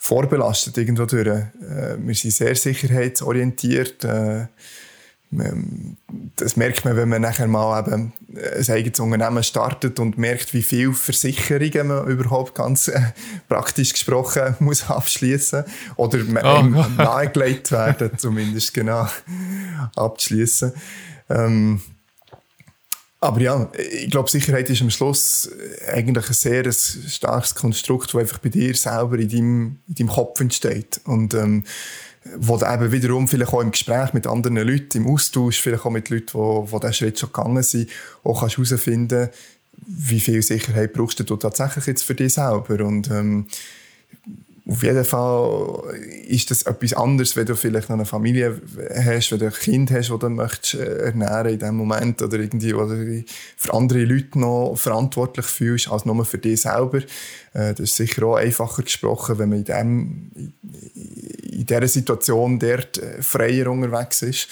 vorbelastet 0.05 0.77
irgendwo 0.77 1.07
durch. 1.07 1.27
Äh, 1.27 1.97
wir 1.99 2.14
sind 2.14 2.33
sehr 2.33 2.55
sicherheitsorientiert. 2.55 4.05
Äh, 4.05 4.47
das 6.37 6.57
merkt 6.57 6.85
man, 6.85 6.95
wenn 6.97 7.09
man 7.09 7.23
nachher 7.23 7.49
mal 7.49 7.81
eben 7.81 8.12
ein 8.29 8.71
eigenes 8.71 9.01
Unternehmen 9.01 9.43
startet 9.43 9.99
und 9.99 10.19
merkt, 10.19 10.53
wie 10.53 10.62
viel 10.62 10.93
Versicherungen 10.93 11.88
man 11.88 12.07
überhaupt 12.07 12.55
ganz 12.55 12.88
äh, 12.88 13.01
praktisch 13.49 13.95
gesprochen 13.95 14.55
muss 14.61 14.88
abschließen 14.90 15.64
oder 15.97 16.19
oh. 16.21 16.62
nahegelegt 16.99 17.73
werden, 17.73 18.11
zumindest 18.19 18.75
genau 18.75 19.09
abzuschließen. 19.97 20.73
Ähm, 21.31 21.81
aber 23.25 23.41
ja, 23.41 23.71
ich 23.79 24.11
glaube, 24.11 24.31
Sicherheit 24.31 24.69
ist 24.69 24.83
am 24.83 24.91
Schluss 24.91 25.51
eigentlich 25.89 26.29
ein 26.29 26.35
sehr 26.35 26.71
starkes 26.73 27.55
Konstrukt, 27.55 28.13
das 28.13 28.21
einfach 28.21 28.39
bei 28.39 28.51
dir 28.51 28.75
selber 28.75 29.19
in 29.19 29.29
deinem, 29.29 29.79
in 29.89 29.95
deinem 29.95 30.09
Kopf 30.09 30.41
entsteht. 30.41 31.01
Und 31.05 31.33
ähm, 31.33 31.65
wo 32.37 32.59
du 32.59 32.67
eben 32.67 32.93
wiederum 32.93 33.27
vielleicht 33.27 33.53
auch 33.53 33.63
im 33.63 33.71
Gespräch 33.71 34.13
mit 34.13 34.27
anderen 34.27 34.57
Leuten, 34.57 34.99
im 34.99 35.07
Austausch, 35.07 35.61
vielleicht 35.61 35.87
auch 35.87 35.91
mit 35.91 36.11
Leuten, 36.11 36.27
die, 36.35 36.71
die 36.71 36.81
diesen 36.81 36.93
Schritt 36.93 37.19
schon 37.19 37.33
gegangen 37.33 37.63
sind, 37.63 37.89
auch 38.25 38.41
kannst 38.41 38.59
herausfinden, 38.59 39.31
wie 39.87 40.21
viel 40.21 40.43
Sicherheit 40.43 40.93
brauchst 40.93 41.19
du 41.19 41.37
tatsächlich 41.37 41.87
jetzt 41.87 42.05
für 42.05 42.15
dich 42.15 42.35
selber. 42.35 42.85
Und 42.85 43.11
ähm, 43.11 43.47
auf 44.66 44.83
jeden 44.83 45.05
Fall 45.05 45.94
ist 46.27 46.50
das 46.50 46.62
etwas 46.62 46.94
anderes, 46.94 47.37
wenn 47.37 47.44
du 47.44 47.55
vielleicht 47.55 47.90
noch 47.90 47.96
eine 47.96 48.07
Familie 48.07 48.62
hast, 48.94 49.31
wenn 49.31 49.38
du 49.38 49.46
ein 49.46 49.53
Kind 49.53 49.90
hast, 49.90 50.09
das 50.09 50.18
du 50.18 50.29
möchtest 50.31 50.74
äh, 50.74 51.05
ernähren 51.05 51.53
in 51.53 51.59
diesem 51.59 51.77
Moment 51.77 52.22
oder 52.22 52.38
irgendwie, 52.38 52.72
dich 52.72 53.27
für 53.59 53.74
andere 53.74 54.05
Leute 54.05 54.38
noch 54.38 54.74
verantwortlich 54.77 55.44
fühlst, 55.44 55.90
als 55.90 56.07
nur 56.07 56.24
für 56.24 56.38
dich 56.38 56.62
selber. 56.62 56.98
Äh, 57.53 57.74
das 57.74 57.81
ist 57.81 57.96
sicher 57.96 58.24
auch 58.24 58.37
einfacher 58.37 58.83
gesprochen, 58.83 59.38
wenn 59.38 59.50
man 59.50 59.59
in, 59.59 59.64
dem, 59.64 60.31
in 61.42 61.66
dieser 61.66 61.88
Situation 61.88 62.59
dort 62.59 62.96
äh, 62.96 63.20
freier 63.20 63.70
unterwegs 63.70 64.22
ist. 64.22 64.48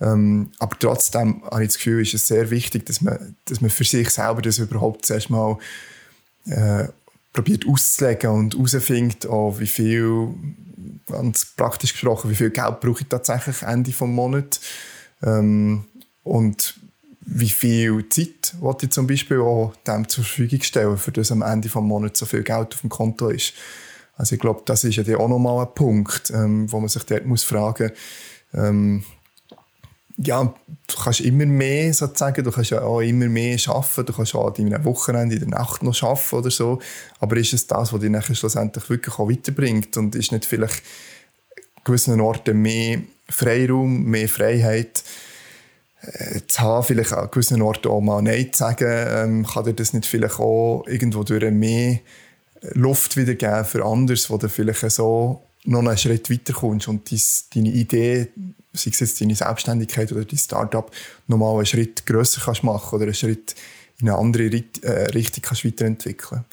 Ähm, 0.00 0.52
aber 0.60 0.78
trotzdem 0.78 1.42
habe 1.50 1.64
ich 1.64 1.70
das 1.70 1.78
Gefühl, 1.78 2.02
ist 2.02 2.14
es 2.14 2.28
sehr 2.28 2.50
wichtig, 2.50 2.86
dass 2.86 3.00
man, 3.00 3.34
dass 3.46 3.60
man 3.60 3.70
für 3.70 3.82
sich 3.82 4.10
selber 4.10 4.40
das 4.40 4.58
überhaupt 4.58 5.04
zuerst 5.04 5.30
mal 5.30 5.58
äh, 6.46 6.86
probiert 7.38 7.68
auszulegen 7.68 8.30
und 8.30 8.54
herausfindet, 8.56 9.28
oh, 9.28 9.54
wie 9.60 9.68
viel, 9.68 10.34
ganz 11.06 11.44
praktisch 11.44 11.92
gesprochen, 11.92 12.32
wie 12.32 12.34
viel 12.34 12.50
Geld 12.50 12.80
brauche 12.80 13.02
ich 13.02 13.08
tatsächlich 13.08 13.62
Ende 13.62 13.92
des 13.92 14.00
Monats 14.00 14.60
ähm, 15.22 15.84
und 16.24 16.74
wie 17.20 17.48
viel 17.48 18.08
Zeit 18.08 18.56
wollte 18.58 18.86
ich 18.86 18.92
zum 18.92 19.06
Beispiel 19.06 19.38
auch 19.38 19.72
dem 19.86 20.08
zur 20.08 20.24
Verfügung 20.24 20.62
stellen, 20.62 20.98
für 20.98 21.12
das 21.12 21.30
am 21.30 21.42
Ende 21.42 21.68
des 21.68 21.76
Monats 21.76 22.18
so 22.18 22.26
viel 22.26 22.42
Geld 22.42 22.74
auf 22.74 22.80
dem 22.80 22.90
Konto 22.90 23.28
ist. 23.28 23.52
Also 24.16 24.34
ich 24.34 24.40
glaube, 24.40 24.62
das 24.64 24.82
ist 24.82 24.96
ja 24.96 25.16
auch 25.16 25.28
nochmal 25.28 25.64
ein 25.64 25.74
Punkt, 25.76 26.30
ähm, 26.30 26.70
wo 26.72 26.80
man 26.80 26.88
sich 26.88 27.04
dort 27.04 27.24
muss 27.24 27.44
fragen 27.44 27.92
muss, 28.52 28.62
ähm, 28.66 29.04
ja, 30.20 30.42
du 30.42 30.96
kannst 30.96 31.20
immer 31.20 31.46
mehr 31.46 31.94
sozusagen, 31.94 32.42
du 32.42 32.50
kannst 32.50 32.70
ja 32.70 32.82
auch 32.82 33.00
immer 33.00 33.26
mehr 33.28 33.56
arbeiten, 33.68 34.06
du 34.06 34.12
kannst 34.12 34.34
auch 34.34 34.48
an 34.48 34.54
deinem 34.54 34.84
Wochenende 34.84 35.36
in 35.36 35.40
der 35.40 35.50
Nacht 35.50 35.82
noch 35.82 36.02
arbeiten 36.02 36.36
oder 36.36 36.50
so, 36.50 36.80
aber 37.20 37.36
ist 37.36 37.52
es 37.52 37.66
das, 37.68 37.92
was 37.92 38.00
dich 38.00 38.10
nachher 38.10 38.34
schlussendlich 38.34 38.90
wirklich 38.90 39.18
auch 39.18 39.30
weiterbringt? 39.30 39.96
Und 39.96 40.16
ist 40.16 40.32
nicht 40.32 40.44
vielleicht 40.44 40.82
an 41.56 41.82
gewissen 41.84 42.20
Orten 42.20 42.60
mehr 42.60 42.98
Freiraum, 43.28 44.04
mehr 44.04 44.28
Freiheit 44.28 45.04
äh, 46.02 46.40
zu 46.48 46.60
haben, 46.60 46.84
vielleicht 46.84 47.12
an 47.12 47.30
gewissen 47.30 47.62
Orten 47.62 47.88
auch 47.88 48.00
mal 48.00 48.20
Nein 48.20 48.52
zu 48.52 48.58
sagen, 48.58 48.88
ähm, 48.88 49.46
kann 49.46 49.64
dir 49.64 49.74
das 49.74 49.92
nicht 49.92 50.06
vielleicht 50.06 50.40
auch 50.40 50.84
irgendwo 50.88 51.22
durch 51.22 51.48
mehr 51.52 52.00
Luft 52.72 53.16
wiedergeben 53.16 53.64
für 53.64 53.84
anderes, 53.84 54.30
wo 54.30 54.36
du 54.36 54.48
vielleicht 54.48 54.90
so 54.90 55.42
noch 55.64 55.78
einen 55.78 55.96
Schritt 55.96 56.28
weiterkommst 56.28 56.88
und 56.88 57.08
dies, 57.10 57.46
deine 57.54 57.68
Idee 57.68 58.28
sei 58.72 58.90
es 58.90 59.00
jetzt 59.00 59.20
deine 59.20 59.34
Selbstständigkeit 59.34 60.12
oder 60.12 60.24
dein 60.24 60.38
Startup, 60.38 60.90
nochmal 61.26 61.56
einen 61.56 61.66
Schritt 61.66 62.06
grösser 62.06 62.40
kannst 62.44 62.62
machen 62.62 62.94
oder 62.94 63.04
einen 63.04 63.14
Schritt 63.14 63.54
in 64.00 64.08
eine 64.08 64.18
andere 64.18 64.44
äh, 64.44 65.10
Richtung 65.10 65.42
kannst 65.42 65.64
weiterentwickeln. 65.64 66.44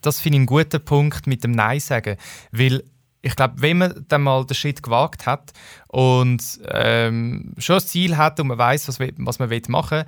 Das 0.00 0.20
finde 0.20 0.36
ich 0.36 0.40
einen 0.40 0.46
guten 0.46 0.84
Punkt 0.84 1.26
mit 1.26 1.44
dem 1.44 1.52
Nein 1.52 1.80
sagen, 1.80 2.16
weil 2.52 2.82
ich 3.22 3.36
glaube, 3.36 3.54
wenn 3.58 3.78
man 3.78 4.04
dann 4.08 4.22
mal 4.22 4.46
den 4.46 4.54
Schritt 4.54 4.82
gewagt 4.82 5.26
hat 5.26 5.52
und 5.88 6.42
ähm, 6.68 7.52
schon 7.58 7.76
ein 7.76 7.82
Ziel 7.82 8.16
hat 8.16 8.40
und 8.40 8.48
man 8.48 8.58
weiß, 8.58 8.88
was, 8.88 8.98
was 8.98 9.38
man 9.38 9.60
machen 9.68 9.98
will, 9.98 10.06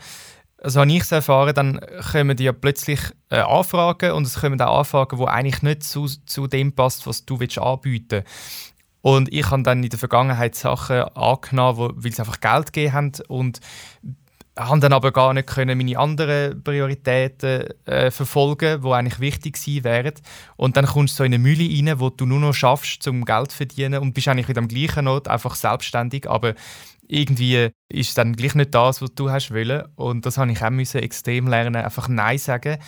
also 0.62 0.81
habe 0.81 0.92
ich 0.92 1.03
es 1.03 1.12
erfahren, 1.12 1.55
dann 1.55 1.81
kommen 2.12 2.37
die 2.37 2.44
ja 2.44 2.53
plötzlich 2.53 3.01
äh, 3.31 3.40
Anfragen 3.40 4.12
und 4.12 4.27
es 4.27 4.40
kommen 4.40 4.61
auch 4.61 4.79
Anfragen, 4.79 5.18
die 5.18 5.27
eigentlich 5.27 5.62
nicht 5.62 5.83
zu, 5.83 6.07
zu 6.07 6.46
dem 6.46 6.72
passt, 6.72 7.07
was 7.07 7.25
du 7.25 7.40
willst 7.40 7.59
anbieten 7.59 8.22
und 9.02 9.32
ich 9.32 9.50
habe 9.50 9.62
dann 9.62 9.82
in 9.82 9.90
der 9.90 9.98
Vergangenheit 9.98 10.54
Sachen 10.54 11.00
angenommen, 11.00 11.78
wo, 11.78 11.90
weil 11.94 12.12
sie 12.12 12.20
einfach 12.20 12.40
Geld 12.40 12.72
gegeben 12.72 12.92
haben 12.92 13.12
und 13.28 13.60
habe 14.58 14.80
dann 14.80 14.92
aber 14.92 15.12
gar 15.12 15.32
nicht 15.32 15.48
können 15.48 15.78
meine 15.78 15.98
anderen 15.98 16.62
Prioritäten 16.62 17.64
äh, 17.86 18.10
verfolgen, 18.10 18.82
die 18.82 18.88
eigentlich 18.88 19.20
wichtig 19.20 19.54
gewesen 19.54 19.84
wären. 19.84 20.14
Und 20.56 20.76
dann 20.76 20.86
kommst 20.86 21.14
du 21.14 21.18
so 21.18 21.24
in 21.24 21.32
eine 21.32 21.42
Mühle 21.42 21.64
rein, 21.64 22.00
wo 22.00 22.10
du 22.10 22.26
nur 22.26 22.38
noch 22.38 22.52
schaffst, 22.52 23.06
um 23.08 23.24
Geld 23.24 23.50
zu 23.50 23.56
verdienen 23.56 24.00
und 24.00 24.12
bist 24.12 24.28
eigentlich 24.28 24.48
wieder 24.48 24.60
am 24.60 24.68
gleichen 24.68 25.08
Ort, 25.08 25.28
einfach 25.28 25.54
selbstständig, 25.54 26.28
aber 26.28 26.54
irgendwie 27.08 27.70
ist 27.88 28.10
es 28.10 28.14
dann 28.14 28.34
gleich 28.34 28.54
nicht 28.54 28.74
das, 28.74 29.02
was 29.02 29.14
du 29.14 29.30
hast 29.30 29.52
wollen. 29.52 29.84
Und 29.96 30.26
das 30.26 30.38
habe 30.38 30.52
ich 30.52 30.62
auch 30.62 30.70
müssen 30.70 31.02
extrem 31.02 31.46
lernen, 31.46 31.76
einfach 31.76 32.08
Nein 32.08 32.38
sagen. 32.38 32.78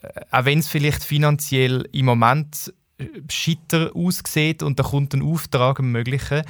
Äh, 0.00 0.08
auch 0.30 0.44
wenn 0.44 0.60
es 0.60 0.68
vielleicht 0.68 1.04
finanziell 1.04 1.88
im 1.92 2.06
Moment 2.06 2.72
scheiter 3.30 3.90
aussieht 3.94 4.62
und 4.62 4.78
da 4.78 4.82
kommt 4.82 5.14
ein 5.14 5.22
Auftrag 5.22 5.78
im 5.78 5.92
Möglichen. 5.92 6.42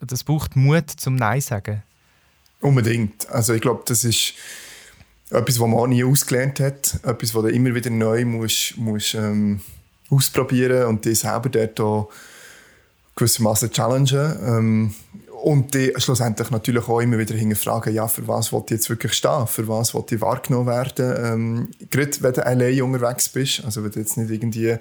Das 0.00 0.24
braucht 0.24 0.56
Mut 0.56 0.90
zum 0.90 1.16
Nein 1.16 1.40
sagen. 1.40 1.82
Unbedingt. 2.60 3.28
Also 3.30 3.54
ich 3.54 3.60
glaube, 3.60 3.82
das 3.86 4.04
ist 4.04 4.34
etwas, 5.30 5.60
was 5.60 5.68
man 5.68 5.90
nie 5.90 6.04
ausgelernt 6.04 6.60
hat, 6.60 7.00
etwas, 7.02 7.34
was 7.34 7.42
du 7.42 7.48
immer 7.48 7.74
wieder 7.74 7.90
neu 7.90 8.24
musst, 8.24 8.76
musst 8.76 9.14
ähm, 9.14 9.60
ausprobieren 10.10 10.86
und 10.86 11.04
dich 11.04 11.18
selber 11.18 11.48
dort 11.48 12.10
gewissermaßen 13.16 13.70
challengen. 13.70 14.36
Ähm, 14.42 14.94
und 15.42 15.74
die 15.74 15.92
schlussendlich 15.98 16.50
natürlich 16.50 16.88
auch 16.88 17.00
immer 17.00 17.18
wieder 17.18 17.34
hinterfragen, 17.34 17.94
ja, 17.94 18.08
für 18.08 18.26
was 18.26 18.52
will 18.52 18.62
ich 18.64 18.70
jetzt 18.70 18.88
wirklich 18.90 19.12
stehen, 19.12 19.46
für 19.46 19.68
was 19.68 19.94
will 19.94 20.04
ich 20.10 20.20
wahrgenommen 20.20 20.66
werden. 20.66 21.14
Ähm, 21.24 21.68
gerade 21.90 22.22
wenn 22.22 22.32
du 22.32 22.46
allein 22.46 22.82
unterwegs 22.82 23.28
bist, 23.28 23.64
also 23.64 23.84
wenn 23.84 23.90
du 23.90 24.00
jetzt 24.00 24.16
nicht 24.16 24.30
irgendwie 24.30 24.76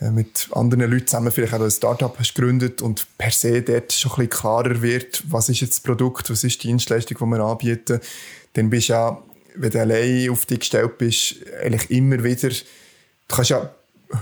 mit 0.00 0.48
anderen 0.52 0.90
Leuten 0.90 1.06
zusammen 1.06 1.32
vielleicht 1.32 1.54
auch 1.54 1.60
ein 1.60 1.70
Startup 1.70 2.18
hast 2.18 2.34
gegründet 2.34 2.82
und 2.82 3.06
per 3.16 3.30
se 3.30 3.62
dort 3.62 3.92
schon 3.92 4.12
ein 4.12 4.16
bisschen 4.16 4.30
klarer 4.30 4.82
wird, 4.82 5.22
was 5.28 5.48
ist 5.48 5.60
jetzt 5.60 5.74
das 5.74 5.80
Produkt, 5.80 6.30
was 6.30 6.44
ist 6.44 6.62
die 6.62 6.68
Dienstleistung, 6.68 7.16
die 7.18 7.24
wir 7.24 7.44
anbieten, 7.44 8.00
dann 8.52 8.70
bist 8.70 8.88
du 8.88 8.92
ja, 8.92 9.22
wenn 9.54 9.70
du 9.70 9.80
allein 9.80 10.30
auf 10.30 10.44
dich 10.44 10.60
gestellt 10.60 10.98
bist, 10.98 11.36
eigentlich 11.62 11.90
immer 11.90 12.22
wieder, 12.22 12.50
du 12.50 12.56
kannst 13.28 13.50
ja 13.50 13.70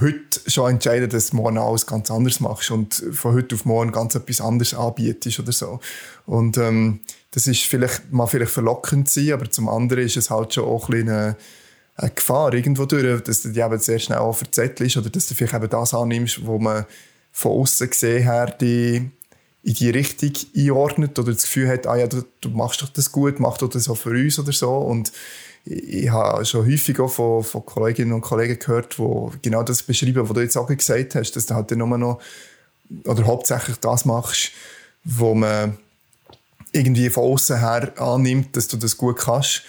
heute 0.00 0.40
schon 0.46 0.70
entscheiden, 0.70 1.10
dass 1.10 1.30
du 1.30 1.36
morgen 1.36 1.58
alles 1.58 1.86
ganz 1.86 2.10
anders 2.10 2.40
machst 2.40 2.70
und 2.70 2.94
von 3.12 3.34
heute 3.34 3.54
auf 3.54 3.64
morgen 3.64 3.92
ganz 3.92 4.14
etwas 4.14 4.40
anderes 4.40 4.74
anbietest 4.74 5.40
oder 5.40 5.52
so. 5.52 5.80
Und 6.24 6.56
ähm, 6.56 7.00
das 7.32 7.46
ist 7.46 7.62
vielleicht, 7.64 8.12
mal 8.12 8.26
vielleicht 8.26 8.52
verlockend 8.52 9.10
sein, 9.10 9.32
aber 9.32 9.50
zum 9.50 9.68
anderen 9.68 10.04
ist 10.04 10.16
es 10.16 10.30
halt 10.30 10.54
schon 10.54 10.64
auch 10.64 10.88
ein 10.88 11.08
eine, 11.08 11.36
eine 11.96 12.10
Gefahr 12.10 12.52
irgendwo 12.54 12.86
durch, 12.86 13.22
dass 13.22 13.42
du 13.42 13.50
dich 13.50 13.64
sehr 13.82 13.98
schnell 13.98 14.18
auch 14.18 14.36
verzettelst 14.36 14.96
oder 14.96 15.10
dass 15.10 15.28
du 15.28 15.34
vielleicht 15.34 15.54
eben 15.54 15.68
das 15.68 15.94
annimmst, 15.94 16.44
wo 16.44 16.58
man 16.58 16.86
von 17.32 17.52
außen 17.52 17.90
gesehen 17.90 18.24
her 18.24 18.46
die 18.60 19.10
in 19.64 19.74
die 19.74 19.90
Richtung 19.90 20.32
einordnet 20.54 21.18
oder 21.18 21.32
das 21.32 21.44
Gefühl 21.44 21.68
hat, 21.68 21.86
ah 21.86 21.96
ja, 21.96 22.06
du, 22.06 22.22
du 22.42 22.50
machst 22.50 22.82
doch 22.82 22.90
das 22.90 23.10
gut, 23.10 23.40
mach 23.40 23.56
doch 23.56 23.70
das 23.70 23.88
auch 23.88 23.96
für 23.96 24.10
uns 24.10 24.38
oder 24.38 24.52
so. 24.52 24.76
Und 24.76 25.10
ich 25.64 26.10
habe 26.10 26.44
schon 26.44 26.66
häufig 26.66 27.00
auch 27.00 27.08
von, 27.08 27.42
von 27.42 27.64
Kolleginnen 27.64 28.12
und 28.12 28.20
Kollegen 28.20 28.58
gehört, 28.58 28.98
die 28.98 29.38
genau 29.40 29.62
das 29.62 29.82
beschreiben, 29.82 30.28
was 30.28 30.34
du 30.34 30.40
jetzt 30.40 30.56
auch 30.58 30.66
gesagt 30.66 31.14
hast, 31.14 31.32
dass 31.32 31.46
du 31.46 31.54
halt 31.54 31.70
nur 31.70 31.96
noch 31.96 32.20
oder 33.04 33.24
hauptsächlich 33.24 33.76
das 33.78 34.04
machst, 34.04 34.50
wo 35.02 35.34
man 35.34 35.78
irgendwie 36.72 37.08
von 37.08 37.24
außen 37.24 37.58
her 37.58 37.92
annimmt, 37.96 38.54
dass 38.56 38.68
du 38.68 38.76
das 38.76 38.98
gut 38.98 39.16
kannst, 39.16 39.62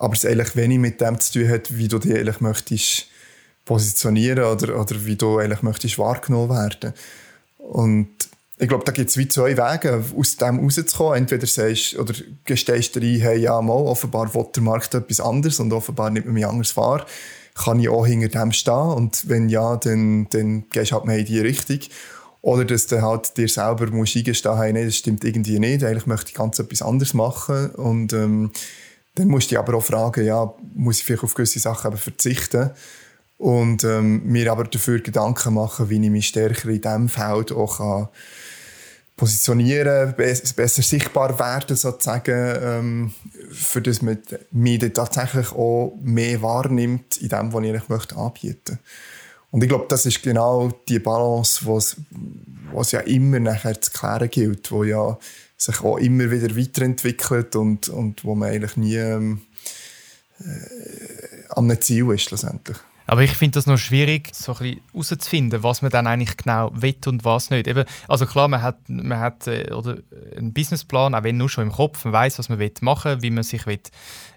aber 0.00 0.14
es 0.14 0.24
eigentlich 0.24 0.56
wenig 0.56 0.78
mit 0.78 1.00
dem 1.00 1.20
zu 1.20 1.34
tun 1.34 1.48
hat, 1.48 1.76
wie 1.76 1.86
du 1.86 1.98
dich 1.98 2.14
eigentlich 2.14 2.40
möchtest 2.40 3.06
positionieren 3.66 4.44
oder, 4.44 4.80
oder 4.80 5.04
wie 5.04 5.14
du 5.14 5.38
eigentlich 5.38 5.62
möchtest 5.62 5.98
wahrgenommen 5.98 6.50
werden. 6.50 6.94
Und 7.58 8.08
ich 8.58 8.66
glaube, 8.66 8.84
da 8.84 8.92
gibt 8.92 9.10
es 9.10 9.18
wie 9.18 9.28
zwei 9.28 9.56
Wege, 9.58 10.02
aus 10.16 10.36
dem 10.36 10.58
rauszukommen. 10.58 11.18
Entweder 11.18 11.46
sagst 11.46 11.98
oder 11.98 12.14
gestehst 12.46 12.96
du 12.96 13.00
rein, 13.00 13.20
hey, 13.20 13.38
ja, 13.40 13.60
mal, 13.60 13.74
offenbar 13.74 14.34
will 14.34 14.46
der 14.54 14.62
Markt 14.62 14.94
etwas 14.94 15.20
anderes 15.20 15.60
und 15.60 15.72
offenbar 15.72 16.10
nimmt 16.10 16.26
man 16.26 16.34
mich 16.34 16.46
anders 16.46 16.76
wahr. 16.78 17.04
Kann 17.54 17.78
ich 17.78 17.90
auch 17.90 18.06
hinter 18.06 18.28
dem 18.28 18.52
stehen? 18.52 18.72
Und 18.72 19.28
wenn 19.28 19.50
ja, 19.50 19.76
dann, 19.76 20.28
dann 20.30 20.64
gehst 20.70 20.92
du 20.92 20.96
halt 20.96 21.04
mehr 21.04 21.18
in 21.18 21.26
die 21.26 21.40
Richtung. 21.40 21.80
Oder 22.40 22.64
dass 22.64 22.86
du 22.86 23.02
halt 23.02 23.36
dir 23.36 23.48
selber 23.48 23.86
musst 23.88 24.16
eingestehen 24.16 24.54
musst, 24.54 24.62
hey, 24.62 24.72
nee, 24.72 24.86
das 24.86 24.96
stimmt 24.96 25.24
irgendwie 25.24 25.58
nicht, 25.58 25.84
eigentlich 25.84 26.06
möchte 26.06 26.30
ich 26.30 26.34
ganz 26.34 26.58
etwas 26.58 26.80
anderes 26.80 27.12
machen. 27.12 27.70
Und 27.72 28.14
ähm, 28.14 28.50
dann 29.20 29.28
musst 29.28 29.50
du 29.50 29.58
aber 29.58 29.74
auch 29.74 29.84
fragen, 29.84 30.24
ja, 30.24 30.52
muss 30.74 30.98
ich 30.98 31.04
vielleicht 31.04 31.24
auf 31.24 31.34
gewisse 31.34 31.58
Sachen 31.58 31.96
verzichten? 31.96 32.70
Und 33.38 33.84
ähm, 33.84 34.22
mir 34.26 34.52
aber 34.52 34.64
dafür 34.64 35.00
Gedanken 35.00 35.54
machen, 35.54 35.88
wie 35.88 36.02
ich 36.02 36.10
mich 36.10 36.28
stärker 36.28 36.68
in 36.68 36.80
diesem 36.80 37.08
Feld 37.08 37.52
auch 37.52 37.78
kann 37.78 38.08
positionieren, 39.16 40.14
besser 40.16 40.82
sichtbar 40.82 41.38
werden 41.38 41.76
sozusagen, 41.76 42.56
ähm, 42.62 43.14
für 43.50 43.82
das 43.82 44.00
man 44.00 44.16
mich 44.50 44.78
tatsächlich 44.94 45.52
auch 45.52 45.94
mehr 46.00 46.40
wahrnimmt 46.40 47.18
in 47.18 47.28
dem, 47.28 47.52
was 47.52 47.62
ich 47.62 47.88
möchte 47.90 48.16
anbieten. 48.16 48.78
Und 49.50 49.62
ich 49.62 49.68
glaube, 49.68 49.84
das 49.90 50.06
ist 50.06 50.22
genau 50.22 50.70
die 50.88 51.00
Balance, 51.00 51.66
was 51.66 51.96
was 52.72 52.92
ja 52.92 53.00
immer 53.00 53.40
nachher 53.40 53.80
zu 53.80 53.90
klären 53.90 54.30
gilt, 54.30 54.70
wo 54.70 54.84
ja 54.84 55.18
sich 55.60 55.80
auch 55.82 55.98
immer 55.98 56.30
wieder 56.30 56.56
weiterentwickelt 56.56 57.54
und, 57.54 57.88
und 57.88 58.24
wo 58.24 58.34
man 58.34 58.50
eigentlich 58.50 58.76
nie 58.76 58.96
ähm, 58.96 59.42
äh, 60.40 60.44
am 61.50 61.80
Ziel 61.80 62.10
ist 62.12 62.22
schlussendlich. 62.22 62.78
Aber 63.06 63.22
ich 63.22 63.32
finde 63.32 63.56
das 63.56 63.66
noch 63.66 63.76
schwierig, 63.76 64.30
so 64.32 64.54
ein 64.54 64.80
herauszufinden, 64.92 65.64
was 65.64 65.82
man 65.82 65.90
dann 65.90 66.06
eigentlich 66.06 66.36
genau 66.36 66.70
will 66.72 66.94
und 67.06 67.24
was 67.24 67.50
nicht. 67.50 67.66
Eben, 67.66 67.84
also 68.06 68.24
klar, 68.24 68.46
man 68.46 68.62
hat, 68.62 68.88
man 68.88 69.18
hat 69.18 69.48
äh, 69.48 69.72
oder 69.72 69.98
einen 70.36 70.52
Businessplan, 70.52 71.14
auch 71.14 71.24
wenn 71.24 71.36
nur 71.36 71.48
schon 71.48 71.64
im 71.64 71.72
Kopf, 71.72 72.04
man 72.04 72.14
weiß, 72.14 72.38
was 72.38 72.48
man 72.48 72.60
will 72.60 72.72
machen, 72.80 73.20
wie 73.20 73.30
man 73.30 73.42
sich 73.42 73.66
will, 73.66 73.80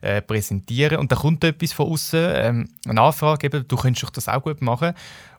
äh, 0.02 0.22
präsentieren. 0.24 0.98
Und 0.98 1.12
da 1.12 1.16
kommt 1.16 1.44
etwas 1.44 1.72
von 1.72 1.92
außen, 1.92 2.20
ähm, 2.34 2.70
eine 2.88 3.02
Anfrage, 3.02 3.46
eben, 3.46 3.68
du 3.68 3.78
könntest 3.78 4.04
doch 4.04 4.10
das 4.10 4.28
auch 4.28 4.42
gut 4.42 4.62
machen. 4.62 4.94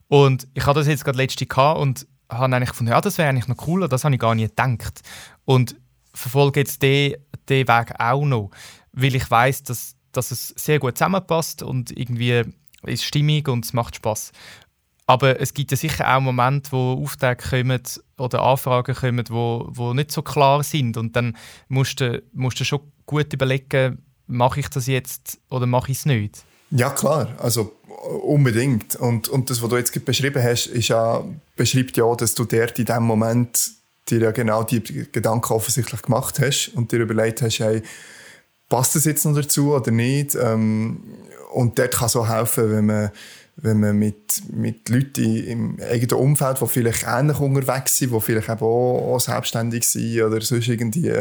Und 0.09 0.47
ich 0.55 0.64
hatte 0.64 0.79
das 0.79 0.87
jetzt 0.87 1.05
gerade 1.05 1.18
letzte 1.18 1.44
gehabt 1.44 1.81
und 1.81 2.07
habe 2.38 2.55
eigentlich 2.55 2.70
gefunden, 2.70 2.92
ja, 2.92 3.01
das 3.01 3.18
wäre 3.18 3.29
eigentlich 3.29 3.49
noch 3.49 3.57
cooler, 3.57 3.88
das 3.88 4.05
habe 4.05 4.14
ich 4.14 4.20
gar 4.20 4.35
nicht 4.35 4.57
gedacht. 4.57 5.01
Und 5.44 5.77
verfolge 6.12 6.61
jetzt 6.61 6.83
den, 6.83 7.16
den 7.49 7.68
Weg 7.68 7.92
auch 7.99 8.25
noch, 8.25 8.51
weil 8.92 9.14
ich 9.14 9.31
weiß, 9.31 9.64
dass, 9.64 9.97
dass 10.12 10.31
es 10.31 10.49
sehr 10.57 10.79
gut 10.79 10.97
zusammenpasst 10.97 11.62
und 11.62 11.97
irgendwie 11.97 12.42
ist 12.83 13.05
stimmig 13.05 13.49
und 13.49 13.64
es 13.64 13.73
macht 13.73 13.97
Spaß. 13.97 14.33
Aber 15.07 15.38
es 15.40 15.53
gibt 15.53 15.70
ja 15.70 15.77
sicher 15.77 16.16
auch 16.16 16.20
Momente, 16.20 16.73
wo 16.73 17.03
Aufträge 17.03 17.42
kommen 17.51 17.83
oder 18.16 18.42
Anfragen 18.42 18.94
kommen, 18.94 19.25
wo, 19.29 19.66
wo 19.68 19.92
nicht 19.92 20.11
so 20.11 20.23
klar 20.23 20.62
sind. 20.62 20.97
Und 20.97 21.14
dann 21.14 21.37
musst 21.68 22.01
du, 22.01 22.23
musst 22.33 22.59
du 22.61 22.64
schon 22.64 22.81
gut 23.05 23.33
überlegen, 23.33 24.03
mache 24.27 24.61
ich 24.61 24.68
das 24.68 24.87
jetzt 24.87 25.40
oder 25.51 25.66
mache 25.66 25.92
ich 25.92 25.99
es 25.99 26.07
nicht? 26.07 26.44
Ja, 26.70 26.90
klar. 26.90 27.35
Also 27.38 27.72
unbedingt. 28.22 28.96
Und, 28.96 29.29
und 29.29 29.50
das, 29.50 29.62
was 29.62 29.68
du 29.68 29.77
jetzt 29.77 30.05
beschrieben 30.05 30.42
hast, 30.42 30.66
ist 30.66 30.88
ja, 30.88 31.24
beschreibt 31.57 31.96
ja, 31.96 32.14
dass 32.14 32.35
du 32.35 32.44
dort 32.44 32.79
in 32.79 32.85
dem 32.85 33.03
Moment 33.05 33.70
dir 34.09 34.20
ja 34.20 34.31
genau 34.33 34.64
die 34.64 34.83
Gedanken 34.83 35.53
offensichtlich 35.53 36.03
gemacht 36.03 36.38
hast 36.40 36.72
und 36.74 36.92
dir 36.92 37.00
überlegt 37.00 37.42
hast, 37.42 37.61
hey, 37.61 37.83
passt 38.68 38.96
das 38.96 39.05
jetzt 39.05 39.24
noch 39.24 39.35
dazu 39.35 39.74
oder 39.74 39.90
nicht? 39.90 40.35
Ähm, 40.35 41.00
und 41.53 41.79
dort 41.79 41.94
kann 41.94 42.07
es 42.07 42.16
auch 42.16 42.29
helfen, 42.29 42.70
wenn 42.70 42.87
man, 42.87 43.11
wenn 43.57 43.81
man 43.81 43.96
mit, 43.96 44.42
mit 44.53 44.88
Leuten 44.88 45.37
im 45.37 45.79
eigenen 45.81 46.18
Umfeld, 46.18 46.61
die 46.61 46.66
vielleicht 46.66 47.05
ähnlich 47.07 47.38
unterwegs 47.38 47.96
sind, 47.96 48.12
die 48.12 48.20
vielleicht 48.20 48.50
auch, 48.50 48.61
auch 48.61 49.20
selbstständig 49.20 49.88
sind 49.88 50.22
oder 50.22 50.40
sonst 50.40 50.68
irgendwie 50.68 51.12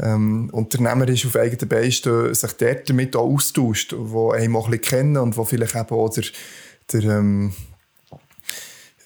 ähm, 0.00 0.48
Unternehmer 0.52 1.08
ist 1.08 1.26
auf 1.26 1.36
eigenen 1.36 1.68
Beinen 1.68 1.92
stehen, 1.92 2.34
sich 2.34 2.52
dort 2.52 2.88
damit 2.88 3.16
auch 3.16 3.32
austauscht, 3.32 3.92
die 3.92 3.96
einem 4.34 4.56
auch 4.56 4.66
ein 4.66 4.78
bisschen 4.78 4.80
kennen 4.80 5.16
und 5.16 5.36
wo 5.36 5.44
vielleicht 5.44 5.74
eben 5.74 5.90
auch 5.90 6.08
der, 6.10 6.24
der 6.92 7.04
ähm, 7.04 7.52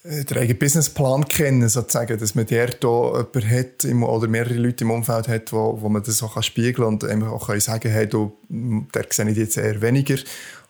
äh, 0.03 0.23
den 0.23 0.37
eigenen 0.37 0.59
Businessplan 0.59 1.25
kennen, 1.27 1.67
sozusagen, 1.69 2.19
dass 2.19 2.35
man 2.35 2.45
dort 2.45 2.85
auch 2.85 3.17
jemanden 3.17 3.49
hat 3.49 3.83
im, 3.85 4.03
oder 4.03 4.27
mehrere 4.27 4.55
Leute 4.55 4.83
im 4.83 4.91
Umfeld 4.91 5.27
hat, 5.27 5.51
wo, 5.51 5.81
wo 5.81 5.89
man 5.89 6.03
das 6.03 6.21
auch 6.21 6.35
kann 6.35 6.83
und 6.83 7.03
einfach 7.03 7.31
auch 7.31 7.47
kann 7.47 7.59
sagen 7.59 7.91
hey, 7.91 8.07
du, 8.07 8.37
der 8.49 9.05
sehe 9.09 9.29
ich 9.29 9.37
jetzt 9.37 9.57
eher 9.57 9.81
weniger 9.81 10.17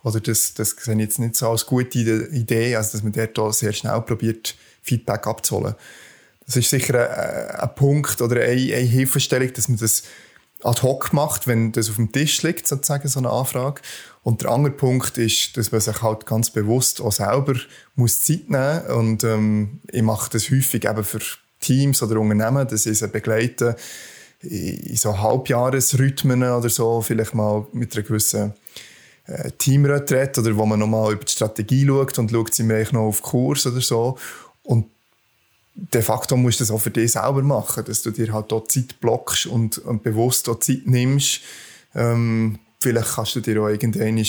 oder 0.04 0.20
das, 0.20 0.54
das 0.54 0.76
sehe 0.80 0.96
ich 0.96 1.02
jetzt 1.02 1.20
nicht 1.20 1.36
so 1.36 1.50
als 1.50 1.66
gute 1.66 2.00
Idee, 2.32 2.76
also 2.76 2.94
dass 2.94 3.04
man 3.04 3.12
dort 3.12 3.38
auch 3.40 3.52
sehr 3.52 3.74
schnell 3.74 4.00
probiert, 4.02 4.56
Feedback 4.82 5.28
abzuholen. 5.28 5.76
Das 6.46 6.56
ist 6.56 6.70
sicher 6.70 7.10
ein, 7.10 7.56
ein 7.62 7.76
Punkt 7.76 8.22
oder 8.22 8.42
eine, 8.42 8.52
eine 8.52 8.80
Hilfestellung, 8.80 9.54
dass 9.54 9.70
man 9.70 9.78
das 9.78 10.04
ad 10.64 10.82
hoc 10.82 11.14
macht, 11.14 11.48
wenn 11.48 11.72
das 11.72 11.90
auf 11.90 11.98
dem 11.98 12.12
Tisch 12.12 12.42
liegt, 12.42 12.68
sozusagen, 12.68 13.08
so 13.08 13.20
eine 13.20 13.30
Anfrage. 13.30 13.82
Und 14.24 14.42
der 14.42 14.52
andere 14.52 14.74
Punkt 14.74 15.18
ist, 15.18 15.58
dass 15.58 15.72
man 15.72 15.82
sich 15.82 16.02
halt 16.02 16.26
ganz 16.26 16.50
bewusst 16.50 17.02
auch 17.02 17.12
selber 17.12 17.56
muss 17.96 18.22
Zeit 18.22 18.50
nehmen 18.50 18.84
muss. 18.88 18.96
Und 18.96 19.24
ähm, 19.24 19.82
ich 19.92 20.02
mache 20.02 20.30
das 20.32 20.50
häufig 20.50 20.86
eben 20.86 21.04
für 21.04 21.20
Teams 21.60 22.02
oder 22.02 22.20
Unternehmen, 22.20 22.68
dass 22.68 22.86
ich 22.86 22.98
sie 22.98 23.08
begleite 23.08 23.76
in 24.42 24.96
so 24.98 25.18
Halbjahresrhythmen 25.20 26.44
oder 26.44 26.70
so, 26.70 27.02
vielleicht 27.02 27.34
mal 27.34 27.66
mit 27.72 27.96
einer 27.96 28.04
gewissen 28.04 28.54
äh, 29.26 29.52
Teamretreat 29.52 30.38
oder 30.38 30.56
wo 30.58 30.66
man 30.66 30.80
nochmal 30.80 31.14
über 31.14 31.24
die 31.24 31.32
Strategie 31.32 31.86
schaut 31.86 32.20
und 32.20 32.30
schaut, 32.30 32.54
sind 32.54 32.68
wir 32.68 32.76
eigentlich 32.76 32.92
noch 32.92 33.04
auf 33.04 33.22
Kurs 33.22 33.66
oder 33.66 33.80
so. 33.80 34.18
Und 34.64 34.88
de 35.76 36.02
facto 36.02 36.38
musst 36.38 36.60
du 36.60 36.64
das 36.64 36.72
auch 36.72 36.82
für 36.82 36.92
dich 36.92 37.14
selber 37.14 37.42
machen, 37.42 37.86
dass 37.86 38.02
du 38.02 38.12
dir 38.12 38.32
halt 38.32 38.52
dort 38.52 38.72
Zeit 38.72 39.00
blockst 39.00 39.48
und, 39.48 39.80
und 39.80 40.04
bewusst 40.04 40.48
dort 40.48 40.64
Zeit 40.64 40.86
nimmst. 40.86 41.42
Ähm, 41.96 42.60
vielleicht 42.80 43.16
kannst 43.16 43.36
du 43.36 43.40
dir 43.40 43.62
auch 43.62 43.70
irgendwann 43.70 44.24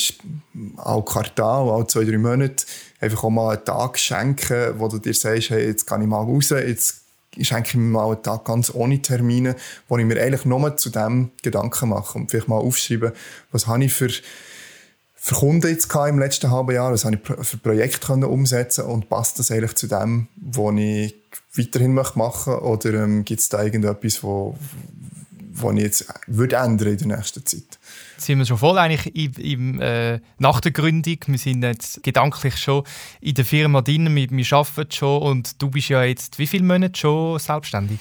auch 0.77 1.05
Quartal, 1.05 1.69
auch 1.69 1.87
zwei, 1.87 2.05
drei 2.05 2.19
Monate 2.19 2.65
einfach 3.01 3.25
auch 3.25 3.31
mal 3.31 3.57
einen 3.57 3.65
Tag 3.65 3.99
schenken, 3.99 4.79
wo 4.79 4.89
du 4.89 4.99
dir 4.99 5.15
sagst, 5.15 5.51
hey, 5.51 5.67
jetzt 5.67 5.87
kann 5.87 6.01
ich 6.03 6.09
mal 6.09 6.23
raus, 6.23 6.51
jetzt 6.51 7.03
schenke 7.41 7.71
ich 7.71 7.75
mir 7.75 7.83
mal 7.83 8.07
einen 8.07 8.23
Tag 8.23 8.45
ganz 8.45 8.73
ohne 8.73 9.03
Termine, 9.03 9.57
wo 9.89 9.99
ich 9.99 10.05
mir 10.05 10.21
eigentlich 10.21 10.45
nur 10.45 10.77
zu 10.77 10.91
dem 10.91 11.31
Gedanken 11.43 11.91
mache 11.91 12.19
und 12.19 12.31
vielleicht 12.31 12.49
mal 12.49 12.57
aufschreiben, 12.57 13.13
was 13.51 13.67
habe 13.67 13.85
ich 13.85 13.93
für 13.93 14.11
für 15.27 15.37
Kunden 15.37 15.69
jetzt 15.69 15.89
im 15.95 16.19
letzten 16.19 16.51
halben 16.51 16.75
Jahr, 16.75 16.93
was 16.93 17.07
habe 17.07 17.17
ich 17.17 17.47
für 17.47 17.57
Projekte 17.57 18.13
umsetzen 18.13 18.85
und 18.85 19.09
passt 19.09 19.39
das 19.39 19.51
eigentlich 19.51 19.75
zu 19.75 19.87
dem, 19.87 20.29
was 20.37 20.75
ich 20.77 21.15
weiterhin 21.57 21.95
machen 21.95 22.19
möchte 22.19 22.61
oder 22.61 22.93
ähm, 22.93 23.25
gibt 23.25 23.41
es 23.41 23.49
da 23.49 23.63
irgendetwas, 23.63 24.23
wo, 24.23 24.55
was 25.55 25.77
ich 25.77 25.83
jetzt 25.83 26.15
würde 26.27 26.57
ändern 26.57 26.89
in 26.89 27.09
der 27.09 27.17
nächsten 27.17 27.47
Zeit. 27.47 27.79
Jetzt 28.17 28.27
sind 28.27 28.37
wir 28.37 28.45
schon 28.45 28.59
voll 28.59 28.77
eigentlich 28.77 29.17
im, 29.17 29.33
im, 29.43 29.81
äh, 29.81 30.21
nach 30.37 30.61
der 30.61 30.73
Gründung. 30.73 31.17
Wir 31.25 31.39
sind 31.39 31.63
jetzt 31.63 32.03
gedanklich 32.03 32.59
schon 32.59 32.85
in 33.23 33.35
der 33.35 33.47
Firma 33.47 33.81
drin, 33.81 34.15
wir, 34.15 34.31
wir 34.31 34.53
arbeiten 34.53 34.93
schon 34.93 35.23
und 35.23 35.63
du 35.63 35.71
bist 35.71 35.89
ja 35.89 36.05
jetzt 36.05 36.39
wie 36.39 36.47
viele 36.47 36.65
Monate 36.65 37.01
schon 37.01 37.39
selbstständig? 37.39 38.01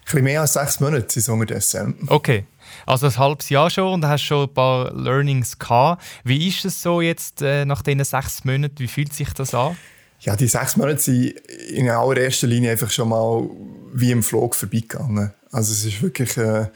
Ein 0.00 0.04
bisschen 0.04 0.24
mehr 0.24 0.40
als 0.40 0.54
sechs 0.54 0.80
Monate 0.80 1.06
sind 1.08 1.22
es 1.22 1.28
unterdessen. 1.28 1.94
Okay, 2.08 2.44
also 2.86 3.06
ein 3.06 3.16
halbes 3.16 3.48
Jahr 3.48 3.70
schon 3.70 3.92
und 3.92 4.06
hast 4.06 4.22
schon 4.22 4.48
ein 4.48 4.54
paar 4.54 4.92
Learnings 4.92 5.58
gehabt. 5.58 6.02
Wie 6.24 6.48
ist 6.48 6.64
es 6.64 6.82
so 6.82 7.00
jetzt 7.00 7.42
äh, 7.42 7.64
nach 7.64 7.82
diesen 7.82 8.04
sechs 8.04 8.44
Monaten? 8.44 8.78
Wie 8.78 8.88
fühlt 8.88 9.12
sich 9.12 9.32
das 9.32 9.54
an? 9.54 9.76
Ja, 10.20 10.36
die 10.36 10.48
sechs 10.48 10.76
Monate 10.76 11.00
sind 11.00 11.38
in 11.70 11.88
allererster 11.88 12.46
Linie 12.46 12.72
einfach 12.72 12.90
schon 12.90 13.08
mal 13.08 13.48
wie 13.92 14.10
im 14.10 14.22
Flug 14.22 14.54
vorbeigegangen. 14.54 15.32
Also 15.52 15.72
es 15.72 15.84
ist 15.84 16.02
wirklich... 16.02 16.36
Äh, 16.36 16.66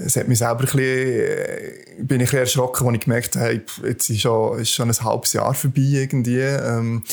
es 0.00 0.16
hat 0.16 0.28
mich 0.28 0.38
selber 0.38 0.60
ein 0.60 0.64
bisschen, 0.64 0.80
äh, 0.80 1.84
bin 1.98 2.02
ich 2.02 2.10
ein 2.10 2.18
bisschen 2.18 2.38
erschrocken, 2.38 2.86
als 2.86 2.94
ich 2.94 3.00
gemerkt 3.02 3.36
habe, 3.36 3.62
jetzt 3.82 4.08
ist 4.08 4.20
schon, 4.22 4.58
ist 4.58 4.70
schon 4.70 4.88
ein 4.88 5.04
halbes 5.04 5.34
Jahr 5.34 5.52
vorbei 5.52 5.82
irgendwie. 5.82 6.38
Ähm, 6.40 7.04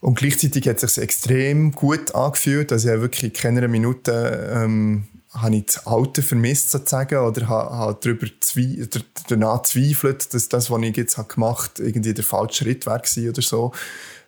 und 0.00 0.18
gleichzeitig 0.18 0.66
hat 0.66 0.82
es 0.82 0.94
sich 0.94 1.04
extrem 1.04 1.72
gut 1.72 2.14
angefühlt. 2.14 2.72
Also 2.72 2.88
ich 2.88 2.92
habe 2.92 3.02
wirklich 3.02 3.24
in 3.24 3.32
keiner 3.32 3.68
Minute 3.68 4.50
ähm, 4.54 5.04
habe 5.32 5.56
ich 5.56 5.66
das 5.66 5.86
Alte 5.86 6.22
vermisst 6.22 6.70
sozusagen 6.70 7.18
oder 7.18 7.48
habe, 7.48 7.70
habe 7.70 7.98
darüber 8.00 8.26
zwe 8.40 8.88
danach 9.28 9.62
zweifelt, 9.62 10.32
dass 10.34 10.48
das, 10.48 10.70
was 10.70 10.82
ich 10.82 10.96
jetzt 10.96 11.18
habe 11.18 11.32
gemacht 11.32 11.72
habe, 11.78 11.88
irgendwie 11.88 12.14
der 12.14 12.24
falsche 12.24 12.64
Schritt 12.64 12.86
war 12.86 13.00
oder 13.00 13.42
so. 13.42 13.72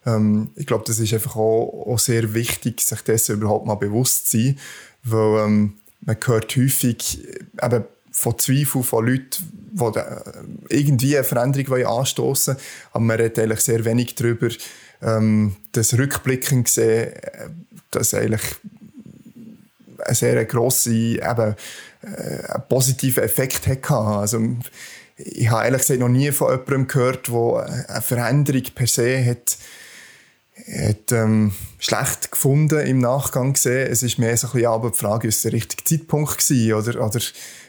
Ähm, 0.05 0.51
ich 0.57 0.67
glaube, 0.67 0.85
das 0.87 0.99
ist 0.99 1.13
einfach 1.13 1.37
auch, 1.37 1.87
auch, 1.87 1.99
sehr 1.99 2.35
wichtig, 2.35 2.81
sich 2.81 3.01
dessen 3.01 3.37
überhaupt 3.37 3.67
mal 3.67 3.75
bewusst 3.77 4.31
zu 4.31 4.39
sein, 4.39 4.59
weil 5.05 5.45
ähm, 5.45 5.75
man 6.03 6.17
hört 6.25 6.55
häufig 6.57 7.27
eben 7.63 7.85
von 8.11 8.39
Zweifeln 8.39 8.85
von 8.85 9.07
Leuten, 9.07 9.27
die 9.73 10.77
irgendwie 10.77 11.17
eine 11.17 11.25
Veränderung 11.25 11.87
anstoßen 11.87 12.55
wollen, 12.57 12.65
aber 12.93 13.05
man 13.05 13.17
redet 13.17 13.39
eigentlich 13.39 13.61
sehr 13.61 13.85
wenig 13.85 14.15
darüber, 14.15 14.49
ähm, 15.03 15.57
das 15.73 15.97
Rückblicken 15.97 16.65
gesehen, 16.65 17.13
äh, 17.13 17.49
dass 17.91 18.15
eigentlich 18.15 18.43
einen 20.05 20.15
sehr 20.15 20.45
grossen, 20.45 21.17
eben, 21.17 21.55
äh, 22.03 22.59
positiven 22.69 23.23
Effekt 23.23 23.67
hatte. 23.67 23.95
Also, 23.95 24.41
ich 25.17 25.51
habe 25.51 25.65
ehrlich 25.65 25.83
gesagt 25.83 26.01
noch 26.01 26.09
nie 26.09 26.33
von 26.33 26.51
jemandem 26.51 26.89
gehört, 26.89 27.29
der 27.29 27.87
eine 27.89 28.03
Veränderung 28.03 28.63
per 28.75 28.87
se 28.87 29.25
hat, 29.25 29.57
hat 30.67 31.13
ähm, 31.13 31.53
schlecht 31.79 32.33
gefunden 32.33 32.81
im 32.81 32.99
Nachgang 32.99 33.53
gesehen. 33.53 33.91
Es 33.91 34.03
ist 34.03 34.19
mehr 34.19 34.37
so 34.37 34.49
ein 34.49 34.53
bisschen 34.55 34.69
aber 34.69 34.91
die 34.91 34.99
Frage, 34.99 35.29
ist 35.29 35.37
es 35.37 35.43
der 35.43 35.53
richtige 35.53 35.85
Zeitpunkt 35.85 36.39
gewesen 36.39 36.73
oder, 36.73 37.07
oder 37.07 37.21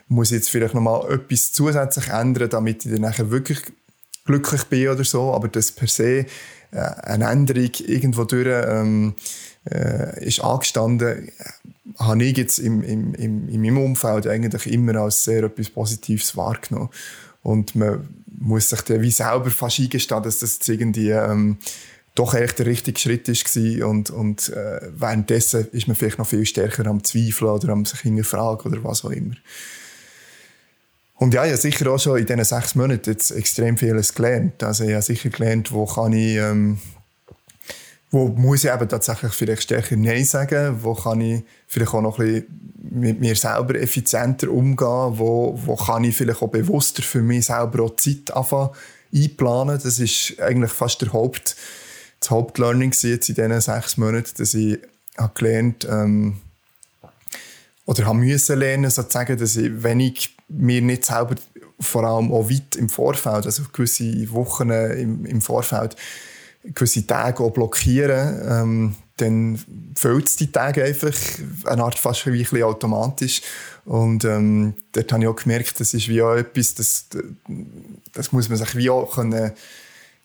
muss 0.07 0.31
ich 0.31 0.37
jetzt 0.37 0.49
vielleicht 0.49 0.73
noch 0.73 0.81
mal 0.81 1.11
etwas 1.11 1.51
zusätzlich 1.51 2.09
ändern, 2.09 2.49
damit 2.49 2.85
ich 2.85 2.99
dann 2.99 3.31
wirklich 3.31 3.59
glücklich 4.25 4.63
bin 4.65 4.89
oder 4.89 5.03
so. 5.03 5.33
Aber 5.33 5.47
das 5.47 5.71
per 5.71 5.87
se 5.87 6.25
eine 6.73 7.29
Änderung 7.29 7.69
irgendwo 7.85 8.23
durch 8.23 8.47
ähm, 8.47 9.15
äh, 9.69 10.25
ist 10.25 10.41
angestanden, 10.41 11.31
habe 11.97 12.23
ich 12.23 12.37
jetzt 12.37 12.59
im, 12.59 12.83
im, 12.83 13.13
im, 13.15 13.49
in 13.49 13.61
meinem 13.61 13.77
Umfeld 13.77 14.27
eigentlich 14.27 14.67
immer 14.67 14.95
als 14.95 15.23
sehr 15.23 15.43
etwas 15.43 15.69
Positives 15.69 16.35
wahrgenommen. 16.35 16.89
Und 17.43 17.75
man 17.75 18.07
muss 18.39 18.69
sich 18.69 18.81
dann 18.81 19.01
wie 19.01 19.11
selber 19.11 19.49
fast 19.51 19.79
eingestehen, 19.79 20.23
dass 20.23 20.39
das 20.39 20.67
irgendwie 20.67 21.09
ähm, 21.09 21.57
doch 22.15 22.33
echt 22.33 22.59
der 22.59 22.67
richtige 22.67 22.99
Schritt 22.99 23.27
war. 23.27 23.87
Und, 23.89 24.09
und 24.09 24.49
äh, 24.49 24.81
währenddessen 24.95 25.67
ist 25.71 25.87
man 25.87 25.95
vielleicht 25.95 26.19
noch 26.19 26.27
viel 26.27 26.45
stärker 26.45 26.85
am 26.87 27.03
Zweifeln 27.03 27.51
oder 27.51 27.69
am 27.69 27.85
sich 27.85 28.01
hinterfragen 28.01 28.71
oder 28.71 28.83
was 28.83 29.03
auch 29.03 29.11
immer. 29.11 29.35
Und 31.23 31.33
ja, 31.33 31.45
ich 31.45 31.51
habe 31.51 31.61
sicher 31.61 31.89
auch 31.89 31.99
schon 31.99 32.19
in 32.19 32.25
diesen 32.25 32.43
sechs 32.43 32.75
Monaten 32.75 33.09
jetzt 33.09 33.31
extrem 33.31 33.77
vieles 33.77 34.13
gelernt. 34.13 34.61
Also 34.61 34.83
ich 34.83 34.91
habe 34.91 35.01
sicher 35.01 35.29
gelernt, 35.29 35.71
wo 35.71 35.85
kann 35.85 36.11
ich, 36.11 36.35
ähm, 36.35 36.79
wo 38.11 38.27
muss 38.27 38.65
ich 38.65 38.69
eben 38.73 38.89
tatsächlich 38.89 39.31
vielleicht 39.31 39.63
stärker 39.63 39.95
Nein 39.95 40.25
sagen, 40.25 40.79
wo 40.81 40.93
kann 40.95 41.21
ich 41.21 41.43
vielleicht 41.65 41.93
auch 41.93 42.01
noch 42.01 42.19
ein 42.19 42.25
bisschen 42.25 42.91
mit 42.91 43.21
mir 43.21 43.37
selber 43.37 43.75
effizienter 43.75 44.51
umgehen, 44.51 45.17
wo, 45.17 45.57
wo 45.65 45.77
kann 45.77 46.03
ich 46.03 46.13
vielleicht 46.13 46.41
auch 46.41 46.49
bewusster 46.49 47.03
für 47.03 47.21
mich 47.21 47.45
selber 47.45 47.83
auch 47.85 47.95
Zeit 47.95 48.35
anfangen 48.35 48.71
einplanen. 49.15 49.79
Das 49.81 49.99
ist 49.99 50.37
eigentlich 50.41 50.73
fast 50.73 51.03
der 51.03 51.13
Haupt, 51.13 51.55
das 52.19 52.31
Hauptlearning 52.31 52.91
jetzt 52.91 53.29
in 53.29 53.35
diesen 53.35 53.61
sechs 53.61 53.95
Monaten, 53.95 54.33
dass 54.39 54.53
ich 54.53 54.77
habe 55.17 55.31
gelernt 55.35 55.87
ähm, 55.89 56.41
oder 57.85 58.05
habe 58.05 58.19
müssen 58.19 58.59
lernen, 58.59 58.89
sozusagen, 58.89 59.37
dass 59.37 59.55
ich, 59.55 59.71
wenn 59.83 59.99
ich 59.99 60.35
mir 60.47 60.81
nicht 60.81 61.05
selber 61.05 61.35
vor 61.79 62.03
allem 62.03 62.31
auch 62.31 62.49
weit 62.49 62.75
im 62.75 62.89
Vorfeld, 62.89 63.45
also 63.45 63.63
gewisse 63.73 64.31
Wochen 64.31 64.69
im, 64.69 65.25
im 65.25 65.41
Vorfeld, 65.41 65.95
gewisse 66.63 67.05
Tage 67.05 67.43
auch 67.43 67.51
blockieren, 67.51 68.41
ähm, 68.47 68.95
dann 69.17 69.59
füllt 69.95 70.27
es 70.27 70.35
die 70.37 70.51
Tage 70.51 70.83
einfach 70.83 71.13
eine 71.65 71.83
Art 71.83 71.99
fast 71.99 72.25
wie 72.25 72.31
ein 72.31 72.39
bisschen 72.39 72.63
automatisch. 72.63 73.41
Und 73.85 74.25
ähm, 74.25 74.73
dort 74.93 75.11
habe 75.11 75.23
ich 75.23 75.29
auch 75.29 75.35
gemerkt, 75.35 75.79
das 75.79 75.93
ist 75.93 76.07
wie 76.07 76.21
auch 76.21 76.35
etwas, 76.35 76.73
das, 76.73 77.07
das 78.13 78.31
muss 78.31 78.49
man 78.49 78.57
sich 78.57 78.75
wie 78.75 78.89
auch 78.89 79.15
können 79.15 79.51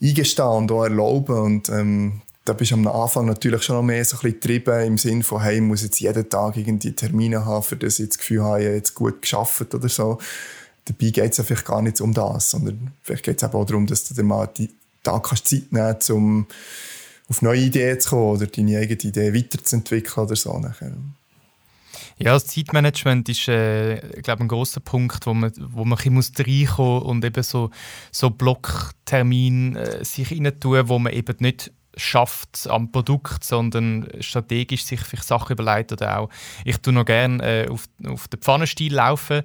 eingestehen 0.01 0.49
und 0.49 0.73
auch 0.73 0.85
erlauben. 0.85 1.39
Und 1.39 1.69
ähm, 1.69 2.23
da 2.49 2.55
bist 2.55 2.71
du 2.71 2.77
am 2.77 2.87
Anfang 2.87 3.27
natürlich 3.27 3.63
schon 3.63 3.77
noch 3.77 3.83
mehr 3.83 4.03
so 4.05 4.17
ein 4.17 4.23
bisschen 4.23 4.41
getrieben 4.41 4.87
im 4.87 4.99
Sinne 4.99 5.23
von, 5.23 5.43
hey, 5.43 5.57
ich 5.57 5.61
muss 5.61 5.83
jetzt 5.83 6.01
jeden 6.01 6.29
Tag 6.31 6.57
irgendwie 6.57 6.93
Termine 6.93 7.45
haben, 7.45 7.63
für 7.63 7.77
das 7.77 7.99
ich 7.99 8.09
das 8.09 8.19
Gefühl 8.19 8.43
habe, 8.43 8.61
ich 8.61 8.67
habe 8.67 8.77
jetzt 8.77 8.95
gut 8.95 9.21
geschafft 9.21 9.75
oder 9.75 9.89
so. 9.89 10.19
Dabei 10.87 11.11
geht 11.11 11.33
es 11.33 11.37
ja 11.37 11.45
vielleicht 11.45 11.67
gar 11.67 11.83
nicht 11.83 12.01
um 12.01 12.15
das, 12.15 12.51
sondern 12.51 12.93
vielleicht 13.03 13.25
geht 13.25 13.43
es 13.43 13.45
auch 13.45 13.67
darum, 13.67 13.87
dass 13.87 14.05
du 14.05 14.15
dir 14.15 14.23
mal 14.23 14.47
die 14.47 14.71
Tag 15.03 15.25
kannst 15.25 15.49
Zeit 15.49 15.71
nehmen 15.73 15.93
kannst, 15.93 16.11
um 16.11 16.47
auf 17.29 17.43
neue 17.43 17.61
Ideen 17.61 18.01
zu 18.01 18.11
kommen 18.11 18.37
oder 18.37 18.47
deine 18.47 18.79
eigene 18.79 18.99
Idee 18.99 19.35
weiterzuentwickeln 19.35 20.27
oder 20.27 20.37
so. 20.37 20.59
Ja, 22.17 22.33
das 22.33 22.47
Zeitmanagement 22.47 23.29
ist, 23.29 23.47
äh, 23.49 24.01
glaube 24.23 24.43
ein 24.43 24.49
großer 24.49 24.81
Punkt, 24.81 25.27
wo 25.27 25.35
man, 25.35 25.53
wo 25.59 25.85
man 25.85 25.99
ein 25.99 26.15
muss 26.15 26.33
reinkommen 26.39 27.03
und 27.03 27.25
eben 27.25 27.43
so, 27.43 27.71
so 28.11 28.31
Blocktermin 28.31 29.77
äh, 29.77 30.03
sich 30.05 30.31
rein 30.31 30.51
tun, 30.59 30.89
wo 30.89 30.99
man 30.99 31.13
eben 31.13 31.37
nicht 31.41 31.73
schafft 31.99 32.67
am 32.69 32.91
Produkt, 32.91 33.45
sondern 33.45 34.09
strategisch 34.21 34.85
sich 34.85 35.01
vielleicht 35.01 35.27
Sachen 35.27 35.53
überlegt 35.53 35.93
oder 35.93 36.19
auch 36.19 36.31
ich 36.65 36.79
tue 36.79 36.93
noch 36.93 37.05
gerne 37.05 37.43
äh, 37.43 37.69
auf, 37.69 37.87
auf 38.07 38.29
den 38.29 38.41
Pfannenstiel 38.41 38.95
laufen, 38.95 39.43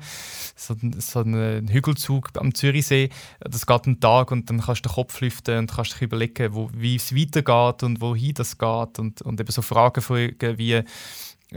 so, 0.56 0.76
so 1.00 1.20
einen 1.20 1.68
Hügelzug 1.68 2.30
am 2.38 2.54
Zürichsee, 2.54 3.10
das 3.40 3.66
geht 3.66 3.86
einen 3.86 4.00
Tag 4.00 4.32
und 4.32 4.50
dann 4.50 4.62
kannst 4.62 4.86
du 4.86 4.90
den 4.90 4.96
Kopf 4.96 5.20
lüften 5.22 5.58
und 5.58 5.74
kannst 5.74 5.94
dich 5.94 6.02
überlegen, 6.02 6.70
wie 6.74 6.96
es 6.96 7.16
weitergeht 7.16 7.84
und 7.84 8.02
wohin 8.02 8.34
das 8.34 8.58
geht 8.58 9.00
und, 9.00 9.22
und 9.22 9.40
eben 9.40 9.52
so 9.52 9.62
Fragen 9.62 10.02
fragen 10.02 10.58
wie 10.58 10.84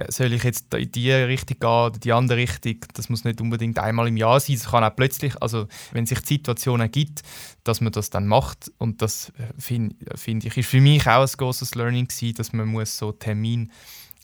soll 0.09 0.33
ich 0.33 0.45
jetzt 0.45 0.73
in 0.75 0.91
die 0.93 1.11
Richtung 1.13 1.59
gehen 1.59 1.69
oder 1.69 1.99
die 1.99 2.13
andere 2.13 2.39
Richtung? 2.39 2.77
Das 2.95 3.09
muss 3.09 3.25
nicht 3.25 3.41
unbedingt 3.41 3.79
einmal 3.79 4.09
im 4.09 4.17
Jahr 4.17 4.41
sein. 4.41 4.57
Es 4.57 4.71
kann 4.71 4.85
auch 4.85 4.95
plötzlich, 4.95 5.41
also 5.41 5.67
wenn 5.93 6.07
sich 6.07 6.21
die 6.21 6.35
Situation 6.35 6.81
ergibt, 6.81 7.23
dass 7.65 7.81
man 7.81 7.93
das 7.93 8.11
dann 8.11 8.27
macht. 8.27 8.71
Und 8.79 9.03
das 9.03 9.33
äh, 9.39 9.61
finde 9.61 9.97
find 10.17 10.45
ich 10.45 10.57
ist 10.57 10.69
für 10.69 10.81
mich 10.81 11.07
auch 11.07 11.23
ein 11.23 11.37
großes 11.37 11.75
Learning 11.75 12.09
gewesen, 12.09 12.35
dass 12.35 12.53
man 12.53 12.69
muss 12.69 12.97
so 12.97 13.13
Termin 13.13 13.73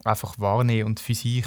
einfach 0.05 0.39
wahrnehmen 0.39 0.89
und 0.89 1.01
für 1.01 1.15
sich 1.15 1.47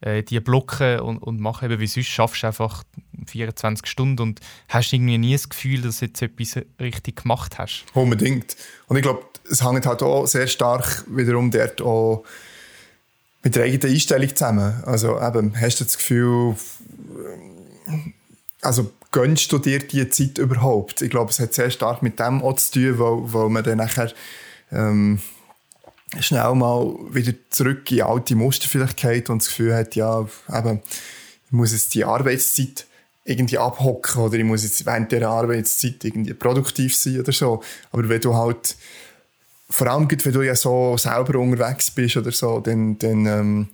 äh, 0.00 0.22
die 0.22 0.40
blocken 0.40 1.00
und, 1.00 1.18
und 1.18 1.40
machen, 1.40 1.70
eben, 1.70 1.80
wie 1.80 1.86
sonst 1.86 2.06
schaffst 2.06 2.42
du 2.42 2.46
einfach 2.46 2.84
24 3.26 3.86
Stunden 3.86 4.22
und 4.22 4.40
hast 4.68 4.92
irgendwie 4.92 5.18
nie 5.18 5.32
das 5.32 5.48
Gefühl, 5.48 5.82
dass 5.82 5.98
du 5.98 6.06
jetzt 6.06 6.22
etwas 6.22 6.58
richtig 6.80 7.22
gemacht 7.22 7.58
hast. 7.58 7.84
Unbedingt. 7.94 8.56
Und 8.86 8.96
ich 8.96 9.02
glaube, 9.02 9.24
es 9.50 9.64
hängt 9.64 9.86
halt 9.86 10.02
auch 10.02 10.26
sehr 10.26 10.46
stark 10.46 11.04
wiederum 11.08 11.50
dort 11.50 11.80
auch 11.82 12.24
mit 13.42 13.54
der 13.54 13.64
eigenen 13.64 13.92
Einstellung 13.92 14.28
zusammen. 14.28 14.82
Also 14.84 15.20
eben, 15.20 15.60
hast 15.60 15.80
du 15.80 15.84
das 15.84 15.96
Gefühl, 15.96 16.56
also 18.62 18.90
gönnst 19.10 19.52
du 19.52 19.58
dir 19.58 19.78
diese 19.78 20.10
Zeit 20.10 20.38
überhaupt? 20.38 21.02
Ich 21.02 21.10
glaube, 21.10 21.30
es 21.30 21.40
hat 21.40 21.54
sehr 21.54 21.70
stark 21.70 22.02
mit 22.02 22.18
dem 22.18 22.42
auch 22.42 22.56
zu 22.56 22.72
tun, 22.72 22.98
weil, 22.98 23.32
weil 23.32 23.48
man 23.48 23.64
dann 23.64 23.78
nachher 23.78 24.12
ähm, 24.72 25.20
schnell 26.20 26.54
mal 26.54 26.94
wieder 27.10 27.32
zurück 27.50 27.90
in 27.90 28.02
alte 28.02 28.34
Muster 28.34 28.68
vielleicht 28.68 28.96
geht 28.96 29.30
und 29.30 29.42
das 29.42 29.48
Gefühl 29.48 29.74
hat, 29.74 29.94
ja, 29.94 30.26
eben, 30.52 30.80
ich 31.46 31.52
muss 31.52 31.72
jetzt 31.72 31.94
die 31.94 32.04
Arbeitszeit 32.04 32.86
irgendwie 33.24 33.58
abhocken 33.58 34.22
oder 34.22 34.36
ich 34.36 34.44
muss 34.44 34.62
jetzt 34.62 34.86
während 34.86 35.12
dieser 35.12 35.28
Arbeitszeit 35.28 36.02
irgendwie 36.02 36.34
produktiv 36.34 36.96
sein 36.96 37.20
oder 37.20 37.32
so. 37.32 37.62
Aber 37.92 38.08
wenn 38.08 38.20
du 38.20 38.34
halt 38.34 38.76
vor 39.70 39.86
allem, 39.86 40.08
wenn 40.10 40.32
du 40.32 40.42
ja 40.42 40.54
so 40.54 40.96
selber 40.96 41.38
unterwegs 41.38 41.90
bist 41.90 42.16
oder 42.16 42.32
so, 42.32 42.60
dann, 42.60 42.98
dann 42.98 43.26
ähm, 43.26 43.68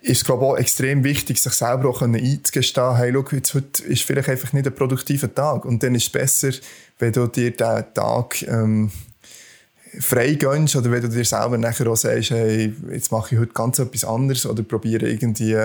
ist 0.00 0.18
es 0.18 0.24
glaube 0.24 0.44
ich, 0.44 0.50
auch 0.50 0.56
extrem 0.56 1.04
wichtig, 1.04 1.38
sich 1.38 1.52
selber 1.52 1.90
auch 1.90 2.00
einzugestehen, 2.00 2.96
hey, 2.96 3.12
schau, 3.12 3.36
jetzt 3.36 3.54
heute 3.54 3.84
ist 3.84 4.02
vielleicht 4.02 4.28
einfach 4.28 4.52
nicht 4.52 4.66
ein 4.66 4.74
produktiver 4.74 5.32
Tag. 5.34 5.64
Und 5.64 5.82
dann 5.82 5.94
ist 5.94 6.04
es 6.04 6.10
besser, 6.10 6.50
wenn 6.98 7.12
du 7.12 7.26
dir 7.26 7.50
diesen 7.50 7.84
Tag 7.92 8.42
ähm, 8.42 8.90
frei 10.00 10.34
gönnst 10.34 10.76
oder 10.76 10.90
wenn 10.90 11.02
du 11.02 11.08
dir 11.08 11.24
selber 11.24 11.58
nachher 11.58 11.88
auch 11.88 11.96
sagst, 11.96 12.30
hey, 12.30 12.72
jetzt 12.92 13.12
mache 13.12 13.34
ich 13.34 13.40
heute 13.40 13.52
ganz 13.52 13.78
etwas 13.78 14.04
anderes 14.04 14.46
oder 14.46 14.62
probiere 14.62 15.08
irgendwie 15.08 15.56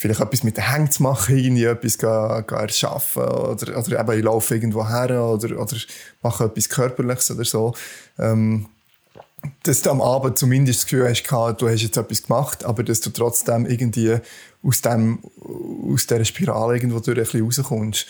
vielleicht 0.00 0.20
etwas 0.20 0.44
mit 0.44 0.56
den 0.56 0.66
Händen 0.66 0.90
zu 0.90 1.02
machen, 1.02 1.36
irgendwie 1.36 1.64
etwas 1.64 1.98
gar, 1.98 2.42
gar 2.44 2.62
erschaffen 2.62 3.22
oder, 3.22 3.76
oder 3.78 4.00
eben 4.00 4.18
ich 4.18 4.24
laufe 4.24 4.54
irgendwo 4.54 4.88
her 4.88 5.22
oder, 5.22 5.60
oder 5.60 5.76
mache 6.22 6.44
etwas 6.44 6.70
Körperliches 6.70 7.30
oder 7.30 7.44
so. 7.44 7.74
Ähm, 8.18 8.66
dass 9.62 9.82
du 9.82 9.90
am 9.90 10.00
Abend 10.00 10.38
zumindest 10.38 10.80
das 10.80 10.86
Gefühl 10.86 11.06
hast, 11.06 11.22
du 11.60 11.68
hast 11.68 11.82
jetzt 11.82 11.98
etwas 11.98 12.22
gemacht, 12.22 12.64
aber 12.64 12.82
dass 12.82 13.02
du 13.02 13.10
trotzdem 13.10 13.66
irgendwie 13.66 14.16
aus, 14.62 14.80
dem, 14.80 15.18
aus 15.92 16.06
dieser 16.06 16.24
Spirale 16.24 16.76
irgendwo 16.76 17.00
durch 17.00 17.18
ein 17.18 17.24
bisschen 17.24 17.44
rauskommst. 17.44 18.06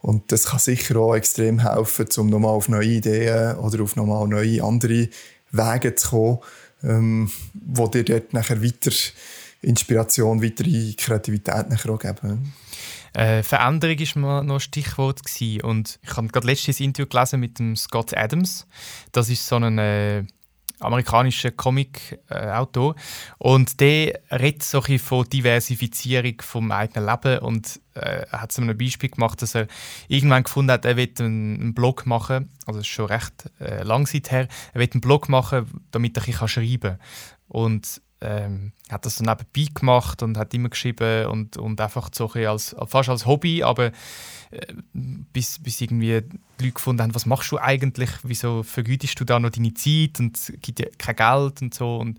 Und 0.00 0.30
das 0.30 0.46
kann 0.46 0.60
sicher 0.60 0.96
auch 0.96 1.16
extrem 1.16 1.58
helfen, 1.58 2.06
um 2.18 2.28
nochmal 2.28 2.52
auf 2.52 2.68
neue 2.68 2.86
Ideen 2.86 3.56
oder 3.56 3.82
auf 3.82 3.96
nochmal 3.96 4.28
neue 4.28 4.62
andere 4.62 5.08
Wege 5.50 5.96
zu 5.96 6.08
kommen, 6.08 6.38
ähm, 6.84 7.30
wo 7.52 7.88
dir 7.88 8.04
dort 8.04 8.32
nachher 8.32 8.62
weiter 8.62 8.92
Inspiration, 9.62 10.42
weitere 10.42 10.92
Kreativität 10.94 11.70
nachher 11.70 11.92
auch 11.92 11.98
geben. 11.98 12.52
Äh, 13.14 13.42
Veränderung 13.42 13.98
war 13.98 14.42
noch 14.42 14.54
ein 14.54 14.60
Stichwort. 14.60 15.24
Gewesen. 15.24 15.62
Und 15.62 15.98
ich 16.02 16.16
habe 16.16 16.28
gerade 16.28 16.46
letztes 16.46 16.80
Interview 16.80 17.08
gelesen 17.08 17.40
mit 17.40 17.58
dem 17.58 17.76
Scott 17.76 18.16
Adams. 18.16 18.66
Das 19.12 19.28
ist 19.28 19.46
so 19.46 19.56
ein 19.56 19.78
äh, 19.78 20.24
amerikanischer 20.82 21.50
Comic-Autor. 21.50 22.96
und 23.38 23.80
der 23.80 24.20
redet 24.30 24.62
so 24.62 24.82
ein 24.82 24.98
von 24.98 25.28
Diversifizierung 25.28 26.40
vom 26.40 26.72
eigenen 26.72 27.08
Leben 27.08 27.38
und 27.38 27.80
äh, 27.94 28.26
hat 28.26 28.52
so 28.52 28.62
ein 28.62 28.76
Beispiel 28.76 29.10
gemacht, 29.10 29.42
dass 29.42 29.54
er 29.54 29.68
irgendwann 30.08 30.42
gefunden 30.42 30.72
hat, 30.72 30.84
er 30.84 30.96
will 30.96 31.10
einen, 31.18 31.60
einen 31.60 31.74
Blog 31.74 32.06
machen, 32.06 32.50
also 32.66 32.80
das 32.80 32.86
ist 32.88 32.92
schon 32.92 33.06
recht 33.06 33.50
äh, 33.60 33.82
lang 33.82 34.08
her, 34.08 34.48
er 34.72 34.80
will 34.80 34.90
einen 34.92 35.00
Blog 35.00 35.28
machen, 35.28 35.66
damit 35.90 36.16
er 36.16 36.24
ein 36.26 36.48
schreiben 36.48 36.80
kann. 36.80 36.98
Und 37.48 38.02
ähm, 38.22 38.72
hat 38.90 39.04
das 39.04 39.16
dann 39.16 39.26
nebenbei 39.26 39.72
gemacht 39.72 40.22
und 40.22 40.36
hat 40.38 40.54
immer 40.54 40.68
geschrieben 40.68 41.26
und, 41.26 41.56
und 41.56 41.80
einfach 41.80 42.08
so 42.14 42.30
ein 42.32 42.46
als, 42.46 42.74
fast 42.86 43.08
als 43.08 43.26
Hobby, 43.26 43.62
aber 43.62 43.86
äh, 44.50 44.74
bis, 44.92 45.58
bis 45.58 45.80
irgendwie 45.80 46.22
die 46.60 46.64
Leute 46.64 46.74
gefunden 46.74 47.02
haben, 47.02 47.14
was 47.14 47.26
machst 47.26 47.50
du 47.52 47.58
eigentlich, 47.58 48.10
wieso 48.22 48.62
vergütest 48.62 49.18
du 49.18 49.24
da 49.24 49.40
noch 49.40 49.50
deine 49.50 49.74
Zeit 49.74 50.20
und 50.20 50.36
es 50.36 50.52
gibt 50.60 50.80
ja 50.80 50.86
kein 50.98 51.16
Geld 51.16 51.62
und 51.62 51.74
so 51.74 51.96
und 51.96 52.18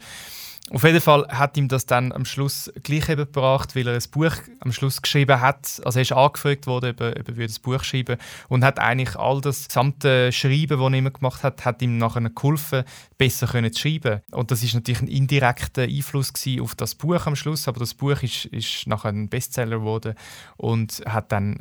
auf 0.71 0.83
jeden 0.83 1.01
Fall 1.01 1.27
hat 1.27 1.57
ihm 1.57 1.67
das 1.67 1.85
dann 1.85 2.13
am 2.13 2.23
Schluss 2.23 2.71
gleich 2.83 3.09
eben 3.09 3.25
gebracht, 3.25 3.75
weil 3.75 3.85
er 3.85 3.95
ein 3.95 4.03
Buch 4.11 4.33
am 4.61 4.71
Schluss 4.71 5.01
geschrieben 5.01 5.41
hat. 5.41 5.81
Also 5.83 5.99
er 5.99 6.03
ist 6.03 6.13
angefragt 6.13 6.67
worden, 6.67 6.91
ob 6.91 7.01
er, 7.01 7.19
ob 7.19 7.37
er 7.37 7.47
das 7.47 7.59
Buch 7.59 7.83
schreiben 7.83 8.17
und 8.47 8.63
hat 8.63 8.79
eigentlich 8.79 9.17
all 9.17 9.41
das 9.41 9.67
gesamte 9.67 10.31
Schreiben, 10.31 10.79
das 10.79 10.91
er 10.91 10.93
immer 10.93 11.11
gemacht 11.11 11.43
hat, 11.43 11.65
hat 11.65 11.81
ihm 11.81 11.97
nachher 11.97 12.29
geholfen, 12.29 12.85
besser 13.17 13.47
zu 13.47 13.79
schreiben. 13.79 14.21
Und 14.31 14.51
das 14.51 14.63
ist 14.63 14.73
natürlich 14.73 15.01
ein 15.01 15.09
indirekter 15.09 15.83
Einfluss 15.83 16.31
auf 16.61 16.75
das 16.75 16.95
Buch 16.95 17.25
am 17.25 17.35
Schluss, 17.35 17.67
aber 17.67 17.79
das 17.79 17.93
Buch 17.93 18.23
ist, 18.23 18.45
ist 18.45 18.87
nachher 18.87 19.09
ein 19.09 19.27
Bestseller 19.27 19.79
geworden 19.79 20.15
und 20.55 21.03
hat 21.05 21.33
dann 21.33 21.57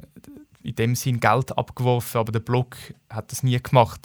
in 0.63 0.77
dem 0.77 0.95
Sinn 0.95 1.19
Geld 1.19 1.59
abgeworfen, 1.59 2.19
aber 2.19 2.31
der 2.31 2.41
Blog 2.41 2.77
hat 3.11 3.33
das 3.33 3.43
nie 3.43 3.61
gemacht. 3.61 4.01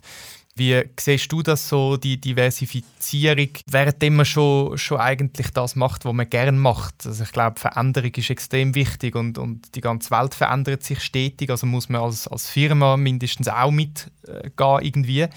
Wie 0.57 0.83
siehst 0.99 1.31
du 1.31 1.43
das 1.43 1.69
so, 1.69 1.97
die 1.97 2.19
Diversifizierung, 2.19 3.49
währenddem 3.69 4.15
man 4.15 4.25
schon, 4.25 4.75
schon 4.75 4.99
eigentlich 4.99 5.51
das 5.51 5.75
macht, 5.75 6.03
was 6.03 6.13
man 6.13 6.27
gerne 6.27 6.57
macht? 6.57 7.05
Also 7.05 7.23
ich 7.23 7.31
glaube, 7.31 7.59
Veränderung 7.59 8.09
ist 8.15 8.31
extrem 8.31 8.73
wichtig 8.73 9.15
und, 9.15 9.37
und 9.37 9.75
die 9.75 9.81
ganze 9.81 10.09
Welt 10.09 10.33
verändert 10.33 10.81
sich 10.81 11.03
stetig, 11.03 11.51
also 11.51 11.67
muss 11.67 11.89
man 11.89 12.01
als, 12.01 12.27
als 12.27 12.49
Firma 12.49 12.97
mindestens 12.97 13.47
auch 13.47 13.69
mitgehen 13.69 14.09
äh, 14.27 14.87
irgendwie. 14.87 15.27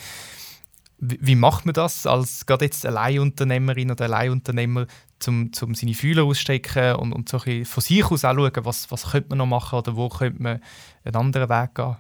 Wie, 1.02 1.34
macht 1.34 1.66
man 1.66 1.74
das 1.74 2.06
als 2.06 2.46
gerade 2.46 2.64
jetzt 2.64 2.86
Alleinunternehmerin 2.86 3.90
oder 3.90 4.04
Alleinunternehmer, 4.06 4.86
um, 5.26 5.50
um 5.60 5.74
seine 5.74 5.94
Fühler 5.94 6.24
auszustrecken 6.24 6.96
und, 6.96 7.12
und 7.12 7.28
so 7.28 7.40
ein 7.44 7.66
von 7.66 7.82
sich 7.82 8.04
aus 8.04 8.24
auch 8.24 8.34
schauen, 8.34 8.64
was, 8.64 8.90
was 8.90 9.10
könnte 9.10 9.28
man 9.30 9.38
noch 9.38 9.46
machen 9.46 9.78
oder 9.78 9.96
wo 9.96 10.08
könnte 10.08 10.42
man 10.42 10.60
einen 11.04 11.16
anderen 11.16 11.50
Weg 11.50 11.74
gehen? 11.74 11.96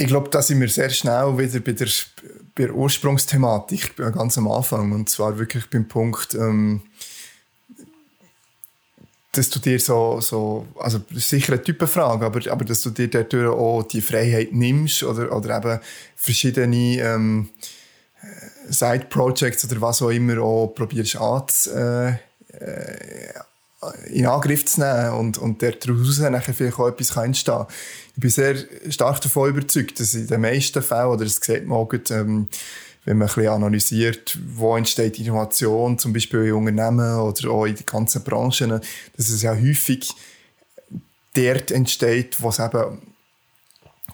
Ich 0.00 0.06
glaube, 0.06 0.30
da 0.30 0.40
sind 0.40 0.60
wir 0.60 0.68
sehr 0.68 0.90
schnell 0.90 1.36
wieder 1.36 1.58
bei 1.58 1.72
der, 1.72 1.88
bei 2.54 2.64
der 2.66 2.74
Ursprungsthematik, 2.74 3.96
ganz 3.96 4.38
am 4.38 4.46
Anfang. 4.46 4.92
Und 4.92 5.10
zwar 5.10 5.36
wirklich 5.40 5.68
beim 5.68 5.88
Punkt, 5.88 6.34
ähm, 6.34 6.82
dass 9.32 9.50
du 9.50 9.58
dir 9.58 9.80
so, 9.80 10.20
so 10.20 10.68
also 10.78 11.00
sicher 11.14 11.54
eine 11.54 11.62
Typenfrage, 11.62 12.24
aber, 12.24 12.40
aber 12.48 12.64
dass 12.64 12.82
du 12.82 12.90
dir 12.90 13.10
dadurch 13.10 13.48
auch 13.48 13.82
die 13.82 14.00
Freiheit 14.00 14.52
nimmst 14.52 15.02
oder, 15.02 15.34
oder 15.34 15.56
eben 15.56 15.80
verschiedene 16.14 17.00
ähm, 17.00 17.48
Side-Projects 18.68 19.64
oder 19.64 19.80
was 19.80 20.00
auch 20.02 20.10
immer 20.10 20.40
auch 20.40 20.68
probierst 20.68 21.16
anzu, 21.16 21.70
äh, 21.70 22.10
äh 22.52 23.32
in 24.06 24.26
Angriff 24.26 24.66
zu 24.66 24.80
nehmen 24.80 25.10
und, 25.12 25.38
und 25.38 25.62
daraus 25.62 26.18
nachher 26.18 26.54
vielleicht 26.54 26.78
auch 26.78 26.88
etwas 26.88 27.16
entstehen 27.16 27.54
kann. 27.54 27.66
Ich 28.14 28.20
bin 28.20 28.30
sehr 28.30 28.56
stark 28.90 29.20
davon 29.20 29.50
überzeugt, 29.50 30.00
dass 30.00 30.14
in 30.14 30.26
den 30.26 30.40
meisten 30.40 30.82
Fällen, 30.82 31.06
oder 31.06 31.24
das 31.24 31.36
sieht 31.36 31.66
man 31.66 31.78
auch 31.78 31.88
gut, 31.88 32.10
ähm, 32.10 32.48
wenn 33.04 33.18
man 33.18 33.28
ein 33.28 33.34
bisschen 33.34 33.52
analysiert, 33.52 34.38
wo 34.54 34.76
entsteht 34.76 35.18
Innovation, 35.18 35.98
zum 35.98 36.12
Beispiel 36.12 36.46
in 36.46 36.52
Unternehmen 36.52 37.20
oder 37.20 37.50
auch 37.50 37.64
in 37.64 37.76
den 37.76 37.86
ganzen 37.86 38.22
Branchen, 38.22 38.80
dass 39.16 39.28
es 39.28 39.42
ja 39.42 39.54
häufig 39.54 40.12
dort 41.34 41.70
entsteht, 41.70 42.42
wo 42.42 42.48
es 42.48 42.58
eben 42.58 42.98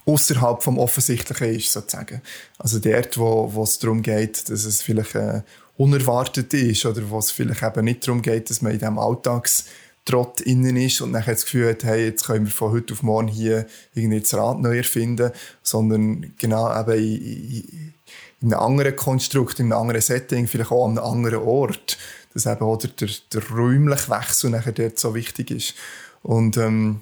außerhalb 0.06 0.62
vom 0.62 0.78
Offensichtlichen 0.78 1.54
ist, 1.54 1.72
sozusagen. 1.72 2.20
Also 2.58 2.78
dort, 2.78 3.16
wo, 3.16 3.52
wo 3.54 3.62
es 3.62 3.78
darum 3.78 4.02
geht, 4.02 4.48
dass 4.50 4.64
es 4.64 4.82
vielleicht 4.82 5.14
äh, 5.14 5.40
unerwartet 5.76 6.54
ist 6.54 6.86
oder 6.86 7.08
wo 7.10 7.18
es 7.18 7.30
vielleicht 7.30 7.62
eben 7.62 7.84
nicht 7.84 8.06
darum 8.06 8.22
geht, 8.22 8.50
dass 8.50 8.62
man 8.62 8.72
in 8.72 8.78
diesem 8.78 8.98
Alltagstrott 8.98 10.40
innen 10.42 10.76
ist 10.76 11.00
und 11.00 11.12
dann 11.12 11.24
das 11.26 11.44
Gefühl 11.44 11.70
hat, 11.70 11.84
hey, 11.84 12.06
jetzt 12.06 12.26
können 12.26 12.46
wir 12.46 12.52
von 12.52 12.72
heute 12.72 12.94
auf 12.94 13.02
morgen 13.02 13.28
hier 13.28 13.66
irgendwie 13.94 14.20
das 14.20 14.34
Rad 14.34 14.60
neu 14.60 14.78
erfinden, 14.78 15.32
sondern 15.62 16.34
genau 16.38 16.78
eben 16.80 16.98
in, 16.98 17.94
in 18.40 18.52
einem 18.52 18.60
anderen 18.60 18.94
Konstrukt, 18.96 19.58
in 19.58 19.66
einem 19.66 19.80
anderen 19.80 20.00
Setting, 20.00 20.46
vielleicht 20.46 20.70
auch 20.70 20.86
an 20.86 20.98
einem 20.98 21.06
anderen 21.06 21.40
Ort, 21.40 21.98
dass 22.34 22.46
eben 22.46 22.62
auch 22.62 22.76
der, 22.76 22.90
der, 22.90 23.08
der 23.32 23.48
räumliche 23.50 24.10
Wechsel 24.10 24.50
nachher 24.50 24.72
dort 24.72 24.98
so 24.98 25.14
wichtig 25.14 25.50
ist. 25.50 25.74
Und 26.22 26.56
ähm, 26.56 27.00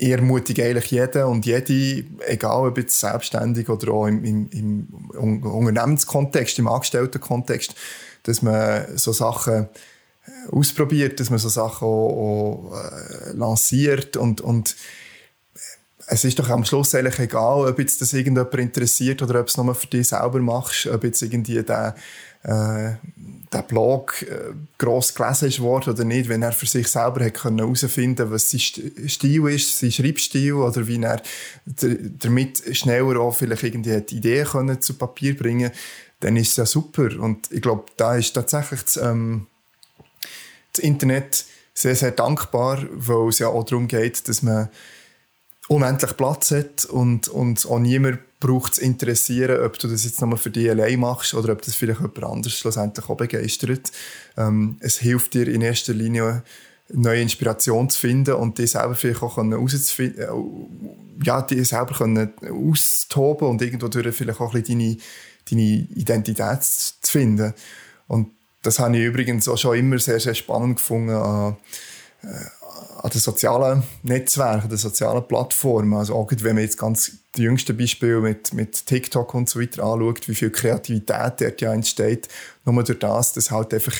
ich 0.00 0.10
ermutige 0.10 0.64
eigentlich 0.64 0.90
jeden 0.90 1.24
und 1.24 1.44
jede, 1.44 2.04
egal 2.26 2.68
ob 2.68 2.78
jetzt 2.78 2.98
selbstständig 2.98 3.68
oder 3.68 3.92
auch 3.92 4.06
im, 4.06 4.24
im, 4.24 4.48
im 5.12 5.42
Unternehmenskontext, 5.42 6.58
im 6.58 6.68
Angestelltenkontext, 6.68 7.74
dass 8.22 8.40
man 8.40 8.96
so 8.96 9.12
Sachen 9.12 9.64
äh, 10.24 10.52
ausprobiert, 10.52 11.20
dass 11.20 11.28
man 11.28 11.38
so 11.38 11.50
Sachen 11.50 11.86
auch, 11.86 12.70
auch 12.72 12.80
äh, 12.80 13.32
lanciert 13.32 14.16
und, 14.16 14.40
und 14.40 14.74
es 16.06 16.24
ist 16.24 16.38
doch 16.38 16.48
am 16.48 16.64
Schluss 16.64 16.94
eigentlich 16.94 17.18
egal, 17.18 17.68
ob 17.68 17.78
jetzt 17.78 18.00
das 18.00 18.14
irgendjemand 18.14 18.54
interessiert 18.54 19.20
oder 19.20 19.40
ob 19.40 19.48
es 19.48 19.56
nur 19.58 19.74
für 19.74 19.86
dich 19.86 20.08
selber 20.08 20.40
machst, 20.40 20.86
ob 20.86 21.04
jetzt 21.04 21.20
irgendwie 21.20 21.62
der 21.62 21.94
äh, 22.42 22.92
der 23.52 23.62
Blog 23.62 24.22
äh, 24.22 24.52
gross 24.78 25.14
gelesen 25.14 25.48
ist 25.48 25.60
oder 25.60 26.04
nicht, 26.04 26.28
wenn 26.28 26.42
er 26.42 26.52
für 26.52 26.66
sich 26.66 26.86
selber 26.86 27.24
herausfinden 27.24 28.30
was 28.30 28.50
sein 28.50 28.60
Stil 29.08 29.48
ist, 29.48 29.78
sein 29.78 29.90
Schreibstil 29.90 30.52
oder 30.52 30.86
wie 30.86 31.02
er 31.02 31.20
damit 31.64 32.62
schneller 32.76 33.20
auch 33.20 33.34
vielleicht 33.34 33.64
irgendwie 33.64 34.00
die 34.00 34.16
Ideen 34.16 34.46
können 34.46 34.80
zu 34.80 34.94
Papier 34.94 35.36
bringen 35.36 35.72
dann 36.20 36.36
ist 36.36 36.50
es 36.50 36.56
ja 36.56 36.66
super. 36.66 37.18
Und 37.18 37.50
ich 37.50 37.62
glaube, 37.62 37.86
da 37.96 38.14
ist 38.14 38.32
tatsächlich 38.32 38.82
das, 38.82 38.96
ähm, 38.98 39.46
das 40.72 40.84
Internet 40.84 41.44
sehr, 41.74 41.96
sehr 41.96 42.12
dankbar, 42.12 42.86
weil 42.92 43.28
es 43.28 43.38
ja 43.38 43.48
auch 43.48 43.64
darum 43.64 43.88
geht, 43.88 44.28
dass 44.28 44.42
man 44.42 44.68
unendlich 45.68 46.16
Platz 46.16 46.50
hat 46.50 46.84
und, 46.84 47.28
und 47.28 47.64
auch 47.66 47.78
niemand 47.78 48.20
braucht 48.40 48.76
zu 48.76 48.82
interessieren, 48.82 49.62
ob 49.62 49.78
du 49.78 49.86
das 49.86 50.04
jetzt 50.04 50.20
nochmal 50.20 50.38
für 50.38 50.50
dich 50.50 50.68
allein 50.70 50.98
machst 50.98 51.34
oder 51.34 51.52
ob 51.52 51.62
das 51.62 51.74
vielleicht 51.74 52.00
jemand 52.00 52.24
anderes 52.24 52.58
schlussendlich 52.58 53.08
auch 53.08 53.16
begeistert. 53.16 53.92
Ähm, 54.36 54.78
es 54.80 54.98
hilft 54.98 55.34
dir 55.34 55.46
in 55.46 55.60
erster 55.60 55.92
Linie, 55.92 56.42
neue 56.92 57.22
Inspiration 57.22 57.88
zu 57.88 58.00
finden 58.00 58.34
und 58.34 58.58
die 58.58 58.66
selber 58.66 58.94
vielleicht 58.94 59.22
auch 59.22 59.36
können 59.36 59.52
äh, 59.52 60.26
ja, 61.22 61.42
die 61.42 61.64
selber 61.64 61.94
können 61.94 62.32
und 62.40 63.62
irgendwo 63.62 63.88
durch 63.88 64.14
vielleicht 64.14 64.40
auch 64.40 64.54
ein 64.54 64.62
bisschen 64.62 64.78
deine, 64.80 64.96
deine 65.48 65.86
Identität 65.94 66.64
zu 66.64 67.12
finden. 67.12 67.54
Und 68.08 68.30
das 68.62 68.78
habe 68.78 68.96
ich 68.96 69.04
übrigens 69.04 69.48
auch 69.48 69.58
schon 69.58 69.78
immer 69.78 69.98
sehr, 69.98 70.20
sehr 70.20 70.34
spannend 70.34 70.76
gefunden 70.76 71.10
an, 71.10 71.56
äh, 72.22 72.26
an 73.02 73.10
den 73.10 73.20
sozialen 73.20 73.82
Netzwerken, 74.02 74.68
den 74.68 74.78
sozialen 74.78 75.26
Plattformen. 75.26 75.94
Also 75.94 76.14
auch 76.14 76.30
wenn 76.30 76.54
man 76.54 76.64
jetzt 76.64 76.78
ganz 76.78 77.12
die 77.36 77.42
jüngsten 77.42 77.76
Beispiele 77.76 78.20
mit, 78.20 78.52
mit 78.54 78.86
TikTok 78.86 79.34
und 79.34 79.48
so 79.48 79.60
weiter 79.60 79.84
anschaut, 79.84 80.28
wie 80.28 80.34
viel 80.34 80.50
Kreativität 80.50 81.40
dort 81.40 81.60
ja 81.60 81.72
entsteht, 81.72 82.28
nur 82.64 82.82
durch 82.82 82.98
das, 82.98 83.32
dass 83.32 83.50
halt 83.50 83.72
einfach 83.72 83.94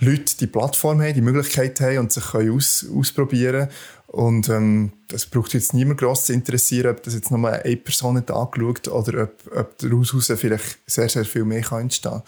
Leute 0.00 0.36
die 0.38 0.46
Plattform 0.46 1.00
haben, 1.02 1.14
die 1.14 1.20
Möglichkeit 1.20 1.80
haben 1.80 1.98
und 1.98 2.12
sich 2.12 2.24
können 2.24 2.54
aus, 2.54 2.86
ausprobieren. 2.94 3.68
Und 4.06 4.48
ähm, 4.48 4.92
das 5.08 5.26
braucht 5.26 5.54
jetzt 5.54 5.74
niemand 5.74 6.00
gross 6.00 6.26
zu 6.26 6.32
interessieren, 6.32 6.90
ob 6.90 7.02
das 7.02 7.14
jetzt 7.14 7.30
nur 7.30 7.46
eine 7.48 7.76
Person 7.76 8.16
hat 8.16 8.30
angeschaut 8.30 8.88
oder 8.88 9.24
ob, 9.24 9.56
ob 9.56 9.78
daraus 9.78 10.32
vielleicht 10.36 10.78
sehr, 10.86 11.08
sehr 11.08 11.24
viel 11.24 11.44
mehr 11.44 11.62
kann 11.62 11.82
entstehen. 11.82 12.22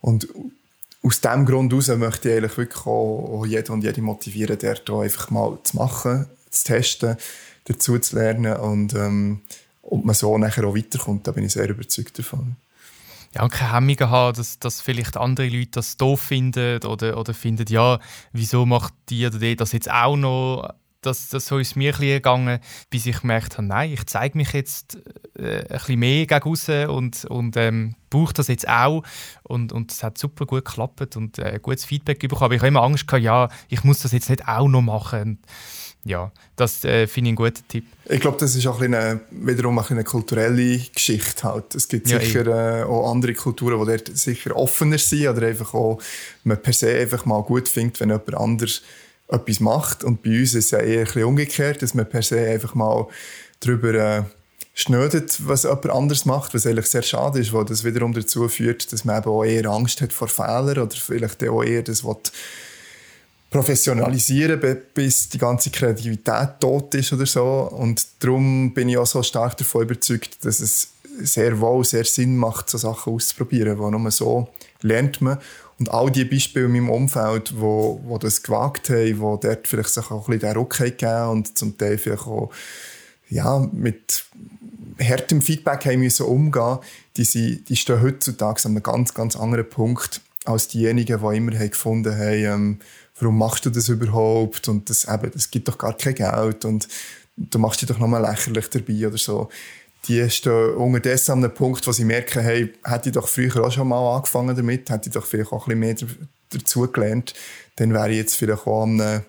Und 0.00 0.28
aus 1.02 1.20
diesem 1.20 1.46
Grund 1.46 1.72
heraus 1.72 1.88
möchte 1.88 2.28
ich 2.28 2.36
eigentlich 2.36 2.58
wirklich 2.58 2.86
auch, 2.86 3.40
auch 3.40 3.46
jeden 3.46 3.72
und 3.72 3.82
jede 3.82 4.02
motivieren, 4.02 4.58
dort 4.60 4.90
einfach 4.90 5.30
mal 5.30 5.58
zu 5.62 5.76
machen, 5.76 6.26
zu 6.50 6.64
testen, 6.64 7.16
dazu 7.70 7.98
zu 7.98 8.16
lernen 8.16 8.56
und 8.56 8.94
ähm, 8.94 9.40
ob 9.82 10.04
man 10.04 10.14
so 10.14 10.36
nachher 10.38 10.64
auch 10.64 10.76
weiterkommt, 10.76 11.26
da 11.26 11.32
bin 11.32 11.44
ich 11.44 11.52
sehr 11.52 11.68
überzeugt 11.68 12.18
davon. 12.18 12.56
Ja, 13.34 13.44
und 13.44 13.52
keine 13.52 13.72
Hemmungen 13.74 14.10
haben, 14.10 14.36
dass, 14.36 14.58
dass 14.58 14.80
vielleicht 14.80 15.16
andere 15.16 15.48
Leute 15.48 15.70
das 15.72 15.96
doof 15.96 16.20
finden 16.20 16.82
oder, 16.84 17.16
oder 17.16 17.32
finden, 17.32 17.66
ja, 17.68 18.00
wieso 18.32 18.66
macht 18.66 18.92
die 19.08 19.26
oder 19.26 19.38
die 19.38 19.54
das 19.54 19.72
jetzt 19.72 19.90
auch 19.90 20.16
noch? 20.16 20.74
Das, 21.02 21.30
das 21.30 21.46
so 21.46 21.56
ist 21.56 21.76
mir 21.76 21.94
ein 21.94 22.00
gegangen, 22.00 22.58
bis 22.90 23.06
ich 23.06 23.20
gemerkt 23.20 23.56
habe, 23.56 23.66
nein, 23.66 23.90
ich 23.90 24.04
zeige 24.04 24.36
mich 24.36 24.52
jetzt 24.52 24.98
äh, 25.38 25.60
ein 25.60 25.66
bisschen 25.68 25.98
mehr 25.98 26.26
gegen 26.26 26.88
und, 26.90 27.24
und 27.24 27.56
ähm, 27.56 27.94
brauche 28.10 28.34
das 28.34 28.48
jetzt 28.48 28.68
auch. 28.68 29.02
Und, 29.44 29.72
und 29.72 29.92
es 29.92 30.02
hat 30.02 30.18
super 30.18 30.44
gut 30.44 30.66
geklappt 30.66 31.16
und 31.16 31.38
äh, 31.38 31.58
gutes 31.62 31.86
Feedback 31.86 32.18
bekommen. 32.18 32.42
Aber 32.42 32.54
ich 32.54 32.60
habe 32.60 32.68
immer 32.68 32.82
Angst 32.82 33.06
gehabt, 33.06 33.24
ja, 33.24 33.48
ich 33.68 33.82
muss 33.82 34.00
das 34.00 34.12
jetzt 34.12 34.28
nicht 34.28 34.46
auch 34.46 34.68
noch 34.68 34.82
machen. 34.82 35.22
Und, 35.22 35.38
ja, 36.04 36.32
das 36.56 36.84
äh, 36.84 37.06
finde 37.06 37.28
ich 37.28 37.30
einen 37.30 37.36
guten 37.36 37.68
Tipp. 37.68 37.84
Ich 38.06 38.20
glaube, 38.20 38.38
das 38.38 38.54
ist 38.54 38.66
auch 38.66 38.80
ein 38.80 38.94
eine, 38.94 39.20
wiederum 39.30 39.78
ein 39.78 39.84
eine 39.88 40.04
kulturelle 40.04 40.78
Geschichte. 40.78 41.44
Halt. 41.44 41.74
Es 41.74 41.88
gibt 41.88 42.08
ja, 42.08 42.20
sicher 42.20 42.46
äh, 42.46 42.84
auch 42.84 43.10
andere 43.10 43.34
Kulturen, 43.34 43.78
die 43.80 43.86
dort 43.86 44.16
sicher 44.16 44.56
offener 44.56 44.98
sind 44.98 45.28
oder 45.28 45.46
einfach 45.46 45.74
auch 45.74 46.00
man 46.44 46.60
per 46.60 46.72
se 46.72 46.94
einfach 46.94 47.26
mal 47.26 47.42
gut 47.42 47.68
findet, 47.68 48.00
wenn 48.00 48.08
jemand 48.08 48.34
anders 48.34 48.82
etwas 49.28 49.60
macht. 49.60 50.02
Und 50.04 50.22
bei 50.22 50.40
uns 50.40 50.54
ist 50.54 50.66
es 50.66 50.70
ja 50.70 50.78
eher 50.78 51.00
ein 51.00 51.04
bisschen 51.04 51.24
umgekehrt, 51.24 51.82
dass 51.82 51.94
man 51.94 52.08
per 52.08 52.22
se 52.22 52.40
einfach 52.40 52.74
mal 52.74 53.06
darüber 53.60 53.94
äh, 53.94 54.22
schnödet, 54.74 55.38
was 55.46 55.64
jemand 55.64 55.90
anders 55.90 56.24
macht, 56.24 56.54
was 56.54 56.66
eigentlich 56.66 56.86
sehr 56.86 57.02
schade 57.02 57.40
ist, 57.40 57.52
weil 57.52 57.64
das 57.66 57.84
wiederum 57.84 58.14
dazu 58.14 58.48
führt, 58.48 58.92
dass 58.92 59.04
man 59.04 59.18
eben 59.18 59.30
auch 59.30 59.44
eher 59.44 59.66
Angst 59.66 60.00
hat 60.00 60.12
vor 60.12 60.28
Fehlern 60.28 60.78
oder 60.78 60.96
vielleicht 60.96 61.46
auch 61.46 61.62
eher 61.62 61.82
das 61.82 62.04
will, 62.04 62.16
professionalisieren, 63.50 64.60
bis 64.94 65.28
die 65.28 65.38
ganze 65.38 65.70
Kreativität 65.70 66.60
tot 66.60 66.94
ist 66.94 67.12
oder 67.12 67.26
so. 67.26 67.68
Und 67.72 68.06
darum 68.20 68.72
bin 68.72 68.88
ich 68.88 68.96
auch 68.96 69.06
so 69.06 69.22
stark 69.22 69.56
davon 69.56 69.82
überzeugt, 69.82 70.44
dass 70.44 70.60
es 70.60 70.92
sehr 71.18 71.60
wohl 71.60 71.84
sehr 71.84 72.04
Sinn 72.04 72.36
macht, 72.36 72.70
so 72.70 72.78
Sachen 72.78 73.12
auszuprobieren, 73.12 73.78
weil 73.78 73.90
nur 73.90 74.10
so 74.10 74.48
lernt 74.80 75.20
man. 75.20 75.38
Und 75.78 75.92
all 75.92 76.10
die 76.10 76.24
Beispiele 76.24 76.66
in 76.66 76.72
meinem 76.72 76.90
Umfeld, 76.90 77.58
wo, 77.58 78.00
wo 78.04 78.18
das 78.18 78.42
gewagt 78.42 78.90
haben, 78.90 79.20
wo 79.20 79.36
dort 79.36 79.66
vielleicht 79.66 79.88
sich 79.88 80.10
auch 80.10 80.28
ein 80.28 80.38
bisschen 80.38 80.52
den 80.54 80.56
Ruck 80.56 80.78
gegeben 80.78 81.28
und 81.30 81.58
zum 81.58 81.76
Teil 81.76 81.98
vielleicht 81.98 82.26
auch 82.26 82.50
ja, 83.30 83.58
mit 83.72 84.24
härtem 84.98 85.40
Feedback 85.40 85.86
haben 85.86 86.00
müssen 86.00 86.26
umgehen, 86.26 86.78
die, 87.16 87.24
sind, 87.24 87.68
die 87.68 87.76
stehen 87.76 88.02
heutzutage 88.02 88.66
an 88.66 88.72
einem 88.72 88.82
ganz, 88.82 89.14
ganz 89.14 89.36
anderen 89.36 89.68
Punkt 89.68 90.20
als 90.44 90.68
diejenigen, 90.68 91.20
die 91.20 91.36
immer 91.36 91.52
gefunden 91.52 92.16
haben, 92.16 92.44
ähm, 92.44 92.78
warum 93.20 93.38
machst 93.38 93.66
du 93.66 93.70
das 93.70 93.88
überhaupt? 93.88 94.68
Und 94.68 94.90
das, 94.90 95.04
eben, 95.04 95.30
das 95.30 95.50
gibt 95.50 95.68
doch 95.68 95.78
gar 95.78 95.96
kein 95.96 96.14
Geld 96.14 96.64
und 96.64 96.88
du 97.36 97.58
machst 97.58 97.80
dich 97.80 97.88
doch 97.88 97.98
nochmal 97.98 98.22
lächerlich 98.22 98.68
dabei 98.68 99.06
oder 99.06 99.18
so. 99.18 99.48
Die 100.08 100.28
stehen 100.30 100.74
unterdessen 100.74 101.32
an 101.32 101.44
einem 101.44 101.54
Punkt, 101.54 101.86
wo 101.86 101.92
sie 101.92 102.04
merken, 102.04 102.40
hey, 102.40 102.72
hätte 102.84 103.10
ich 103.10 103.14
doch 103.14 103.28
früher 103.28 103.64
auch 103.64 103.72
schon 103.72 103.88
mal 103.88 104.16
angefangen 104.16 104.56
damit, 104.56 104.88
hätte 104.88 105.08
ich 105.08 105.14
doch 105.14 105.26
vielleicht 105.26 105.52
auch 105.52 105.68
ein 105.68 105.78
bisschen 105.78 106.08
mehr 106.08 106.16
dazu 106.48 106.90
gelernt, 106.90 107.34
dann 107.76 107.92
wäre 107.92 108.10
ich 108.10 108.16
jetzt 108.16 108.36
vielleicht 108.36 108.66
auch 108.66 108.82
an 108.82 109.00
einem, 109.00 109.22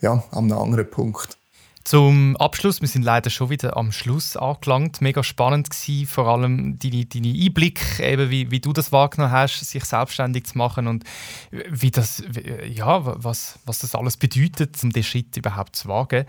ja, 0.00 0.24
an 0.32 0.50
einem 0.50 0.58
anderen 0.58 0.90
Punkt. 0.90 1.37
Zum 1.88 2.36
Abschluss, 2.36 2.82
wir 2.82 2.88
sind 2.88 3.02
leider 3.02 3.30
schon 3.30 3.48
wieder 3.48 3.78
am 3.78 3.92
Schluss 3.92 4.36
angelangt. 4.36 5.00
Mega 5.00 5.22
spannend 5.22 5.70
gewesen, 5.70 6.06
vor 6.06 6.28
allem 6.28 6.78
deine, 6.78 7.06
deine 7.06 7.28
Einblick, 7.28 7.98
eben 8.00 8.28
wie, 8.28 8.50
wie 8.50 8.60
du 8.60 8.74
das 8.74 8.92
wahrgenommen 8.92 9.32
hast, 9.32 9.60
sich 9.60 9.82
selbstständig 9.86 10.44
zu 10.44 10.58
machen 10.58 10.86
und 10.86 11.04
wie 11.50 11.90
das, 11.90 12.22
ja, 12.70 13.00
was, 13.24 13.58
was 13.64 13.78
das 13.78 13.94
alles 13.94 14.18
bedeutet, 14.18 14.76
um 14.84 14.90
den 14.90 15.02
Schritt 15.02 15.34
überhaupt 15.38 15.76
zu 15.76 15.88
wagen. 15.88 16.26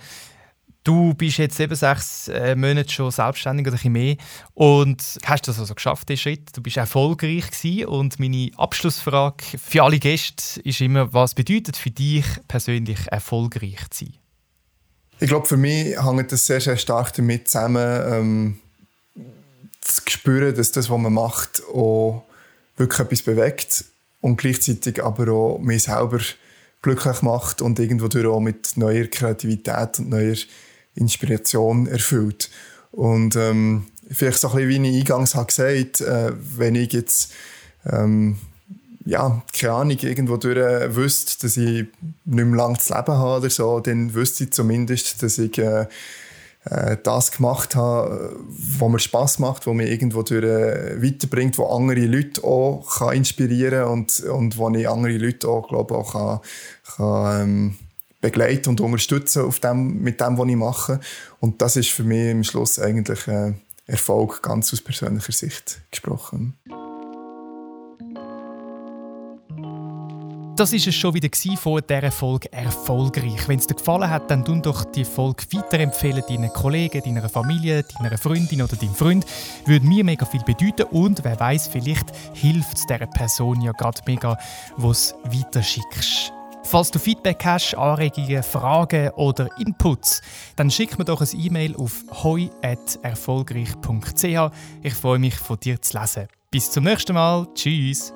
Du 0.85 1.13
bist 1.13 1.39
jetzt 1.39 1.59
eben 1.59 1.75
sechs 1.75 2.29
äh, 2.29 2.55
Monate 2.55 2.89
schon 2.89 3.11
selbstständig 3.11 3.67
oder 3.67 3.77
ein 3.83 3.91
mehr 3.91 4.15
und 4.53 5.19
hast 5.25 5.49
das 5.49 5.59
also 5.59 5.75
geschafft, 5.75 6.07
den 6.07 6.15
Schritt. 6.15 6.55
Du 6.55 6.61
bist 6.61 6.77
erfolgreich 6.77 7.51
gewesen 7.51 7.85
und 7.87 8.17
meine 8.17 8.51
Abschlussfrage 8.55 9.43
für 9.57 9.83
alle 9.83 9.99
Gäste 9.99 10.61
ist 10.61 10.79
immer, 10.79 11.11
was 11.11 11.35
bedeutet 11.35 11.75
für 11.75 11.91
dich 11.91 12.23
persönlich 12.47 13.11
erfolgreich 13.11 13.89
zu 13.89 14.05
sein? 14.05 14.13
Ich 15.19 15.27
glaube, 15.27 15.47
für 15.47 15.57
mich 15.57 16.01
hängt 16.01 16.31
das 16.31 16.45
sehr, 16.45 16.61
sehr 16.61 16.77
stark 16.77 17.13
damit 17.13 17.49
zusammen, 17.49 18.01
ähm, 18.05 18.59
zu 19.81 20.01
spüren, 20.07 20.55
dass 20.55 20.71
das, 20.71 20.89
was 20.89 20.99
man 20.99 21.13
macht, 21.13 21.61
auch 21.73 22.23
wirklich 22.77 22.99
etwas 22.99 23.21
bewegt 23.23 23.85
und 24.21 24.37
gleichzeitig 24.37 25.03
aber 25.03 25.31
auch 25.31 25.59
mich 25.59 25.83
selber 25.83 26.19
glücklich 26.81 27.21
macht 27.21 27.61
und 27.61 27.79
irgendwo 27.79 28.07
auch 28.29 28.39
mit 28.39 28.77
neuer 28.77 29.07
Kreativität 29.07 29.99
und 29.99 30.09
neuer 30.09 30.37
Inspiration 30.95 31.87
erfüllt. 31.87 32.49
Und 32.91 33.35
ähm, 33.35 33.87
vielleicht 34.09 34.39
so 34.39 34.49
ein 34.49 34.55
bisschen, 34.55 34.83
wie 34.83 34.89
ich 34.89 35.01
eingangs 35.01 35.35
habe 35.35 35.47
gesagt, 35.47 36.01
äh, 36.01 36.31
wenn 36.57 36.75
ich 36.75 36.93
jetzt 36.93 37.33
ähm, 37.85 38.37
ja, 39.09 39.41
keine 39.59 39.73
Ahnung, 39.73 39.97
irgendwo 40.01 40.37
durch 40.37 40.57
äh, 40.57 40.95
wüsste, 40.95 41.41
dass 41.41 41.57
ich 41.57 41.65
nicht 41.65 41.91
mehr 42.25 42.45
lange 42.45 42.77
zu 42.77 42.93
leben 42.93 43.13
habe 43.13 43.39
oder 43.39 43.49
so, 43.49 43.79
dann 43.79 44.13
wüsste 44.13 44.43
ich 44.43 44.53
zumindest, 44.53 45.23
dass 45.23 45.39
ich 45.39 45.57
äh, 45.57 45.87
äh, 46.65 46.95
das 47.01 47.31
gemacht 47.31 47.75
habe, 47.75 48.35
was 48.47 48.89
mir 48.89 48.99
Spass 48.99 49.39
macht, 49.39 49.65
was 49.65 49.73
mich 49.73 49.89
irgendwo 49.89 50.21
durch 50.21 50.43
äh, 50.43 51.01
weiterbringt, 51.01 51.57
wo 51.57 51.65
andere 51.65 52.05
Leute 52.05 52.43
auch 52.43 52.85
kann 52.99 53.15
inspirieren 53.15 53.85
und, 53.85 54.19
und 54.19 54.57
wo 54.57 54.69
ich 54.69 54.87
andere 54.87 55.17
Leute 55.17 55.47
auch, 55.47 55.67
glaube 55.67 55.95
auch 55.95 56.11
kann, 56.13 56.39
kann 56.95 57.41
ähm, 57.41 57.77
begleiten 58.21 58.69
und 58.69 58.79
unterstützen 58.79 59.43
auf 59.43 59.59
dem, 59.59 60.03
mit 60.03 60.21
dem, 60.21 60.37
was 60.37 60.47
ich 60.47 60.55
mache. 60.55 60.99
Und 61.39 61.63
das 61.63 61.77
ist 61.77 61.89
für 61.89 62.03
mich 62.03 62.29
im 62.29 62.43
Schluss 62.43 62.77
eigentlich 62.77 63.27
äh, 63.27 63.53
Erfolg 63.87 64.43
ganz 64.43 64.71
aus 64.71 64.81
persönlicher 64.81 65.31
Sicht 65.31 65.81
gesprochen. 65.89 66.53
Das 70.59 70.73
ist 70.73 70.87
es 70.87 70.95
schon 70.95 71.13
wieder 71.13 71.29
von 71.55 71.81
dieser 71.89 72.11
Folge 72.11 72.51
erfolgreich. 72.51 73.47
Wenn 73.47 73.59
es 73.59 73.67
dir 73.67 73.75
gefallen 73.75 74.09
hat, 74.09 74.29
dann 74.29 74.43
tun 74.43 74.61
doch 74.61 74.83
die 74.83 75.05
Folge 75.05 75.45
weiterempfehlen 75.53 76.21
deinen 76.27 76.51
Kollegen, 76.51 77.01
deiner 77.01 77.29
Familie, 77.29 77.85
deiner 77.97 78.17
Freundin 78.17 78.61
oder 78.61 78.75
deinem 78.75 78.93
Freund. 78.93 79.25
Würde 79.65 79.85
mir 79.85 80.03
mega 80.03 80.25
viel 80.25 80.43
bedeuten 80.43 80.83
und 80.91 81.23
wer 81.23 81.39
weiß, 81.39 81.69
vielleicht 81.69 82.13
hilft 82.33 82.75
es 82.75 82.85
dieser 82.85 83.07
Person 83.07 83.61
ja 83.61 83.71
gerade 83.71 84.01
mega, 84.05 84.37
was 84.75 85.15
weiterschickst. 85.23 86.33
Falls 86.63 86.91
du 86.91 86.99
Feedback 86.99 87.41
hast, 87.45 87.75
Anregungen, 87.75 88.43
Fragen 88.43 89.11
oder 89.11 89.47
Inputs, 89.59 90.21
dann 90.57 90.69
schick 90.69 90.99
mir 90.99 91.05
doch 91.05 91.21
ein 91.21 91.39
E-Mail 91.39 91.77
auf 91.77 92.03
heu.erfolgreich.ch. 92.21 94.51
Ich 94.83 94.93
freue 94.93 95.19
mich, 95.19 95.35
von 95.35 95.57
dir 95.57 95.81
zu 95.81 95.97
lesen. 95.97 96.27
Bis 96.51 96.69
zum 96.69 96.83
nächsten 96.83 97.13
Mal. 97.13 97.47
Tschüss. 97.55 98.11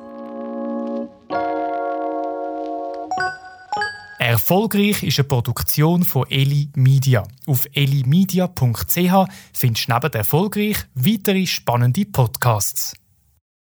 Erfolgreich 4.23 5.03
ist 5.03 5.19
eine 5.19 5.27
Produktion 5.27 6.03
von 6.03 6.25
Eli 6.29 6.69
Media. 6.75 7.23
Auf 7.45 7.67
elimedia.ch 7.73 9.27
findest 9.53 9.89
du 9.89 9.93
neben 9.93 10.13
Erfolgreich 10.13 10.77
weitere 10.95 11.45
spannende 11.45 12.05
Podcasts. 12.05 12.93